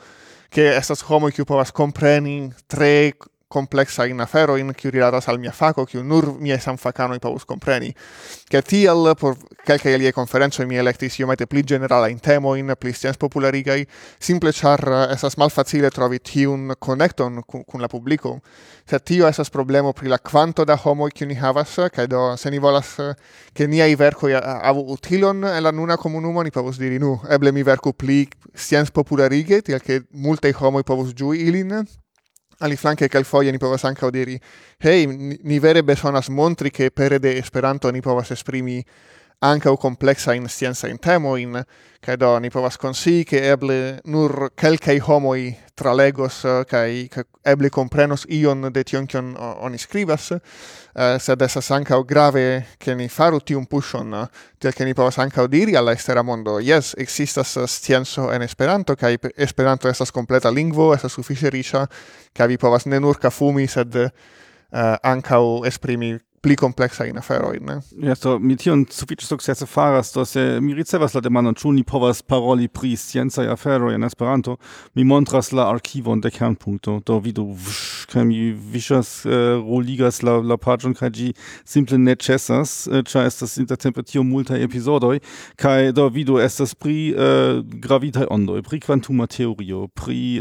che 0.51 0.73
estas 0.77 1.05
homo 1.09 1.31
kiu 1.31 1.45
povas 1.47 1.73
compreni 1.73 2.51
tre 2.67 3.13
complexa 3.51 4.07
in 4.07 4.21
afero 4.21 4.55
in 4.57 4.73
qui 4.73 4.91
rilatas 4.91 5.27
al 5.27 5.41
mia 5.41 5.51
faco 5.51 5.85
qui 5.85 6.01
nur 6.03 6.39
mia 6.39 6.57
san 6.57 6.77
facano 6.77 7.15
i 7.15 7.19
paus 7.19 7.45
compreni 7.45 7.93
che 8.47 8.63
tiel 8.63 9.15
por 9.19 9.37
calca 9.65 9.89
elie 9.89 10.13
conferenzo 10.13 10.65
mi 10.67 10.77
electis 10.77 11.19
io 11.19 11.27
mette 11.27 11.49
pli 11.49 11.65
generala 11.65 12.07
in 12.07 12.21
temo 12.21 12.55
in 12.55 12.73
pli 12.79 12.93
scienz 12.93 13.17
popularigai 13.17 13.85
simple 14.21 14.53
char 14.53 15.09
esas 15.11 15.33
eh, 15.33 15.39
malfacile 15.39 15.91
trovi 15.91 16.21
tiun 16.21 16.75
connecton 16.79 17.43
cun, 17.45 17.65
cun 17.65 17.81
la 17.81 17.89
publico 17.89 18.41
se 18.85 19.01
tio 19.01 19.27
esas 19.27 19.51
problemo 19.51 19.93
pri 19.93 20.07
la 20.07 20.21
quanto 20.21 20.63
da 20.63 20.79
homo 20.85 21.09
qui 21.09 21.27
ni 21.27 21.35
havas 21.35 21.77
eh, 21.79 21.91
kaj 21.91 22.07
do 22.07 22.37
se 22.37 22.51
ni 22.51 22.59
volas 22.59 22.99
eh, 22.99 23.17
che 23.53 23.67
ni 23.67 23.81
ai 23.81 23.97
verco 23.97 24.29
avu 24.29 24.93
utilon 24.93 25.43
en 25.43 25.63
la 25.63 25.73
nuna 25.73 25.97
comunumo 25.97 26.43
ni 26.43 26.51
povus 26.51 26.79
diri 26.79 26.99
nu 26.99 27.21
eble 27.29 27.51
mi 27.51 27.65
verco 27.65 27.93
pli 27.93 28.29
scienz 28.55 28.93
popularige 28.93 29.61
tiel 29.63 29.81
che 29.81 30.07
multe 30.13 30.55
homo 30.57 30.81
povus 30.83 31.13
giui 31.13 31.43
ilin. 31.49 31.85
Aliflanke 32.61 33.09
kelkfoje 33.09 33.53
ni 33.53 33.59
povas 33.59 33.85
ankaŭ 33.85 34.11
diri: 34.13 34.41
"Hej, 34.85 35.07
ni 35.45 35.59
vere 35.59 35.83
bezonas 35.83 36.29
montri 36.29 36.71
ke 36.71 36.91
pere 36.91 37.19
de 37.19 37.39
Esperanto 37.39 37.91
ni 37.93 38.03
povas 38.03 38.31
esprimi 38.31 38.83
ankaŭ 39.41 39.77
in 40.89 40.99
temo 40.99 41.37
in 41.37 41.65
kaj 42.01 42.17
do 42.17 42.39
ni 42.41 42.51
povas 42.51 42.77
konsi 42.77 43.25
ke 43.25 43.39
eble 43.53 44.01
nur 44.05 44.51
kelkaj 44.55 44.99
homoj 45.01 45.57
tralegos 45.81 46.45
eh, 46.45 46.65
kai 46.69 47.09
eble 47.53 47.71
comprenos 47.73 48.27
ion 48.29 48.69
de 48.73 48.85
tion 48.85 49.07
kion 49.09 49.33
oni 49.39 49.81
skribas 49.81 50.31
eh, 50.33 51.17
sed 51.23 51.43
esas 51.47 51.71
ankaŭ 51.73 52.03
grave 52.09 52.45
ke 52.79 52.95
ni 52.99 53.09
faru 53.09 53.41
tiun 53.41 53.65
puŝon 53.71 54.15
eh, 54.21 54.27
tiel 54.61 54.77
ke 54.77 54.89
ni 54.89 54.95
povas 54.99 55.21
ankaŭ 55.25 55.47
diri 55.49 55.77
al 55.79 55.89
la 55.89 55.97
ekstera 55.97 56.23
mondo. 56.23 56.59
Jes 56.61 56.95
ekzistas 57.01 57.57
scienco 57.67 58.29
en 58.35 58.45
Esperanto 58.47 58.97
kaj 58.97 59.17
Esperanto 59.37 59.89
estas 59.89 60.13
kompleta 60.13 60.53
lingvo 60.53 60.93
estas 60.95 61.17
sufiĉe 61.17 61.53
riĉa 61.57 61.87
kaj 62.37 62.53
vi 62.53 62.61
povas 62.61 62.87
ne 62.87 63.01
nur 63.01 63.19
kafumi 63.19 63.67
sed 63.69 63.97
ankaŭ 64.71 65.45
esprimi 65.67 66.19
pli 66.41 66.57
complexa 66.57 67.05
in 67.07 67.19
afero 67.19 67.53
ne? 67.53 67.81
Ja 68.01 68.15
so 68.17 68.39
mi 68.41 68.57
tion 68.57 68.87
sufiĉe 68.89 69.27
sukcese 69.29 69.67
faras 69.69 70.13
do 70.15 70.25
se 70.25 70.61
mi 70.61 70.73
ricevas 70.75 71.13
la 71.15 71.21
demandon 71.21 71.55
ĉu 71.55 71.73
ni 71.77 71.85
povas 71.85 72.23
paroli 72.23 72.69
pri 72.69 72.95
sciencaj 72.97 73.49
afero 73.53 73.91
en 73.93 74.05
Esperanto? 74.09 74.57
Mi 74.95 75.05
montras 75.05 75.53
la 75.53 75.69
arkivon 75.69 76.21
de 76.21 76.31
kernpunkto 76.31 77.01
do 77.05 77.19
vidu 77.21 77.45
kaj 78.11 78.25
mi 78.25 78.39
viŝas 78.53 79.11
uh, 79.27 79.33
eh, 79.33 79.61
roligas 79.61 80.23
la 80.23 80.39
la 80.41 80.57
paĝon 80.57 80.95
kaj 80.97 81.11
ĝi 81.19 81.29
simple 81.69 81.99
ne 81.99 82.17
ĉesas 82.17 82.89
eh, 82.89 83.05
ĉar 83.05 83.27
uh, 83.27 83.29
estas 83.29 83.59
intertempe 83.61 84.03
tio 84.03 84.25
multaj 84.25 84.63
epizodoj. 84.65 85.21
Kaj 85.61 85.93
do 85.93 86.09
vidu 86.09 86.41
estas 86.41 86.75
pri 86.75 87.13
uh, 87.13 87.61
gravitaj 87.85 88.31
ondoj 88.31 88.63
pri 88.65 88.81
kvantuma 88.81 89.29
teorio 89.29 89.87
pri 89.93 90.41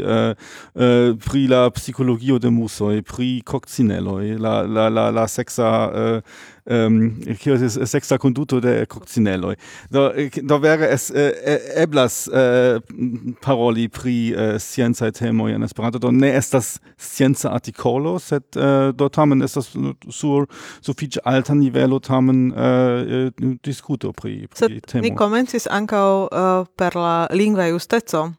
pri 1.20 1.46
la 1.50 1.60
psikologio 1.70 2.38
de 2.38 2.50
musoj 2.50 3.02
pri 3.02 3.42
kokcineloj 3.44 4.38
la 4.40 4.62
la 4.62 4.88
la 4.88 5.10
la 5.10 5.26
seksa 5.28 5.89
Eh, 5.90 6.16
äh, 6.16 6.22
ähm, 6.66 7.20
kio 7.40 7.54
estis 7.54 7.90
sexta 7.90 8.18
konduto 8.18 8.60
de 8.60 8.86
Coccinello. 8.86 9.54
Da, 9.90 10.12
eh, 10.12 10.30
da 10.42 10.62
wäre 10.62 10.88
es 10.88 11.10
äh, 11.10 11.32
eblas 11.74 12.28
äh, 12.28 12.80
paroli 13.40 13.88
pri 13.88 14.32
äh, 14.32 14.58
scienza 14.58 15.10
temo 15.10 15.48
in 15.48 15.62
Esperanto, 15.62 15.98
do 15.98 16.12
ne 16.12 16.32
estas 16.32 16.80
scienza 16.98 17.50
articolo, 17.50 18.18
set 18.18 18.56
äh, 18.56 18.92
do 18.92 19.08
tamen 19.08 19.40
estas 19.42 19.76
sur 20.08 20.46
viel 20.96 21.10
alter 21.24 21.54
nivelo 21.54 21.98
tamen 21.98 22.52
äh, 22.52 23.30
diskuto 23.64 24.12
pri, 24.12 24.46
pri 24.48 24.80
temo. 24.80 25.02
Ni 25.02 25.14
komencis 25.14 25.66
ankaŭ 25.66 26.28
uh, 26.28 26.66
per 26.76 26.94
la 26.94 27.28
lingua 27.32 27.66
justeco. 27.66 28.32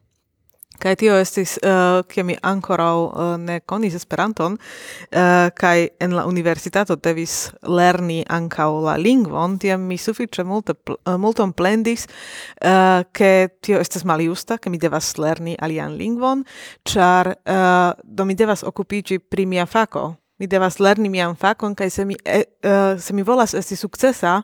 Kaj 0.82 0.96
tio 0.98 1.14
estis, 1.14 1.54
uh, 1.62 2.00
ke 2.10 2.24
mi 2.26 2.34
ankorau 2.42 3.04
uh, 3.06 3.12
eh, 3.22 3.34
ne 3.38 3.58
konis 3.60 3.94
Esperanton, 3.94 4.56
uh, 4.56 5.50
kaj 5.54 5.84
en 6.02 6.16
la 6.16 6.24
universitato 6.26 6.96
devis 6.98 7.52
lerni 7.62 8.24
ankaŭ 8.26 8.66
la 8.88 8.96
lingvon, 8.98 9.60
tiam 9.62 9.84
mi 9.86 9.98
sufiĉe 10.00 10.42
multe, 10.42 10.74
pl 10.74 10.96
uh, 10.98 11.14
multon 11.22 11.52
plendis, 11.54 12.08
uh, 12.08 13.04
ke 13.14 13.52
tio 13.62 13.78
estas 13.78 14.02
maljusta 14.08 14.58
ke 14.58 14.72
mi 14.74 14.82
devas 14.82 15.12
lerni 15.22 15.54
alian 15.62 15.94
lingvon, 15.94 16.42
ĉar 16.82 17.30
uh, 17.30 17.94
do 18.02 18.26
mi 18.26 18.34
devas 18.34 18.66
okupiĝi 18.66 19.20
pri 19.22 19.46
mia 19.46 19.68
fako. 19.70 20.16
Mi 20.42 20.48
devas 20.50 20.80
lerni 20.82 21.06
mian 21.12 21.36
fakon 21.38 21.76
kaj 21.78 21.90
se 21.94 22.04
mi 22.04 22.16
e, 22.26 22.42
uh, 22.66 22.98
se 22.98 23.14
mi 23.14 23.22
volas 23.22 23.54
esti 23.54 23.76
sukcesa 23.78 24.40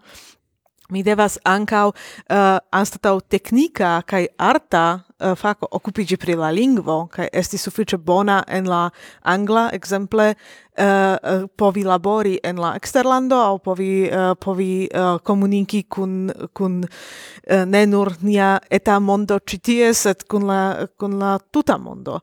mi 0.88 1.02
devas 1.04 1.36
ankaŭ 1.44 1.88
uh, 1.88 2.58
anstataŭ 2.72 3.18
teknika 3.28 3.90
kaj 4.08 4.26
arta 4.40 4.84
uh, 4.96 5.34
fako 5.36 5.68
okupigi 5.76 6.16
pri 6.16 6.36
la 6.40 6.48
lingvo 6.50 6.96
kaj 7.12 7.28
esti 7.32 7.58
sufiĉe 7.60 7.98
bona 8.00 8.38
en 8.48 8.68
la 8.70 8.88
angla 9.22 9.68
ekzemple 9.76 10.30
uh, 10.32 11.44
povi 11.56 11.84
labori 11.84 12.38
en 12.42 12.62
la 12.64 12.72
eksterlando 12.80 13.36
aŭ 13.50 13.58
povi 13.64 13.90
uh, 14.08 14.32
povi 14.40 14.88
uh, 14.88 15.18
komuniki 15.20 15.82
kun 15.82 16.30
kun 16.52 16.80
uh, 16.84 17.64
ne 17.66 17.84
nur 17.86 18.14
nia 18.22 18.56
eta 18.70 18.98
mondo 18.98 19.38
ĉi 19.38 19.60
tie 19.60 19.92
sed 19.94 20.24
kun 20.24 20.48
la 20.48 20.62
kun 20.96 21.18
la 21.20 21.36
tuta 21.38 21.76
mondo. 21.78 22.20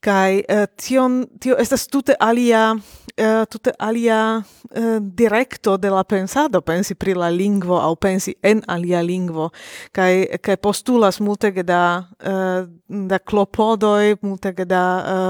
Kai 0.00 0.42
uh, 0.48 0.66
tion 0.76 1.24
tio 1.40 1.56
estas 1.58 1.86
tute 1.88 2.14
alia 2.20 2.72
uh, 2.72 3.44
tute 3.50 3.72
alia 3.78 4.42
eh, 4.70 4.80
uh, 4.80 4.98
directo 5.00 5.76
de 5.76 5.90
la 5.90 6.04
pensado 6.04 6.60
pensi 6.62 6.94
pri 6.94 7.14
la 7.14 7.30
lingvo 7.30 7.80
au 7.80 7.96
pensi 7.96 8.36
en 8.42 8.62
alia 8.68 9.02
lingvo 9.02 9.50
kai 9.92 10.38
kai 10.42 10.56
postulas 10.56 11.20
multe 11.20 11.50
da 11.62 12.04
uh, 12.22 12.68
da 13.08 13.18
klopodoi 13.18 14.16
multe 14.20 14.52
da 14.52 14.84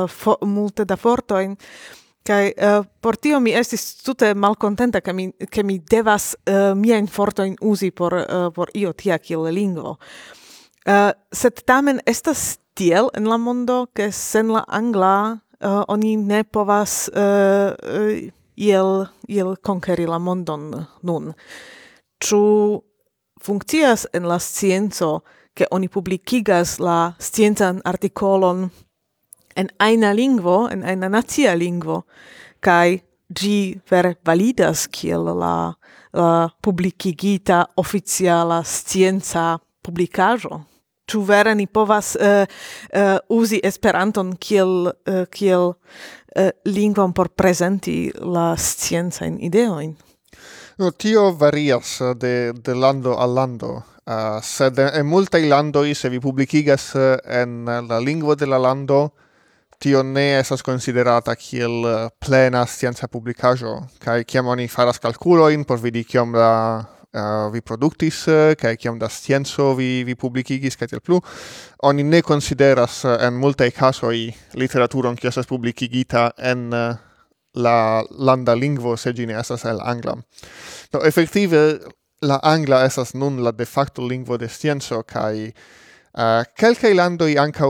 uh, 0.05 0.11
fo, 0.11 0.37
multe 0.43 0.85
da 0.85 0.97
fortoin 0.97 1.57
Kai 2.27 2.51
uh, 2.59 2.83
por 3.01 3.17
tio 3.17 3.39
mi 3.41 3.53
estis 3.55 4.03
tute 4.03 4.33
malcontenta 4.35 5.01
ke 5.01 5.13
mi 5.15 5.29
ke 5.51 5.63
mi 5.63 5.79
devas 5.79 6.33
uh, 6.51 6.73
miajn 6.75 7.07
fortoin 7.07 7.55
uzi 7.63 7.93
por 7.95 8.17
uh, 8.19 8.49
por 8.55 8.73
io 8.75 8.93
tia 8.93 9.19
kiel 9.19 9.47
lingvo. 9.55 9.97
Uh, 10.87 11.11
sed 11.35 11.65
tamen 11.67 11.99
estas 12.07 12.61
tiel 12.79 13.09
en 13.19 13.27
la 13.27 13.37
mondo, 13.43 13.89
ke 13.91 14.13
sen 14.15 14.53
la 14.55 14.63
angla 14.71 15.41
uh, 15.59 15.83
oni 15.91 16.15
ne 16.17 16.45
povas 16.45 17.09
eh, 17.11 17.73
uh, 17.75 18.13
iel, 18.55 19.09
iel 19.27 19.57
konkeri 19.67 20.07
la 20.07 20.21
mondon 20.23 20.69
nun. 21.03 21.33
Ču 22.23 22.39
funkcias 23.43 24.07
en 24.15 24.29
la 24.31 24.39
scienco, 24.39 25.25
ke 25.57 25.67
oni 25.75 25.89
publikigas 25.89 26.77
la 26.79 27.17
sciencan 27.19 27.83
artikolon 27.85 28.69
en 29.57 29.73
aina 29.81 30.13
lingvo, 30.15 30.69
en 30.71 30.85
aina 30.85 31.09
nacia 31.09 31.57
lingvo, 31.59 32.05
kai 32.61 33.01
gi 33.35 33.81
vere 33.91 34.15
validas 34.23 34.87
kiel 34.87 35.33
la, 35.35 35.75
la 36.15 36.31
publikigita 36.63 37.65
oficiala 37.75 38.63
scienca 38.63 39.57
publicaĵo 39.83 40.76
ĉu 41.07 41.23
vere 41.27 41.55
ni 41.55 41.67
povas 41.67 42.15
uh, 42.19 42.45
uh, 42.45 43.17
uzi 43.29 43.61
Esperanton 43.65 44.35
kiel 44.37 44.91
uh, 44.91 45.25
kiel 45.31 45.73
uh, 45.73 46.51
lingvon 46.65 47.13
por 47.13 47.31
prezenti 47.35 48.11
la 48.21 48.55
sciencajn 48.57 49.39
ideojn? 49.41 49.95
No, 50.77 50.91
tio 50.93 51.31
varias 51.33 51.99
de, 52.21 52.53
de 52.53 52.75
lando 52.75 53.17
al 53.17 53.35
lando. 53.35 53.79
Uh, 54.07 54.43
sed 54.45 54.79
en 54.79 55.07
multaj 55.09 55.47
landoj, 55.49 55.95
se 55.95 56.11
vi 56.13 56.21
publikigas 56.21 56.93
en 57.25 57.65
la 57.65 57.99
lingvo 57.99 58.37
de 58.37 58.47
la 58.47 58.59
lando, 58.61 59.09
tio 59.79 60.03
ne 60.03 60.39
estas 60.39 60.63
considerata 60.63 61.35
kiel 61.37 61.85
plena 62.21 62.65
scienca 62.67 63.09
publicaĵo 63.09 63.77
kaj 64.01 64.25
kiam 64.25 64.49
oni 64.49 64.69
faras 64.69 64.99
kalkulojn 65.03 65.65
por 65.69 65.81
vidi 65.83 66.05
kiom 66.05 66.33
la 66.35 66.53
uh, 67.13 67.53
vi 67.53 67.61
produktis 67.61 68.25
kaj 68.59 68.73
eh, 68.73 68.79
kiam 68.81 68.99
da 68.99 69.09
scienco 69.09 69.75
vi 69.79 70.05
vi 70.05 70.15
publikigis 70.15 70.77
kaj 70.77 70.89
tiel 70.93 71.01
plu 71.01 71.21
oni 71.89 72.03
ne 72.03 72.23
konsideras 72.23 73.05
eh, 73.05 73.17
en 73.27 73.39
multaj 73.41 73.71
kasoj 73.77 74.17
literaturon 74.55 75.17
kiu 75.17 75.29
estas 75.29 75.47
publikigita 75.47 76.31
en 76.39 76.69
uh, 76.73 76.97
la 77.55 78.05
landa 78.11 78.55
lingvo 78.55 78.97
se 78.97 79.13
ĝi 79.13 79.27
ne 79.27 79.39
estas 79.41 79.65
el 79.65 79.81
angla 79.81 80.17
do 80.93 81.05
efektive 81.05 81.79
la 82.23 82.41
angla 82.43 82.85
estas 82.85 83.15
nun 83.15 83.43
la 83.45 83.53
de 83.53 83.65
facto 83.65 84.07
lingvo 84.07 84.37
de 84.37 84.49
scienco 84.49 85.03
kaj 85.03 85.51
Uh, 86.17 86.47
kelkaj 86.57 86.95
landoj 86.97 87.35
ankaŭ 87.37 87.67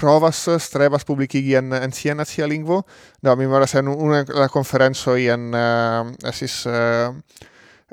provas, 0.00 0.38
strebas 0.64 1.02
publikigi 1.04 1.58
en, 1.58 1.74
en 1.76 1.92
sia 1.92 2.14
nacia 2.16 2.46
lingvo. 2.48 2.78
Da, 3.20 3.34
mi 3.36 3.44
memoras 3.44 3.74
en 3.76 3.90
una 3.92 4.22
la 4.32 4.46
conferenzoi 4.48 5.26
en, 5.34 5.44
uh, 5.52 6.08
esis, 6.30 6.54
uh, 6.64 7.12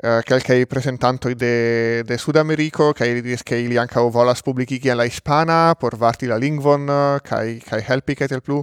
Eh, 0.04 0.16
uh, 0.16 0.20
quelcae 0.20 0.66
presentantoi 0.66 1.34
de, 1.34 2.02
de 2.04 2.16
Sud-Americo, 2.18 2.92
cae 2.92 3.14
diris 3.14 3.42
che 3.42 3.56
ili 3.56 3.78
ancao 3.78 4.10
volas 4.10 4.42
publicigi 4.42 4.92
la 4.92 5.04
hispana 5.04 5.74
por 5.78 5.96
varti 5.96 6.26
la 6.26 6.36
lingvon, 6.36 6.88
uh, 6.88 7.20
cae, 7.22 7.56
cae 7.64 7.80
helpi 7.88 8.14
cae 8.14 8.28
tel 8.28 8.42
plu, 8.42 8.58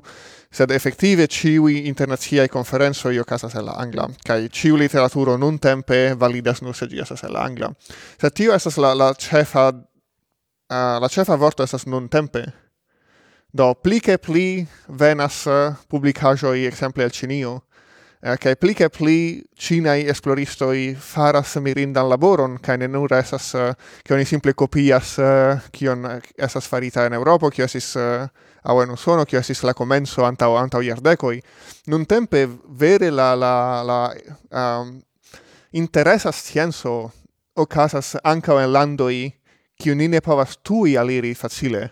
sed 0.52 0.70
effective 0.70 1.26
ciui 1.28 1.88
internaziae 1.88 2.46
io 2.46 3.22
ocasas 3.22 3.56
el 3.56 3.66
la 3.66 3.72
angla, 3.72 4.08
cae 4.24 4.50
ciu 4.50 4.76
literaturo 4.78 5.36
nun 5.38 5.58
tempe 5.58 6.14
validas 6.14 6.62
nur 6.62 6.76
se 6.76 6.86
giasas 6.86 7.24
el 7.24 7.34
la 7.34 7.44
angla. 7.44 7.74
Sed 8.22 8.34
tio 8.34 8.54
esas 8.54 8.78
la, 8.78 8.94
la 8.94 9.12
cefa 9.18 9.70
uh, 9.70 11.00
la 11.02 11.10
cefa 11.10 11.36
vorto 11.38 11.64
esas 11.64 11.88
nun 11.88 12.08
tempe. 12.08 12.54
Do, 13.52 13.74
pli 13.74 14.00
che 14.00 14.20
pli 14.20 14.68
venas 14.90 15.46
uh, 15.46 15.74
publicajoi 15.88 16.66
exemple 16.68 17.04
al 17.04 17.12
Cinio, 17.12 17.64
Eh, 18.24 18.38
kai 18.38 18.56
pli 18.56 18.74
che 18.76 18.90
pli 18.90 19.44
cinai 19.56 20.06
esploristoi 20.06 20.94
faras 20.94 21.56
mirindan 21.56 22.08
laboron, 22.08 22.60
kai 22.62 22.78
ne 22.78 22.88
nur 22.88 23.12
esas, 23.14 23.54
eh, 23.56 23.74
che 24.04 24.14
oni 24.14 24.26
simple 24.26 24.54
copias 24.54 25.18
eh, 25.18 25.60
kion 25.72 26.22
esas 26.36 26.68
farita 26.68 27.06
en 27.06 27.14
Europo, 27.14 27.50
kio 27.50 27.66
esis 27.66 27.96
au 27.96 28.82
en 28.82 28.92
Usono, 28.92 29.26
kio 29.26 29.40
esis 29.40 29.64
la 29.64 29.74
comenzo 29.74 30.24
antau, 30.26 30.56
antau 30.56 30.82
iardecoi. 30.82 31.42
Nun 31.88 32.06
tempe 32.06 32.48
vere 32.70 33.10
la, 33.10 33.34
la, 33.34 33.82
la 33.84 34.14
um, 34.52 35.02
interesa 35.72 36.32
scienzo 36.32 37.12
ocasas 37.56 38.18
ancao 38.24 38.60
en 38.62 38.72
landoi 38.72 39.34
kiu 39.82 39.96
ni 39.96 40.08
ne 40.08 40.22
povas 40.22 40.60
tui 40.62 40.96
aliri 40.96 41.34
facile. 41.34 41.90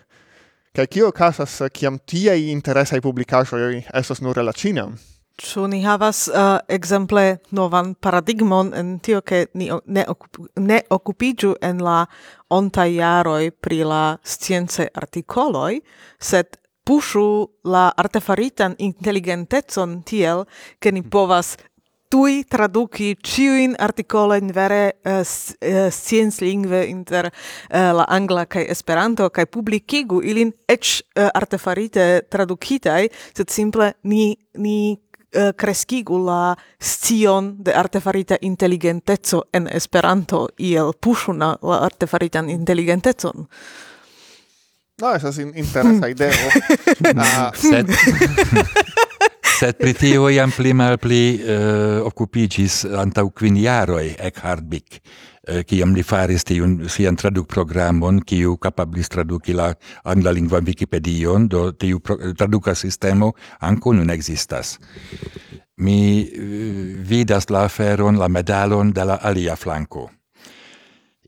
Kai 0.72 0.86
kio 0.86 1.10
casas 1.10 1.58
kiam 1.74 1.98
tiai 1.98 2.52
interesai 2.52 3.00
publicajoi 3.00 3.86
esas 3.92 4.22
nur 4.22 4.38
la 4.44 4.52
Cina? 4.52 4.92
Ĉu 5.40 5.64
ni 5.72 5.80
havas 5.80 6.26
uh, 6.28 6.58
ekzemple 6.68 7.38
novan 7.56 7.94
paradigmon 7.96 8.74
en 8.76 8.98
tio 9.00 9.22
ke 9.24 9.46
ni 9.56 9.70
ne, 9.86 10.04
okup, 10.12 10.40
ne 10.60 10.82
okupiĝu 10.92 11.54
en 11.64 11.80
la 11.84 12.02
ontaj 12.52 12.88
jaroj 12.92 13.50
pri 13.64 13.80
la 13.88 14.02
science 14.20 14.84
artikoloj, 14.94 15.80
sed 16.20 16.60
pušu 16.84 17.24
la 17.64 17.88
artefaritan 17.96 18.76
inteligentecon 18.78 20.02
tiel, 20.04 20.44
ke 20.78 20.92
ni 20.92 21.00
mm-hmm. 21.00 21.10
povas 21.14 21.56
tui 22.10 22.42
traduki 22.44 23.14
ciuin 23.22 23.76
articolin 23.78 24.50
vere 24.52 24.82
uh, 25.06 25.20
uh, 25.22 25.90
science 25.94 26.44
lingve 26.44 26.82
inter 26.90 27.30
uh, 27.30 27.92
la 27.96 28.04
angla 28.10 28.44
kai 28.50 28.66
esperanto 28.68 29.30
kai 29.30 29.46
publikigu 29.46 30.20
ilin 30.20 30.50
ec 30.68 30.98
uh, 31.14 31.30
artefarite 31.32 32.26
tradukitai 32.28 33.06
sed 33.32 33.48
simple 33.48 33.92
ni 34.02 34.34
ni 34.58 34.98
eh, 35.32 35.52
kreskigu 35.56 36.18
la 36.24 36.56
scion 36.78 37.56
de 37.58 37.74
artefarita 37.74 38.36
inteligenteco 38.40 39.46
en 39.52 39.68
Esperanto 39.68 40.48
iel 40.58 40.92
pushuna 41.00 41.56
la 41.62 41.84
artefaritan 41.84 42.50
inteligentecon. 42.50 43.48
No, 45.00 45.14
esas 45.14 45.38
in 45.38 45.52
interesa 45.56 46.08
ideo. 46.14 46.30
uh, 47.16 47.50
sed, 47.70 47.88
sed 49.60 49.78
pri 49.80 49.94
tio 49.96 50.28
jam 50.28 50.52
pli 50.52 50.74
malpli 50.76 51.40
eh, 51.40 51.56
uh, 51.56 52.06
occupigis 52.06 52.84
antau 52.84 53.30
kvin 53.30 53.56
Eckhard 54.18 54.68
Bick 54.68 55.00
Eh, 55.50 55.64
kiam 55.66 55.94
li 55.96 56.02
faris 56.06 56.44
tiun 56.46 56.76
sian 56.86 57.16
tradukprogramon, 57.18 58.20
kiu 58.22 58.52
kapablis 58.62 59.10
traduki 59.10 59.54
la 59.56 59.72
anglalingvan 60.12 60.62
Wikipedion, 60.68 61.48
do 61.50 61.72
tiu 61.72 61.98
eh, 62.14 62.30
traduka 62.38 62.74
sistemo 62.78 63.32
ankaŭ 63.60 63.94
nun 63.98 64.14
existas 64.14 64.76
Mi 65.76 66.22
eh, 66.22 66.94
vidas 67.10 67.50
la 67.50 67.64
aferon, 67.66 68.20
la 68.20 68.28
medalon 68.28 68.92
de 68.92 69.04
la 69.04 69.18
alia 69.22 69.56
flanko. 69.56 70.10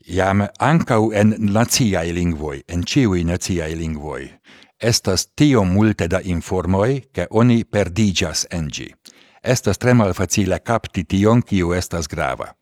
Jam 0.07 0.45
ankaŭ 0.59 1.01
en 1.19 1.35
naciaj 1.57 2.07
lingvoj, 2.15 2.61
en 2.67 2.87
ciui 2.87 3.27
naciaj 3.27 3.73
lingvoj, 3.75 4.23
estas 4.79 5.27
tio 5.35 5.63
multe 5.67 6.07
da 6.07 6.21
informoj, 6.21 7.01
ke 7.11 7.27
oni 7.29 7.63
perdigas 7.63 8.47
en 8.51 8.69
ĝi. 8.69 8.91
Estas 9.43 9.77
tre 9.77 9.93
malfacile 9.93 10.59
kapti 10.59 11.03
tion, 11.03 11.41
kiu 11.41 11.73
estas 11.73 12.07
grava 12.07 12.53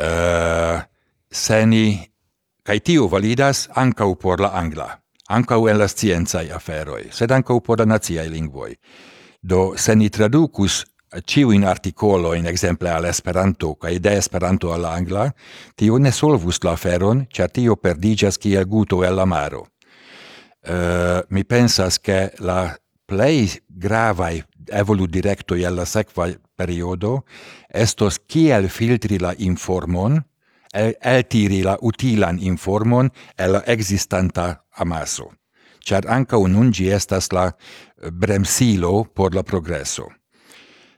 uh, 0.00 0.80
seni, 1.30 2.00
kai 2.62 2.80
tio 2.80 3.08
validas 3.08 3.68
ancau 3.74 4.16
por 4.16 4.40
la 4.40 4.54
angla, 4.58 4.88
ancau 5.28 5.68
en 5.68 5.78
la 5.78 5.88
scienzai 5.88 6.50
aferoi, 6.50 7.10
sed 7.12 7.30
ancau 7.30 7.60
por 7.60 7.78
la 7.78 7.86
naziai 7.86 8.28
lingvoi. 8.30 8.74
Do, 9.44 9.74
seni 9.76 10.08
tradukus 10.08 10.84
ciu 11.22 11.50
in 11.52 11.64
articolo 11.64 12.34
in 12.34 12.46
exemple, 12.46 12.90
al 12.90 13.04
Esperanto, 13.04 13.74
kai 13.74 13.98
de 14.00 14.16
Esperanto 14.16 14.72
al 14.72 14.84
angla, 14.84 15.32
tio 15.74 15.98
ne 15.98 16.10
solvus 16.10 16.62
la 16.64 16.72
aferon, 16.72 17.26
cer 17.30 17.50
tio 17.50 17.76
perdigas 17.76 18.38
kiel 18.38 18.64
guto 18.66 19.04
el 19.04 19.18
amaro. 19.18 19.68
Uh, 20.64 20.72
eh, 20.72 21.24
mi 21.28 21.44
pensas 21.44 22.00
che 22.00 22.32
la 22.38 22.74
plei 23.04 23.50
gravai 23.66 24.42
evolu 24.66 25.06
directo 25.06 25.54
alla 25.54 25.84
sequa 25.84 26.28
periodo 26.56 27.24
estos 27.68 28.18
kiel 28.18 28.68
filtri 28.68 29.18
la 29.18 29.34
informon, 29.38 30.22
el, 30.72 30.94
eltiri 31.00 31.62
la 31.62 31.76
utilan 31.80 32.38
informon 32.42 33.10
el 33.38 33.52
la 33.52 33.62
existanta 33.66 34.64
amaso, 34.76 35.30
char 35.80 36.08
anca 36.08 36.36
unungi 36.36 36.90
estas 36.90 37.32
la 37.32 37.48
eh, 37.48 38.10
bremsilo 38.10 39.04
por 39.04 39.34
la 39.34 39.42
progreso. 39.42 40.08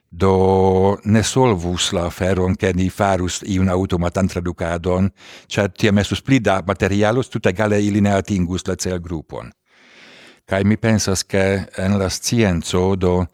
Do 0.09 0.99
ne 1.03 1.21
solvus 1.23 1.91
la 1.91 2.09
feron 2.09 2.55
che 2.55 2.71
ni 2.73 2.89
farus 2.89 3.41
iun 3.43 3.69
automatan 3.69 4.27
traducadon, 4.27 5.11
char 5.47 5.67
tiam 5.69 5.99
estus 5.99 6.21
pli 6.23 6.39
da 6.39 6.61
materialos 6.65 7.29
tuta 7.29 7.51
gale 7.51 7.81
ili 7.83 8.01
ne 8.01 8.13
atingus 8.15 8.63
la 8.67 8.75
cel 8.75 8.99
grupon. 8.99 9.51
Kai 10.47 10.63
mi 10.63 10.77
pensas 10.77 11.25
che 11.25 11.67
en 11.75 11.99
la 11.99 12.09
scienzo 12.09 12.95
do 12.95 13.27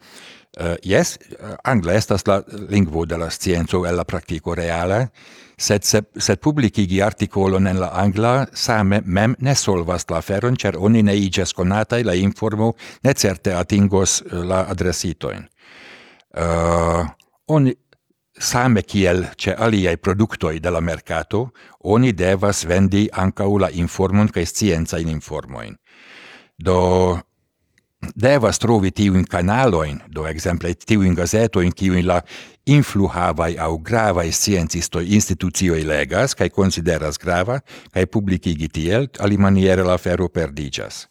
Eh, 0.56 0.70
uh, 0.70 0.76
yes, 0.82 1.16
eh, 1.18 1.56
angla 1.64 1.94
estas 1.94 2.26
la 2.26 2.44
lingvo 2.68 3.04
de 3.06 3.18
la 3.18 3.30
scienco 3.30 3.86
el 3.86 3.96
la 3.96 4.04
praktiko 4.04 4.54
reale, 4.54 5.10
sed, 5.56 5.82
se, 5.82 6.02
sed 6.16 6.38
publikigi 6.38 7.00
artikolon 7.02 7.66
en 7.66 7.80
la 7.80 7.88
angla 7.88 8.46
same 8.52 9.00
mem 9.04 9.34
ne 9.38 9.54
solvas 9.54 10.06
la 10.10 10.20
feron, 10.22 10.54
ĉar 10.56 10.78
oni 10.78 11.02
ne 11.02 11.16
iĝas 11.16 11.54
konataj, 11.54 12.04
la 12.04 12.14
informo 12.14 12.74
ne 13.02 13.14
certe 13.14 13.54
atingos 13.54 14.20
eh, 14.22 14.44
la 14.46 14.64
adresitojn. 14.70 15.48
Uh, 16.34 17.06
oni 17.46 17.74
same 18.34 18.82
kiel 18.82 19.28
ce 19.38 19.54
aliai 19.54 19.96
productoi 19.96 20.58
de 20.60 20.70
la 20.70 20.80
mercato, 20.80 21.52
oni 21.78 22.12
devas 22.12 22.64
vendi 22.66 23.08
ancau 23.12 23.58
la 23.58 23.70
informon 23.70 24.30
scienza 24.44 24.98
in 24.98 25.08
informoin. 25.08 25.76
Do 26.56 27.20
devas 28.14 28.58
trovi 28.58 28.92
canalo 29.28 29.84
in 29.84 30.00
do 30.08 30.26
ekzemple 30.26 30.74
in 30.88 31.14
gazetojn, 31.14 31.72
kiujn 31.72 32.06
la 32.06 32.22
influhava 32.64 33.48
au 33.58 33.78
grava 33.78 34.24
e 34.24 34.32
scientisto 34.32 35.00
institucio 35.00 35.74
legas 35.74 36.34
kai 36.34 36.50
consideras 36.50 37.18
grava 37.18 37.60
kaj 37.92 38.06
publikigi 38.06 38.68
tiel, 38.68 39.08
alimaniere 39.18 39.82
la 39.82 39.98
ferro 39.98 40.28
perdigas 40.28 41.08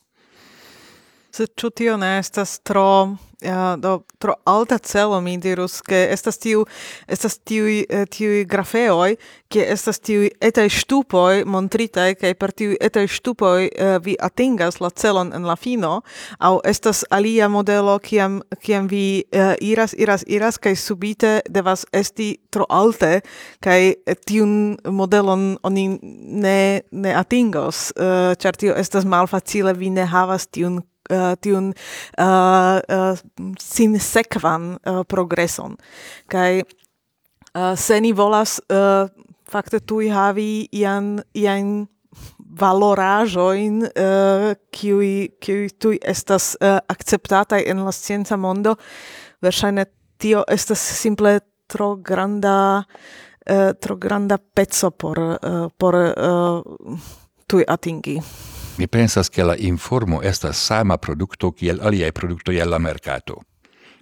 se 1.33 1.47
ĉu 1.47 1.69
tio 1.69 1.97
ne 1.97 2.17
estas 2.19 2.59
tro 2.61 3.17
ja, 3.43 3.75
do 3.77 4.03
tro 4.19 4.35
alta 4.45 4.77
celo 4.79 5.21
mi 5.21 5.37
dirus 5.37 5.81
ke 5.81 6.07
estas 6.13 6.37
tiu 6.39 6.65
estas 7.07 7.37
tiu 7.39 7.65
tiu 8.09 8.43
grafeoj 8.47 9.15
ke 9.51 9.65
estas 9.73 9.99
tiu 9.99 10.27
etaj 10.41 10.69
ŝtupoj 10.71 11.43
montritaj 11.45 12.13
kaj 12.21 12.33
per 12.39 12.53
tiu 12.55 12.77
etaj 12.79 13.05
ŝtupoj 13.17 13.67
uh, 13.67 13.97
vi 14.05 14.15
atingas 14.19 14.79
la 14.81 14.89
celon 14.89 15.33
en 15.35 15.47
la 15.49 15.55
fino 15.59 16.01
aŭ 16.39 16.53
estas 16.69 17.03
alia 17.11 17.49
modelo 17.51 17.97
kiam 17.99 18.41
kiam 18.63 18.87
vi 18.87 19.23
uh, 19.35 19.53
iras 19.61 19.95
iras 19.97 20.23
iras 20.27 20.57
kaj 20.57 20.75
subite 20.79 21.33
devas 21.49 21.85
esti 21.91 22.37
tro 22.49 22.65
alte 22.69 23.21
kaj 23.63 23.93
tiun 24.25 24.77
modelon 24.87 25.57
oni 25.63 25.85
ne 26.01 26.81
ne 26.91 27.13
atingos 27.15 27.91
uh, 27.97 28.33
ĉar 28.39 28.57
tio 28.57 28.79
estas 28.79 29.05
malfacile 29.05 29.73
vi 29.73 29.89
ne 29.89 30.07
havas 30.07 30.47
tiun 30.47 30.81
uh, 31.11 31.33
tiun 31.41 31.71
eh, 31.73 32.23
eh, 32.23 32.27
uh, 32.27 33.11
uh, 33.11 33.53
sin 33.59 33.99
sekvan 33.99 34.75
uh, 34.75 35.03
progreson. 35.07 35.77
Kaj 36.27 36.61
uh, 36.61 37.73
se 37.75 37.99
ni 38.01 38.13
volas 38.13 38.59
uh, 38.69 39.09
fakte 39.49 39.79
tui 39.79 40.09
havi 40.09 40.67
ian, 40.71 41.17
ian 41.33 41.87
valorajoin 42.59 43.81
uh, 43.83 44.53
kiui, 44.71 45.33
kiui 45.39 45.69
tui 45.79 45.97
estas 46.01 46.53
uh, 46.61 46.77
acceptatai 46.89 47.63
en 47.67 47.83
la 47.85 47.91
scienza 47.91 48.37
mondo, 48.37 48.75
verŝajne 49.43 49.85
tio 50.21 50.43
estas 50.47 50.79
simple 50.79 51.39
tro 51.67 51.95
granda 51.95 52.55
uh, 53.49 53.71
tro 53.79 53.97
granda 53.97 54.37
pezzo 54.37 54.91
por 54.91 55.19
uh, 55.19 55.67
por 55.77 55.95
uh, 55.95 56.97
tui 57.47 57.65
atingi. 57.67 58.19
Mi 58.77 58.87
pensas 58.87 59.29
che 59.29 59.43
la 59.43 59.55
informo 59.55 60.21
estas 60.21 60.57
sama 60.57 60.97
producto 60.97 61.51
kiel 61.51 61.79
aliaj 61.81 62.11
produktoj 62.11 62.57
el 62.57 62.69
la 62.69 62.79
mercato. 62.79 63.43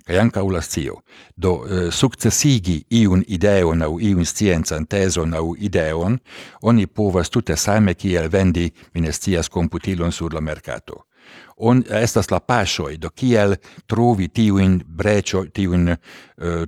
Kaj 0.07 0.17
ankaŭ 0.17 0.45
la 0.51 0.61
scio. 0.61 1.01
Do 1.35 1.51
eh, 1.65 1.91
sukcesigi 1.91 2.77
iun 3.01 3.23
ideon 3.27 3.83
aŭ 3.83 3.99
iun 3.99 4.25
sciencan 4.25 4.87
tezon 4.87 5.33
aŭ 5.33 5.43
ideon, 5.59 6.17
oni 6.61 6.87
povas 6.87 7.29
tute 7.29 7.55
same 7.55 7.93
kiel 7.93 8.29
vendi, 8.29 8.71
mi 8.93 9.01
ne 9.01 9.11
komputilon 9.49 10.11
sur 10.11 10.33
la 10.33 10.39
mercato. 10.39 11.05
On 11.57 11.83
estas 11.89 12.31
la 12.31 12.39
paŝoj, 12.39 12.97
do 12.97 13.09
kiel 13.09 13.55
trovi 13.87 14.27
tiujn 14.27 14.81
brecio, 14.85 15.45
tiujn 15.45 15.89
uh, 15.89 16.65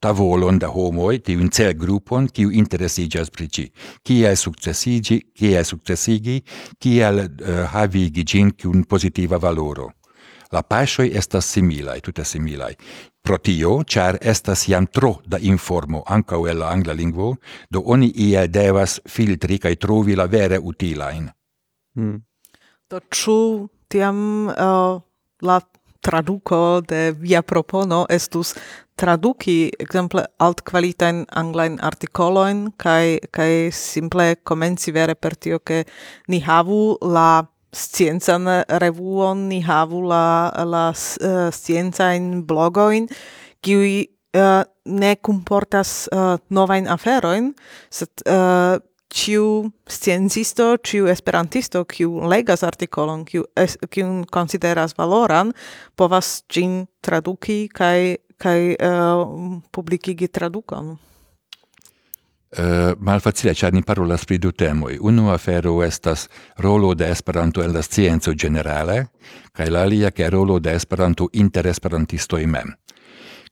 tavolon 0.00 0.58
da 0.58 0.68
homoj, 0.72 1.18
tiun 1.26 1.50
celgrupon, 1.50 2.28
kiu 2.28 2.52
interesigas 2.52 3.30
pri 3.30 3.46
ĝi. 3.48 3.66
Kiel 4.06 4.36
sukcesiĝi, 4.36 5.20
kiel 5.36 5.64
sukcesigi, 5.64 6.40
kiel 6.78 7.22
uh, 7.24 7.62
havigi 7.72 8.24
ĝin 8.24 8.52
kun 8.60 8.84
positiva 8.84 9.40
valoro. 9.42 9.90
La 10.54 10.62
paŝoj 10.62 11.08
estas 11.18 11.48
similai, 11.50 11.98
tute 12.00 12.24
similai. 12.24 12.74
Pro 13.26 13.38
tio, 13.42 13.80
char 13.82 14.18
estas 14.22 14.68
jam 14.68 14.86
tro 14.86 15.16
da 15.26 15.40
informo 15.42 16.04
ancau 16.06 16.46
el 16.46 16.60
la 16.62 16.70
angla 16.70 16.94
lingvo, 16.94 17.32
do 17.70 17.82
oni 17.84 18.12
ia 18.28 18.46
devas 18.46 19.00
filtri 19.10 19.58
kaj 19.58 19.74
trovi 19.82 20.14
la 20.14 20.28
vere 20.30 20.60
utilain. 20.62 21.26
Hmm. 21.96 22.20
Do 22.90 23.00
ciu 23.10 23.66
tiam 23.90 24.46
uh, 24.46 25.00
la 25.42 25.60
traduco 26.00 26.80
de 26.86 27.10
via 27.10 27.42
propono 27.42 28.06
estus 28.08 28.54
traduki 28.96 29.56
ekzemple 29.82 30.24
alt 30.40 30.62
kvalitajn 30.68 31.24
anglajn 31.36 31.78
artikolojn 31.84 32.62
kaj 32.80 33.18
kaj 33.36 33.52
simple 33.76 34.34
komenci 34.48 34.94
vere 34.96 35.14
per 35.14 35.36
tio 35.36 35.58
ke 35.58 35.84
ni 36.32 36.40
havu 36.40 36.96
la 37.02 37.44
sciencan 37.76 38.48
revuon 38.82 39.48
ni 39.50 39.60
havu 39.60 40.02
la 40.08 40.52
la 40.64 40.88
eh, 40.92 41.28
uh, 41.28 41.52
sciencajn 41.52 42.42
blogojn 42.48 43.08
kiuj 43.60 43.92
uh, 44.00 44.40
eh, 44.40 44.64
ne 44.86 45.14
kunportas 45.16 46.08
uh, 46.12 46.18
eh, 46.18 46.44
novajn 46.48 46.88
aferojn 46.88 47.52
sed 47.90 48.28
uh, 48.28 48.76
ciu 49.16 49.70
sciencisto, 49.88 50.76
ciu 50.82 51.06
esperantisto, 51.08 51.84
kiu 51.88 52.26
legas 52.28 52.64
artikolon, 52.66 53.22
kiu, 53.24 53.46
es, 53.56 53.78
consideras 54.34 54.96
valoran, 54.98 55.52
povas 55.96 56.42
gin 56.52 56.82
traduki 57.06 57.68
kaj 57.72 58.18
kai 58.36 58.74
eh, 58.74 58.88
uh, 58.88 59.60
publicigi 59.72 60.28
tradukon. 60.28 60.96
Uh, 62.56 62.62
eh, 62.62 62.94
malfacile, 62.98 63.54
ĉar 63.54 63.74
ni 63.74 63.82
parolas 63.82 64.24
pri 64.24 64.38
du 64.38 64.52
temoi. 64.52 64.98
Unu 65.00 65.30
afero 65.32 65.82
estas 65.84 66.28
rolo 66.62 66.94
de 66.94 67.10
Esperanto 67.10 67.62
en 67.62 67.72
la 67.72 67.82
scienzo 67.82 68.32
generale, 68.34 69.08
kaj 69.52 69.68
la 69.70 69.82
alia 69.82 70.10
che 70.10 70.30
rolo 70.30 70.58
de 70.58 70.72
Esperanto 70.74 71.28
inter 71.32 71.66
Esperantistoi 71.66 72.46
mem. 72.46 72.76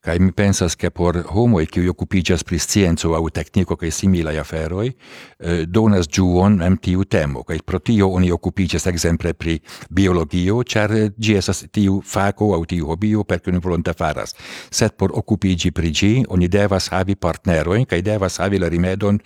Kai 0.05 0.19
mi 0.19 0.33
pensas 0.33 0.77
che 0.77 0.91
por 0.91 1.25
homoi 1.29 1.67
qui 1.67 1.89
occupigas 1.89 2.45
pri 2.45 2.59
scienzo 2.59 3.15
au 3.15 3.31
tecnico 3.31 3.75
kaj 3.75 3.89
similaj 3.91 4.37
aferoj 4.37 4.89
eh, 4.91 5.65
donas 5.67 6.11
juon 6.13 6.59
mem 6.61 6.77
tiu 6.77 7.07
temo 7.09 7.41
kaj 7.43 7.63
pro 7.65 7.81
tio 7.81 8.11
oni 8.13 8.29
occupigas 8.31 8.85
ekzemple 8.91 9.33
pri 9.33 9.55
biologio 9.89 10.59
ĉar 10.61 10.93
ĝi 11.17 11.39
estas 11.41 11.65
tiu 11.73 12.03
fako 12.05 12.51
aŭ 12.53 12.61
tiu 12.69 12.91
hobio 12.93 13.25
per 13.25 13.41
kiu 13.41 13.57
ni 13.57 13.65
volonte 13.65 13.97
faras. 13.97 14.37
Sed 14.71 14.93
por 14.93 15.17
occupigi 15.17 15.73
pri 15.73 15.91
ĝi 15.91 16.13
oni 16.29 16.53
devas 16.53 16.91
havi 16.93 17.17
partnerojn 17.17 17.89
kaj 17.89 18.03
devas 18.05 18.37
havi 18.45 18.61
la 18.61 18.69
rimedon 18.69 19.23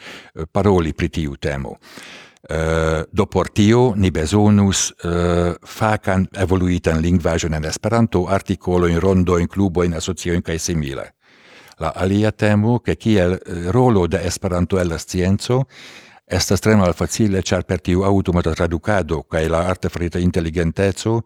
paroli 0.53 0.95
pri 0.95 1.09
tiu 1.09 1.35
temo. 1.37 1.74
Eh, 2.39 2.55
uh, 2.55 3.05
do 3.11 3.26
por 3.26 3.49
tio 3.51 3.95
ni 3.97 4.11
besonus 4.11 4.93
uh, 5.05 5.57
facan 5.66 6.28
evoluitan 6.39 7.01
lingvajon 7.03 7.55
en 7.55 7.64
Esperanto, 7.64 8.28
artikolojn, 8.28 9.01
rondojn, 9.01 9.49
klubojn, 9.49 9.95
asociojn 9.99 10.43
kaj 10.43 10.59
simile. 10.59 11.09
La 11.82 11.91
alia 11.97 12.30
temo, 12.30 12.78
ke 12.78 12.95
kiel 12.95 13.34
eh, 13.34 13.70
rolo 13.74 14.07
de 14.07 14.22
Esperanto 14.26 14.78
el 14.78 14.89
la 14.89 14.99
scienco 14.99 15.64
estas 16.26 16.61
tre 16.61 16.76
malfacile, 16.76 17.43
ĉar 17.43 17.64
per 17.64 17.80
tiu 17.80 18.05
automata 18.05 18.55
tradukado 18.55 19.22
kaj 19.22 19.49
la 19.49 19.66
artefarita 19.66 20.18
inteligenteco 20.18 21.22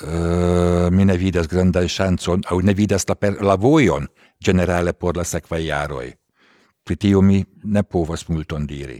Uh, 0.00 0.88
mi 0.88 1.04
ne 1.04 1.12
vidas 1.20 1.44
grandan 1.44 1.84
ŝancon 1.84 2.46
aŭ 2.48 2.56
ne 2.64 2.72
vidas 2.72 3.04
la, 3.04 3.14
per, 3.20 3.34
la 3.44 3.58
vojon 3.60 4.06
ĝenerale 4.40 4.94
por 4.96 5.18
la 5.18 5.26
sekvaj 5.28 5.60
jaroj. 5.60 6.06
Pri 6.84 6.96
tio 6.96 7.20
mi 7.20 7.42
ne 7.64 7.82
povas 7.82 8.24
multon 8.28 8.64
diri. 8.66 8.96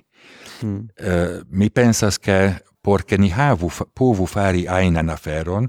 Eh, 0.63 1.41
mi 1.49 1.71
pensas 1.71 2.19
che 2.19 2.63
porque 2.81 3.17
ni 3.19 3.31
havu 3.31 3.71
povu 3.93 4.27
fari 4.27 4.67
ainan 4.67 5.11
aferon, 5.11 5.69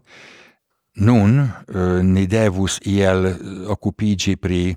nun 0.94 1.39
uh, 1.39 2.02
ni 2.04 2.28
devus 2.28 2.80
iel 2.84 3.32
occupigi 3.68 4.38
pri 4.38 4.76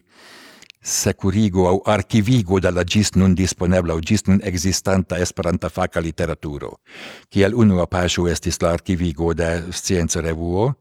securigo 0.85 1.67
au 1.69 1.81
archivigo 1.85 2.61
dalla 2.61 2.85
gis 2.85 3.15
nun 3.17 3.35
disponebla 3.35 3.95
au 3.95 4.01
gis 4.01 4.27
nun 4.27 4.41
existanta 4.45 5.19
esperanta 5.19 5.69
faca 5.69 6.01
literaturo. 6.01 6.81
Kiel 7.29 7.55
unu 7.55 7.81
apasu 7.81 8.27
estis 8.29 8.61
la 8.61 8.75
archivigo 8.77 9.33
de 9.35 9.73
scienza 9.73 10.21
revuo, 10.21 10.75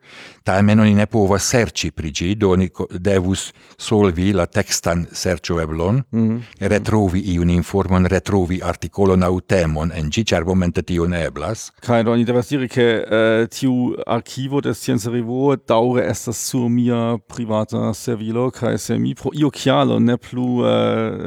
tamen 0.43 0.79
oni 0.79 0.93
ne 0.93 1.05
povas 1.07 1.45
serĉi 1.53 1.91
pri 1.95 2.11
ĝi, 2.11 2.29
do 2.35 2.51
oni 2.53 2.69
devus 2.99 3.47
solvi 3.79 4.31
la 4.35 4.45
tekstan 4.45 5.05
serĉoeblon, 5.11 6.01
mm 6.11 6.23
-hmm. 6.29 6.67
retrovi 6.69 7.19
iun 7.33 7.49
informon, 7.49 8.05
retrovi 8.05 8.59
artikolon 8.63 9.23
aŭ 9.23 9.39
temon 9.47 9.91
en 9.95 10.09
ĝi, 10.11 10.23
ĉar 10.23 10.45
momente 10.45 10.81
tio 10.81 11.07
ne 11.07 11.23
eblas. 11.25 11.71
Kaj 11.81 12.03
do 12.03 12.11
oni 12.11 12.25
devas 12.25 12.49
diri, 12.49 12.67
ke 12.67 13.03
uh, 13.03 13.47
tiu 13.49 13.95
arkivo 14.07 14.61
de 14.61 14.73
Scienza 14.73 15.11
Revuo 15.11 15.55
daŭre 15.55 16.05
estas 16.09 16.37
sur 16.49 16.69
mia 16.69 17.17
privata 17.27 17.93
servilo, 17.93 18.51
kaj 18.51 18.77
se 18.77 18.97
mi 18.99 19.15
pro 19.15 19.31
io 19.33 19.49
kialo 19.49 19.99
ne 19.99 20.17
plu 20.17 20.43
uh, 20.43 20.65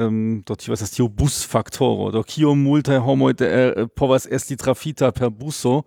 um, 0.07 0.43
do 0.47 0.55
tio 0.55 0.73
estas 0.73 0.91
tiu 0.91 1.09
busfaktoro, 1.09 2.11
do 2.11 2.23
kio 2.23 2.55
multaj 2.55 2.99
homoj 2.99 3.33
uh, 3.33 3.89
povas 3.97 4.27
esti 4.31 4.57
trafita 4.57 5.13
per 5.13 5.31
buso, 5.31 5.83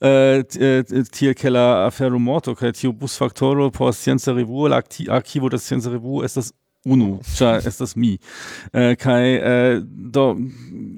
uh, 0.00 0.98
tiel 1.12 1.34
ke 1.34 1.50
la 1.50 1.86
afero 1.86 2.18
morto 2.18 2.54
kaj 2.54 2.67
Creativo 2.68 2.92
Bus 2.92 3.16
Factoro 3.16 3.70
por 3.70 3.94
Scienza 3.94 4.32
Revue, 4.32 4.70
Archivo 5.08 5.48
de 5.48 5.58
Scienza 5.58 5.90
Revue, 5.90 6.24
ist 6.24 6.36
das 6.36 6.52
unu, 6.86 7.18
cia 7.24 7.58
estas 7.66 7.96
mi. 7.96 8.18
Uh, 8.72 8.94
kai 8.98 9.38
uh, 9.38 9.82
do, 9.82 10.36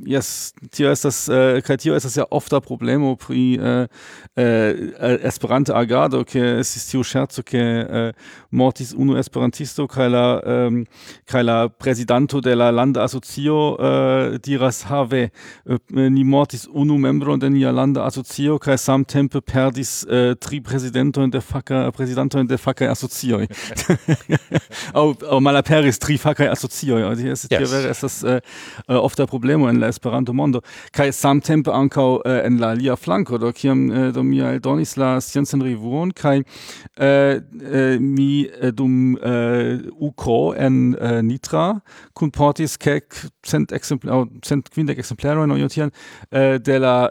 yes, 0.07 0.53
tio 0.71 0.91
estas, 0.93 1.29
uh, 1.29 1.61
kai 1.65 1.77
tio 1.81 1.95
estas 1.97 2.17
ja 2.17 2.27
ofta 2.31 2.61
problemo 2.61 3.15
pri 3.17 3.59
uh, 3.59 3.87
uh, 4.37 5.17
esperante 5.25 5.73
agado, 5.73 6.23
ke 6.25 6.61
estis 6.61 6.91
tio 6.91 7.05
scherzo, 7.07 7.43
ke 7.47 7.63
uh, 7.63 8.11
mortis 8.51 8.93
unu 8.93 9.17
esperantisto, 9.21 9.89
kai 9.89 10.11
la, 10.13 10.25
um, 10.45 10.85
kai 11.25 11.43
la 11.43 11.69
presidanto 11.69 12.41
de 12.41 12.55
la 12.55 12.71
landa 12.71 13.05
asocio 13.05 13.77
uh, 13.79 14.39
diras, 14.45 14.83
have, 14.91 15.31
uh, 15.67 15.79
ni 15.97 16.25
mortis 16.25 16.69
unu 16.69 16.99
membro 16.99 17.37
de 17.37 17.51
nia 17.51 17.73
landa 17.73 18.05
kai 18.61 18.77
sam 18.77 19.05
tempe 19.05 19.41
perdis 19.41 20.05
uh, 20.05 20.35
tri 20.35 20.61
presidento 20.61 21.27
de 21.27 21.41
faca, 21.41 21.91
presidanto 21.93 22.43
de 22.45 22.57
faca 22.57 22.91
asocioi. 22.91 23.49
au, 24.95 25.15
au 25.31 25.41
malaper 25.41 25.70
aperis 25.71 25.99
tri 25.99 26.19
facaj 26.19 26.53
ist 26.53 26.83
yes. 26.83 27.49
tie 27.49 27.67
vere 27.71 27.91
äh, 27.91 28.37
eh, 28.37 28.41
eh, 28.89 28.95
oft 28.95 29.19
der 29.19 29.27
problemo 29.27 29.69
in 29.69 29.77
la 29.81 29.89
Esperanto 29.89 30.33
mondo 30.33 30.61
kaj 30.93 31.13
samtempe 31.13 31.73
ancau 31.73 32.23
äh, 32.25 32.41
eh, 32.41 32.47
en 32.47 32.59
la 32.59 32.73
lia 32.75 32.97
flanco, 32.97 33.39
do 33.39 33.53
kiam 33.53 33.91
äh, 33.91 34.13
do 34.13 34.23
mi 34.23 34.41
aldonis 34.41 34.97
la 34.97 35.21
sciencen 35.21 35.61
äh, 35.63 36.43
äh, 36.97 37.99
mi 37.99 38.51
dum 38.75 39.17
uko 39.99 40.53
en 40.55 40.97
Nitra 41.23 41.83
kunportis 42.15 42.79
kek 42.79 43.15
cent 43.43 43.73
ekzemplar 43.73 44.27
cent 44.43 44.71
quindec 44.71 44.99
exemplaro 44.99 45.45
in 45.45 45.51
aŭ 45.51 45.91
äh, 46.31 46.59
de 46.59 46.79
la 46.79 47.11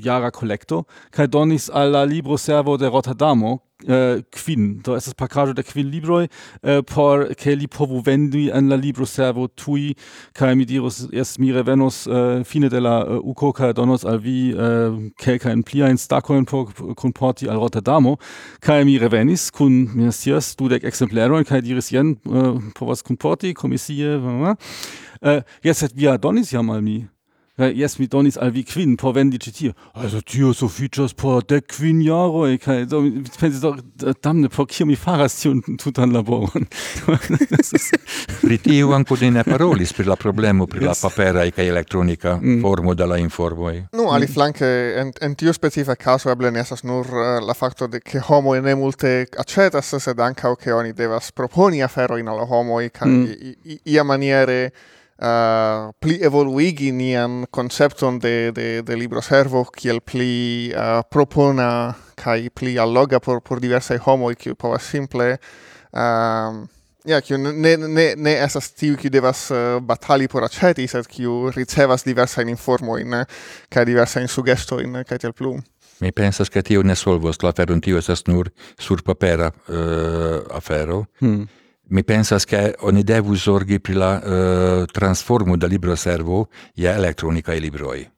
jara 0.00 0.30
kolekto 0.30 0.84
kai 1.10 1.26
donis 1.26 1.70
alla 1.70 2.04
libro 2.04 2.36
servo 2.36 2.76
de 2.76 2.86
Rotterdamo 2.86 3.60
eh, 3.88 4.22
quin. 4.32 4.80
Do 4.82 4.96
estas 4.96 5.14
pakajo 5.14 5.54
de 5.54 5.62
quin 5.62 5.90
libroj 5.90 6.24
uh, 6.24 6.70
äh, 6.70 6.82
por 6.82 7.34
ke 7.34 7.54
li 7.54 7.66
povu 7.66 8.02
vendi 8.04 8.50
en 8.50 8.68
la 8.68 8.76
libroservo 8.76 9.48
tui 9.48 9.94
kai 10.34 10.54
mi 10.54 10.64
dirus 10.64 11.08
es 11.12 11.38
mi 11.38 11.52
revenos 11.52 12.06
uh, 12.06 12.44
fine 12.44 12.68
de 12.68 12.80
la 12.80 13.04
uh, 13.04 13.20
uko 13.22 13.52
kaj 13.52 13.74
donos 13.74 14.04
al 14.04 14.18
vi 14.18 14.54
kelkajn 15.18 15.62
pliajn 15.62 15.98
stakojn 15.98 16.44
por 16.44 16.72
kunporti 16.96 17.48
al 17.48 17.60
Rotterdamo 17.60 18.16
kai 18.60 18.84
mi 18.84 18.98
revenis 18.98 19.50
kun 19.50 19.88
mi 19.94 20.04
ne 20.04 20.12
scias 20.12 20.54
dudek 20.56 20.84
ekzemplerojn 20.84 21.44
kaj 21.44 21.62
diris 21.62 21.92
jen 21.92 22.16
povas 22.74 23.02
kunporti 23.02 23.54
komisie 23.54 24.16
uh, 24.16 25.42
jetzt 25.62 25.82
hat 25.82 25.92
via 25.94 26.16
donis 26.18 26.52
ja 26.52 26.62
mal 26.62 26.82
mi. 26.82 27.13
Eh, 27.56 27.70
kaj 27.70 27.74
yes, 27.78 27.98
mi 27.98 28.08
donis 28.10 28.34
al 28.36 28.50
vi 28.50 28.64
quin 28.66 28.96
por 28.96 29.12
vendi 29.14 29.38
ci 29.38 29.52
tio. 29.52 29.72
Also 29.92 30.20
tio 30.20 30.52
so 30.52 30.68
features 30.68 31.12
por 31.14 31.44
de 31.44 31.60
quin 31.60 32.00
jaro, 32.02 32.48
kaj 32.58 32.86
do 32.90 33.00
mi 33.00 33.22
pensis 33.40 33.62
damne 34.22 34.48
por 34.48 34.66
kio 34.66 34.86
mi 34.86 34.96
faras 34.96 35.36
tiun 35.38 35.60
tutan 35.78 36.10
laboron. 36.12 36.66
pri 38.42 38.58
tio 38.58 38.90
ankaŭ 38.96 39.18
de 39.20 39.30
ne 39.30 39.44
parolis 39.44 39.92
pri 39.92 40.06
la 40.08 40.16
problemo 40.16 40.66
pri 40.66 40.82
yes. 40.82 40.88
la 40.88 40.94
papera 41.08 41.44
kaj 41.50 41.68
elektronika 41.68 42.40
mm. 42.42 42.58
formo 42.62 42.94
de 42.94 43.06
la 43.06 43.18
informoi. 43.22 43.84
Nu 43.92 44.02
no, 44.02 44.10
aliflanke 44.10 44.66
mm. 44.66 44.98
en, 45.00 45.12
en 45.20 45.38
tio 45.38 45.52
specifica 45.52 45.94
caso 45.94 46.32
eble 46.34 46.50
ne 46.50 46.60
esas 46.60 46.82
nur 46.82 47.06
uh, 47.06 47.38
la 47.38 47.54
fakto 47.54 47.86
de 47.86 48.00
ke 48.00 48.18
homo 48.18 48.56
ne 48.58 48.74
multe 48.74 49.28
aĉetas 49.38 49.94
sed 50.02 50.18
ankaŭ 50.18 50.56
ke 50.56 50.74
oni 50.74 50.92
devas 50.92 51.30
proponi 51.30 51.86
aferojn 51.86 52.28
al 52.28 52.42
e 52.82 52.90
kai 52.90 53.08
mm. 53.08 53.78
iamaniere 53.84 54.72
uh, 55.22 55.92
pli 56.00 56.18
evoluigi 56.22 56.92
nian 56.92 57.44
concepton 57.50 58.18
de, 58.18 58.52
de, 58.54 58.68
de 58.82 58.96
libro 58.96 59.22
servo 59.22 59.64
kiel 59.64 60.00
pli 60.00 60.72
uh, 60.74 61.02
propona 61.10 61.94
kai 62.14 62.50
pli 62.50 62.78
alloga 62.78 63.20
por, 63.20 63.42
por 63.42 63.60
diversai 63.60 63.98
homoi 64.06 64.34
kiu 64.36 64.54
povas 64.54 64.86
simple 64.90 65.36
um, 65.92 66.64
ja, 67.04 67.20
kiu 67.20 67.38
ne, 67.38 67.76
ne, 67.76 68.06
ne 68.16 68.34
esas 68.44 68.70
tiu 68.76 68.96
kiu 69.00 69.12
devas 69.12 69.46
uh, 69.52 69.78
batali 69.84 70.28
por 70.30 70.44
aceti, 70.46 70.86
sed 70.88 71.08
kiu 71.10 71.50
ricevas 71.54 72.06
diversajn 72.06 72.50
informojn 72.54 73.20
eh, 73.20 73.40
kaj 73.72 73.86
diversajn 73.90 74.30
sugestojn 74.32 75.00
eh, 75.00 75.08
kaj 75.08 75.20
tel 75.26 75.36
plu. 75.36 75.56
Mi 76.00 76.10
pensas 76.12 76.50
che 76.50 76.62
tio 76.62 76.82
ne 76.82 76.96
solvos 76.98 77.42
la 77.42 77.52
aferon, 77.52 77.80
tio 77.80 77.98
esas 77.98 78.24
nur 78.26 78.50
sur 78.78 79.02
papera 79.04 79.52
uh, 79.68 79.74
eh, 79.74 80.40
afero, 80.56 81.04
hmm 81.20 81.44
mi 81.88 82.02
pensas 82.04 82.44
che 82.44 82.74
oni 82.78 83.02
devu 83.02 83.34
sorgi 83.34 83.80
pri 83.80 83.92
la 83.94 84.20
uh, 84.22 84.84
transformo 84.84 85.56
da 85.56 85.66
libro 85.66 85.94
servo 85.94 86.48
ia 86.74 86.94
elektronika 86.94 87.52
e 87.52 87.58
libroi. 87.58 88.12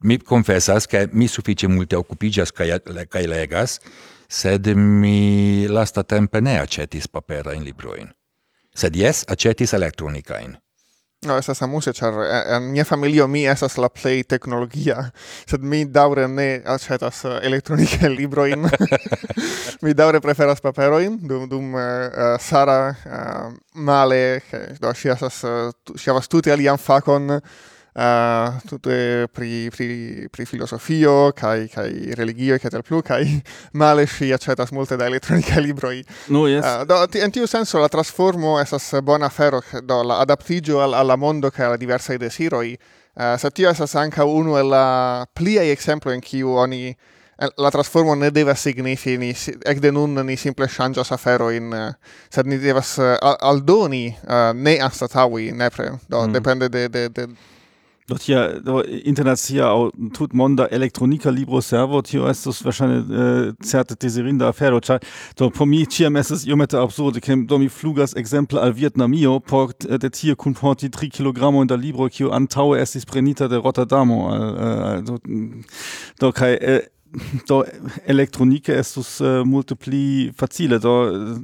Mi 0.00 0.22
confessas 0.22 0.86
che 0.86 1.08
mi 1.12 1.26
suffice 1.26 1.66
multe 1.66 1.96
occupigas 1.96 2.52
cae, 2.52 3.26
legas, 3.26 3.78
sed 4.28 4.66
mi 4.66 5.66
lasta 5.66 6.04
tempe 6.04 6.40
ne 6.40 6.58
accetis 6.58 7.08
papera 7.08 7.52
in 7.52 7.62
libroin. 7.62 8.14
Sed 8.72 8.94
yes, 8.94 9.24
acetis 9.26 9.72
elektronicain. 9.72 10.56
No, 11.26 11.36
esas 11.36 11.60
amuse, 11.62 11.92
char 11.92 12.14
eh, 12.14 12.56
en 12.56 12.70
mia 12.70 12.84
familio 12.84 13.26
mi 13.26 13.44
esas 13.44 13.76
la 13.76 13.88
play 13.88 14.22
tecnologia. 14.22 15.12
sed 15.46 15.60
mi 15.60 15.84
daure 15.84 16.28
ne 16.28 16.62
acetas 16.64 17.24
uh, 17.24 17.28
eh, 17.28 17.46
elektronike 17.48 18.08
libroin. 18.18 18.70
mi 19.82 19.94
daure 19.94 20.20
preferas 20.20 20.60
paperoin, 20.60 21.18
dum, 21.20 21.48
dum 21.48 21.74
uh, 21.74 22.38
Sara 22.38 22.94
uh, 23.04 23.52
male, 23.74 24.44
do, 24.80 24.94
si 24.94 25.08
esas, 25.08 25.42
uh, 25.42 25.72
si 25.96 26.50
alian 26.52 26.78
facon, 26.78 27.40
Ah, 28.00 28.54
uh, 28.54 28.60
tutte 28.62 29.26
pri, 29.32 29.70
pri, 29.74 30.28
pri 30.30 30.44
filosofio, 30.46 31.32
kai, 31.34 31.66
kai 31.66 32.14
religio, 32.14 32.54
e 32.54 32.70
tal 32.70 32.84
plu, 32.86 33.00
kai 33.02 33.42
male 33.72 34.06
si 34.06 34.30
accetas 34.30 34.70
multe 34.70 34.94
da 34.94 35.06
elettronica 35.06 35.58
libroi. 35.66 36.04
No, 36.28 36.46
yes. 36.46 36.62
Uh, 36.62 36.84
do, 36.86 37.18
in 37.18 37.32
tiu 37.34 37.46
senso 37.50 37.80
la 37.82 37.88
trasformo 37.88 38.60
esas 38.60 38.86
bona 39.02 39.28
fero, 39.28 39.60
do 39.82 40.04
la 40.04 40.20
adaptigio 40.20 40.78
al, 40.80 40.94
alla 40.94 41.16
mondo 41.16 41.50
kai 41.50 41.66
alla 41.66 41.76
diversa 41.76 42.16
desiroi, 42.16 42.78
ah, 43.16 43.32
uh, 43.32 43.36
sa 43.36 43.50
tio 43.50 43.68
esas 43.68 43.96
anca 43.96 44.24
uno 44.24 44.56
e 44.58 44.62
la 44.62 45.26
plia 45.32 45.66
exemplo 45.66 46.12
in 46.12 46.20
kiu 46.20 46.54
oni 46.54 46.94
eh, 47.40 47.50
la 47.56 47.70
trasformo 47.70 48.14
ne 48.14 48.30
deve 48.30 48.54
signifi 48.54 49.18
ni 49.18 49.34
ec 49.64 49.80
de 49.80 49.90
nun 49.90 50.14
ni 50.24 50.36
simple 50.36 50.68
shangas 50.68 51.10
fero 51.18 51.50
in 51.50 51.72
uh, 51.72 51.92
sed 52.30 52.46
ni 52.46 52.58
devas 52.58 52.96
uh, 52.98 53.18
aldoni 53.40 54.16
uh, 54.22 54.52
ne 54.54 54.78
astatawi 54.78 55.50
nepre 55.50 55.98
do 56.08 56.26
mm. 56.26 56.32
depende 56.32 56.68
de 56.68 56.88
de 56.88 57.08
de 57.08 57.26
Do 58.08 58.16
tia 58.16 58.60
do 58.60 58.82
internazia 59.04 59.66
au 59.66 59.90
tutmonda 60.14 60.66
elektronika 60.70 61.30
libro 61.30 61.60
servo 61.60 62.00
tio 62.00 62.26
estas 62.26 62.64
wahrscheinlich 62.64 63.04
äh, 63.10 63.52
certe 63.60 63.96
deserinda 63.96 64.48
afero 64.48 64.80
ĉar 64.80 65.00
do 65.36 65.50
po 65.50 65.66
mi 65.66 65.84
ĉiam 65.84 66.16
estas 66.16 66.46
iomete 66.46 66.78
absurde 66.80 67.20
kem 67.20 67.46
do 67.46 67.58
mi 67.58 67.68
flugas 67.68 68.16
exemple 68.16 68.62
al 68.62 68.72
Vietnamio, 68.72 69.40
port 69.40 69.84
äh, 69.84 69.98
de 69.98 70.08
tia 70.08 70.34
kun 70.36 70.54
porti 70.54 70.88
3 70.88 71.10
kg 71.10 71.60
in 71.60 71.68
da 71.68 71.76
libro 71.76 72.08
kiu 72.08 72.32
antaŭe 72.32 72.80
estis 72.80 73.04
prenita 73.04 73.46
de 73.46 73.60
Rotterdamo 73.60 74.18
äh, 74.32 75.02
do, 75.02 75.18
do 76.18 76.32
kai, 76.32 76.54
äh, 76.54 76.80
do 77.46 77.62
elektronike 78.06 78.72
estus 78.72 79.20
äh, 79.20 79.44
multipli 79.44 80.32
facile 80.34 80.80
do 80.80 80.96
äh, 81.12 81.36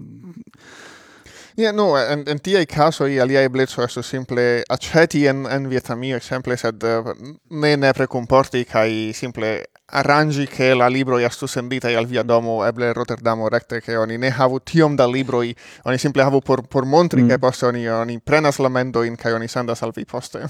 Yeah, 1.56 1.72
no, 1.72 1.96
en, 1.96 2.24
en 2.26 2.38
caso 2.38 2.66
casoi 2.66 3.18
alia 3.20 3.42
eblezzo 3.42 3.84
esto 3.84 4.02
simple 4.02 4.64
aceti 4.68 5.28
en, 5.28 5.46
en 5.46 5.68
Vietnamio 5.68 6.16
exemple, 6.16 6.56
sed 6.56 6.82
uh, 6.82 7.14
ne 7.50 7.76
nepre 7.76 8.08
comporti, 8.08 8.64
kai 8.64 9.12
simple 9.14 9.70
arrangi 9.86 10.48
che 10.48 10.74
la 10.74 10.88
libro 10.88 11.18
iastu 11.18 11.46
sendita 11.46 11.88
al 11.88 12.06
via 12.06 12.22
domo 12.22 12.64
eble 12.66 12.92
Rotterdamo 12.92 13.48
recte, 13.48 13.80
che 13.80 13.94
oni 13.94 14.18
ne 14.18 14.30
havu 14.30 14.58
tiom 14.64 14.96
da 14.96 15.06
libroi, 15.06 15.54
oni 15.84 15.98
simple 15.98 16.22
havu 16.22 16.40
por, 16.40 16.66
por 16.66 16.84
montri, 16.84 17.22
mm. 17.22 17.28
che 17.28 17.38
poste 17.38 17.66
oni, 17.66 17.86
oni 17.86 18.18
prenas 18.18 18.58
la 18.58 18.68
mendoin, 18.68 19.14
kai 19.14 19.32
oni 19.32 19.46
sendas 19.46 19.82
al 19.82 19.92
vi 19.94 20.04
poste. 20.04 20.48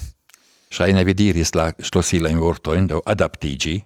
Shaina 0.69 1.03
vi 1.03 1.13
diris 1.13 1.53
la 1.53 1.71
stosila 1.77 2.29
in 2.29 2.39
vortoin, 2.39 2.87
do 2.87 3.01
adaptigi, 3.05 3.77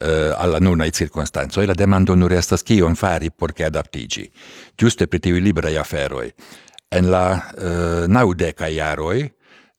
eh, 0.00 0.32
alla 0.36 0.58
nona 0.58 0.88
circostanzo 0.90 1.60
e 1.60 1.66
la 1.66 1.74
demando 1.74 2.14
nur 2.14 2.32
estas 2.32 2.62
kion 2.62 2.96
fari 2.96 3.30
por 3.30 3.52
ke 3.52 3.64
adaptiĝi. 3.64 4.30
Ĝuste 4.78 5.06
pri 5.06 5.20
tiuj 5.20 5.40
liberaj 5.40 5.76
aferoj. 5.78 6.30
En 6.90 7.10
la 7.10 7.26
äh, 7.36 7.66
eh, 7.66 8.08
naŭdekaj 8.08 8.74
jaroj 8.74 9.30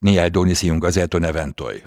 ni 0.01 0.17
eldonis 0.17 0.63
iun 0.63 0.79
gazeton 0.79 1.25
eventoj. 1.25 1.81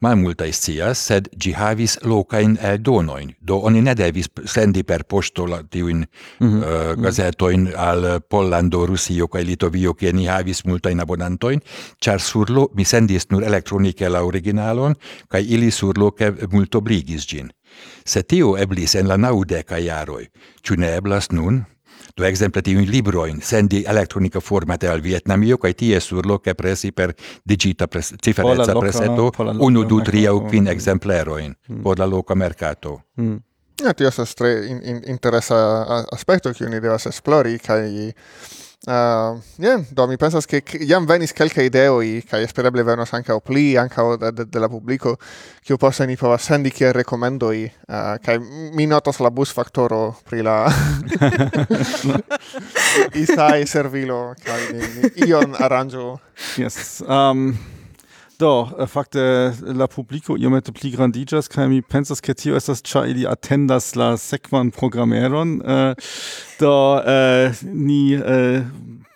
Malmultaj 0.00 0.48
scias, 0.56 1.00
sed 1.10 1.26
ĝi 1.36 1.50
havis 1.52 1.98
lokajn 2.08 2.54
eldonojn, 2.64 3.34
do 3.44 3.58
oni 3.68 3.82
ne 3.84 3.92
devis 3.94 4.30
sendi 4.48 4.80
per 4.88 5.04
poŝto 5.04 5.44
la 5.46 5.58
tiujn 5.62 5.98
mm 5.98 6.46
-hmm. 6.46 6.62
uh, 6.62 7.02
gazetojn 7.02 7.68
al 7.76 8.20
Pollando, 8.20 8.86
Rusio 8.86 9.26
kaj 9.26 9.42
Litovio, 9.44 9.92
kie 9.94 10.12
ni 10.12 10.24
havis 10.26 10.64
multajn 10.64 11.00
abonantojn, 11.00 11.60
ĉar 12.00 12.20
surlo 12.20 12.68
mi 12.74 12.84
sendis 12.84 13.28
nur 13.30 13.44
elektronike 13.44 14.08
la 14.08 14.24
originalon 14.24 14.94
kaj 15.28 15.42
ili 15.42 15.70
surloke 15.70 16.32
multobligis 16.50 17.26
ĝin. 17.26 17.50
Se 18.04 18.22
tio 18.22 18.56
eblis 18.56 18.94
en 18.94 19.08
la 19.08 19.16
naudeca 19.16 19.78
iaroi, 19.78 20.26
ciu 20.64 20.76
ne 20.76 20.94
eblas 20.96 21.30
nun? 21.32 21.64
Do 22.16 22.24
exemple 22.24 22.62
tiun 22.62 22.84
libroin 22.90 23.40
sendi 23.42 23.84
elektronika 23.86 24.40
formate 24.40 24.88
al 24.88 25.02
Vietnamio 25.02 25.58
kaj 25.58 25.74
tie 25.78 26.00
surloke 26.00 26.54
presi 26.54 26.90
per 26.92 27.14
digita 27.44 27.86
pres 27.86 28.14
ciferezza 28.22 28.74
preseto 28.74 29.30
unu 29.60 29.84
du 29.84 30.00
tri 30.02 30.26
au 30.26 30.42
quin 30.48 30.66
exempleroin, 30.68 31.54
mm. 31.68 31.82
por 31.82 31.98
la 31.98 32.06
loca 32.06 32.34
merkato. 32.34 33.00
Mm. 33.16 33.38
Ja, 33.80 33.94
tio 33.94 34.08
estas 34.08 34.34
tre 34.36 34.52
in, 34.68 34.80
in, 34.84 35.02
interesa 35.08 35.56
aspekto 36.12 36.52
kiu 36.52 36.68
ni 36.68 36.80
devas 36.80 37.06
esplori 37.08 37.58
kaj 37.58 37.86
Uh, 38.86 39.36
yeah, 39.58 39.84
do 39.92 40.06
mi 40.06 40.16
pensas 40.16 40.46
che 40.46 40.62
jam 40.80 41.04
venis 41.06 41.34
kelkaj 41.36 41.68
i 41.68 42.22
kai 42.22 42.42
espereble 42.42 42.82
venos 42.82 43.12
ankaŭ 43.12 43.36
pli 43.44 43.76
ankaŭ 43.76 44.16
de, 44.16 44.30
de, 44.32 44.44
de 44.46 44.58
la 44.58 44.68
publico 44.68 45.18
kiu 45.62 45.76
poste 45.76 46.06
ni 46.06 46.16
povas 46.16 46.42
sendi 46.42 46.70
kiel 46.70 46.94
rekomendoj. 46.94 47.70
Ah, 47.88 48.14
uh, 48.14 48.18
kai 48.24 48.38
mi 48.38 48.86
notas 48.86 49.20
la 49.20 49.28
bus 49.28 49.52
factoro 49.52 50.16
pri 50.24 50.42
la 50.42 50.72
isaj 53.22 53.66
servilo 53.66 54.34
kai 54.42 54.72
ni, 54.72 54.80
ni, 54.80 55.28
ion 55.28 55.54
aranĝo. 55.60 56.18
Yes 56.56 57.02
um 57.06 57.79
Do, 58.40 58.70
äh, 58.78 58.86
fakte 58.86 59.52
la 59.60 59.86
publiko 59.86 60.32
iomete 60.40 60.72
pli 60.72 60.94
grandigas 60.94 61.50
kaj 61.52 61.66
mi 61.68 61.82
pensas 61.84 62.22
ke 62.24 62.32
tio 62.32 62.56
estas 62.56 62.80
ĉar 62.80 63.10
ili 63.10 63.26
atendas 63.28 63.92
la 64.00 64.14
sekvan 64.16 64.70
programeron. 64.72 65.58
Uh, 65.60 65.92
do 66.60 66.72
uh, 66.96 67.60
ni 67.68 68.16
uh, 68.16 68.64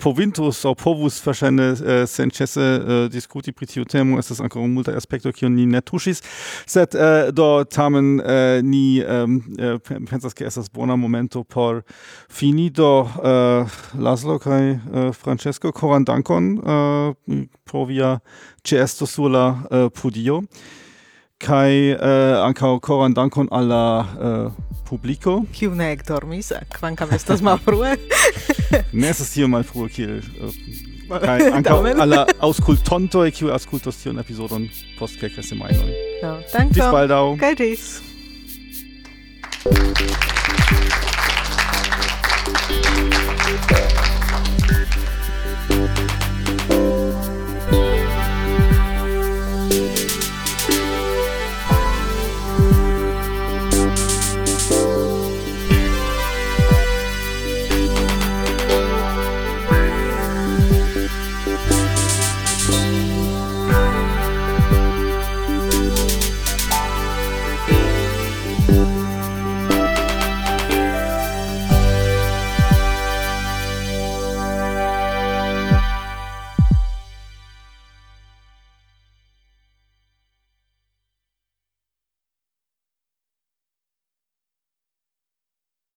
povintus 0.04 0.64
au 0.64 0.74
povus 0.74 1.16
verschiedene 1.24 1.70
uh, 1.72 1.80
eh, 1.80 2.02
senĉese 2.06 2.60
uh, 2.60 2.92
diskuti 3.08 3.54
pri 3.56 3.68
tiu 3.70 3.86
temo. 3.88 4.18
Estas 4.20 4.42
ankoraŭ 4.44 4.66
multa 4.68 4.92
aspekto 4.98 5.32
kiun 5.32 5.56
ni 5.56 5.64
ne 5.70 5.80
tuŝis. 5.80 6.20
Sed 6.68 6.96
uh, 6.98 7.30
do 7.32 7.64
tamen 7.64 8.18
uh, 8.20 8.60
ni 8.60 9.00
um, 9.00 9.40
uh, 9.56 9.78
pensas 10.10 10.36
ke 10.36 10.44
estas 10.44 10.68
bona 10.68 10.96
momento 11.00 11.44
por 11.44 11.82
fini. 12.28 12.68
Do 12.74 12.90
uh, 13.06 13.80
Laszlo 13.96 14.38
kaj 14.42 14.70
uh, 14.74 15.10
Francesco 15.16 15.72
koran 15.72 16.04
dankon 16.04 16.54
uh, 16.58 17.42
pro 17.64 17.84
via 17.88 18.18
ĉeesto 18.64 19.08
sur 19.08 19.32
la 19.32 19.46
uh, 19.54 19.88
podio 19.88 20.42
kai 21.42 21.92
eh, 21.92 22.36
ankaŭ 22.44 22.78
koran 22.84 23.14
dankon 23.14 23.48
al 23.52 23.68
la 23.68 23.84
eh, 24.04 24.48
publiko. 24.88 25.42
Kiu 25.52 25.74
ne 25.74 25.92
ekdormis 25.94 26.52
eh, 26.54 26.64
kvankam 26.78 27.12
estas 27.16 27.42
malfrue. 27.42 27.96
Ne 28.92 29.10
estas 29.10 29.30
tiom 29.34 29.50
malfrue 29.54 29.88
kiel 29.92 30.18
eh, 30.18 30.22
kaj 31.10 31.48
ankaŭ 31.58 31.78
al 31.92 32.08
la 32.10 32.24
aŭskultontoj 32.46 33.28
kiu 33.34 33.52
aŭskultos 33.54 34.02
tiun 34.02 34.18
epizodon 34.22 34.68
post 34.98 35.20
kelkaj 35.20 35.44
semajnoj. 35.50 35.92
No, 36.22 36.34
dankon. 36.52 36.74
Ĝis 36.78 36.90
baldaŭ. 36.98 37.24
Kaj 37.42 37.54
ĝis. 37.62 37.86
Thank 45.74 46.03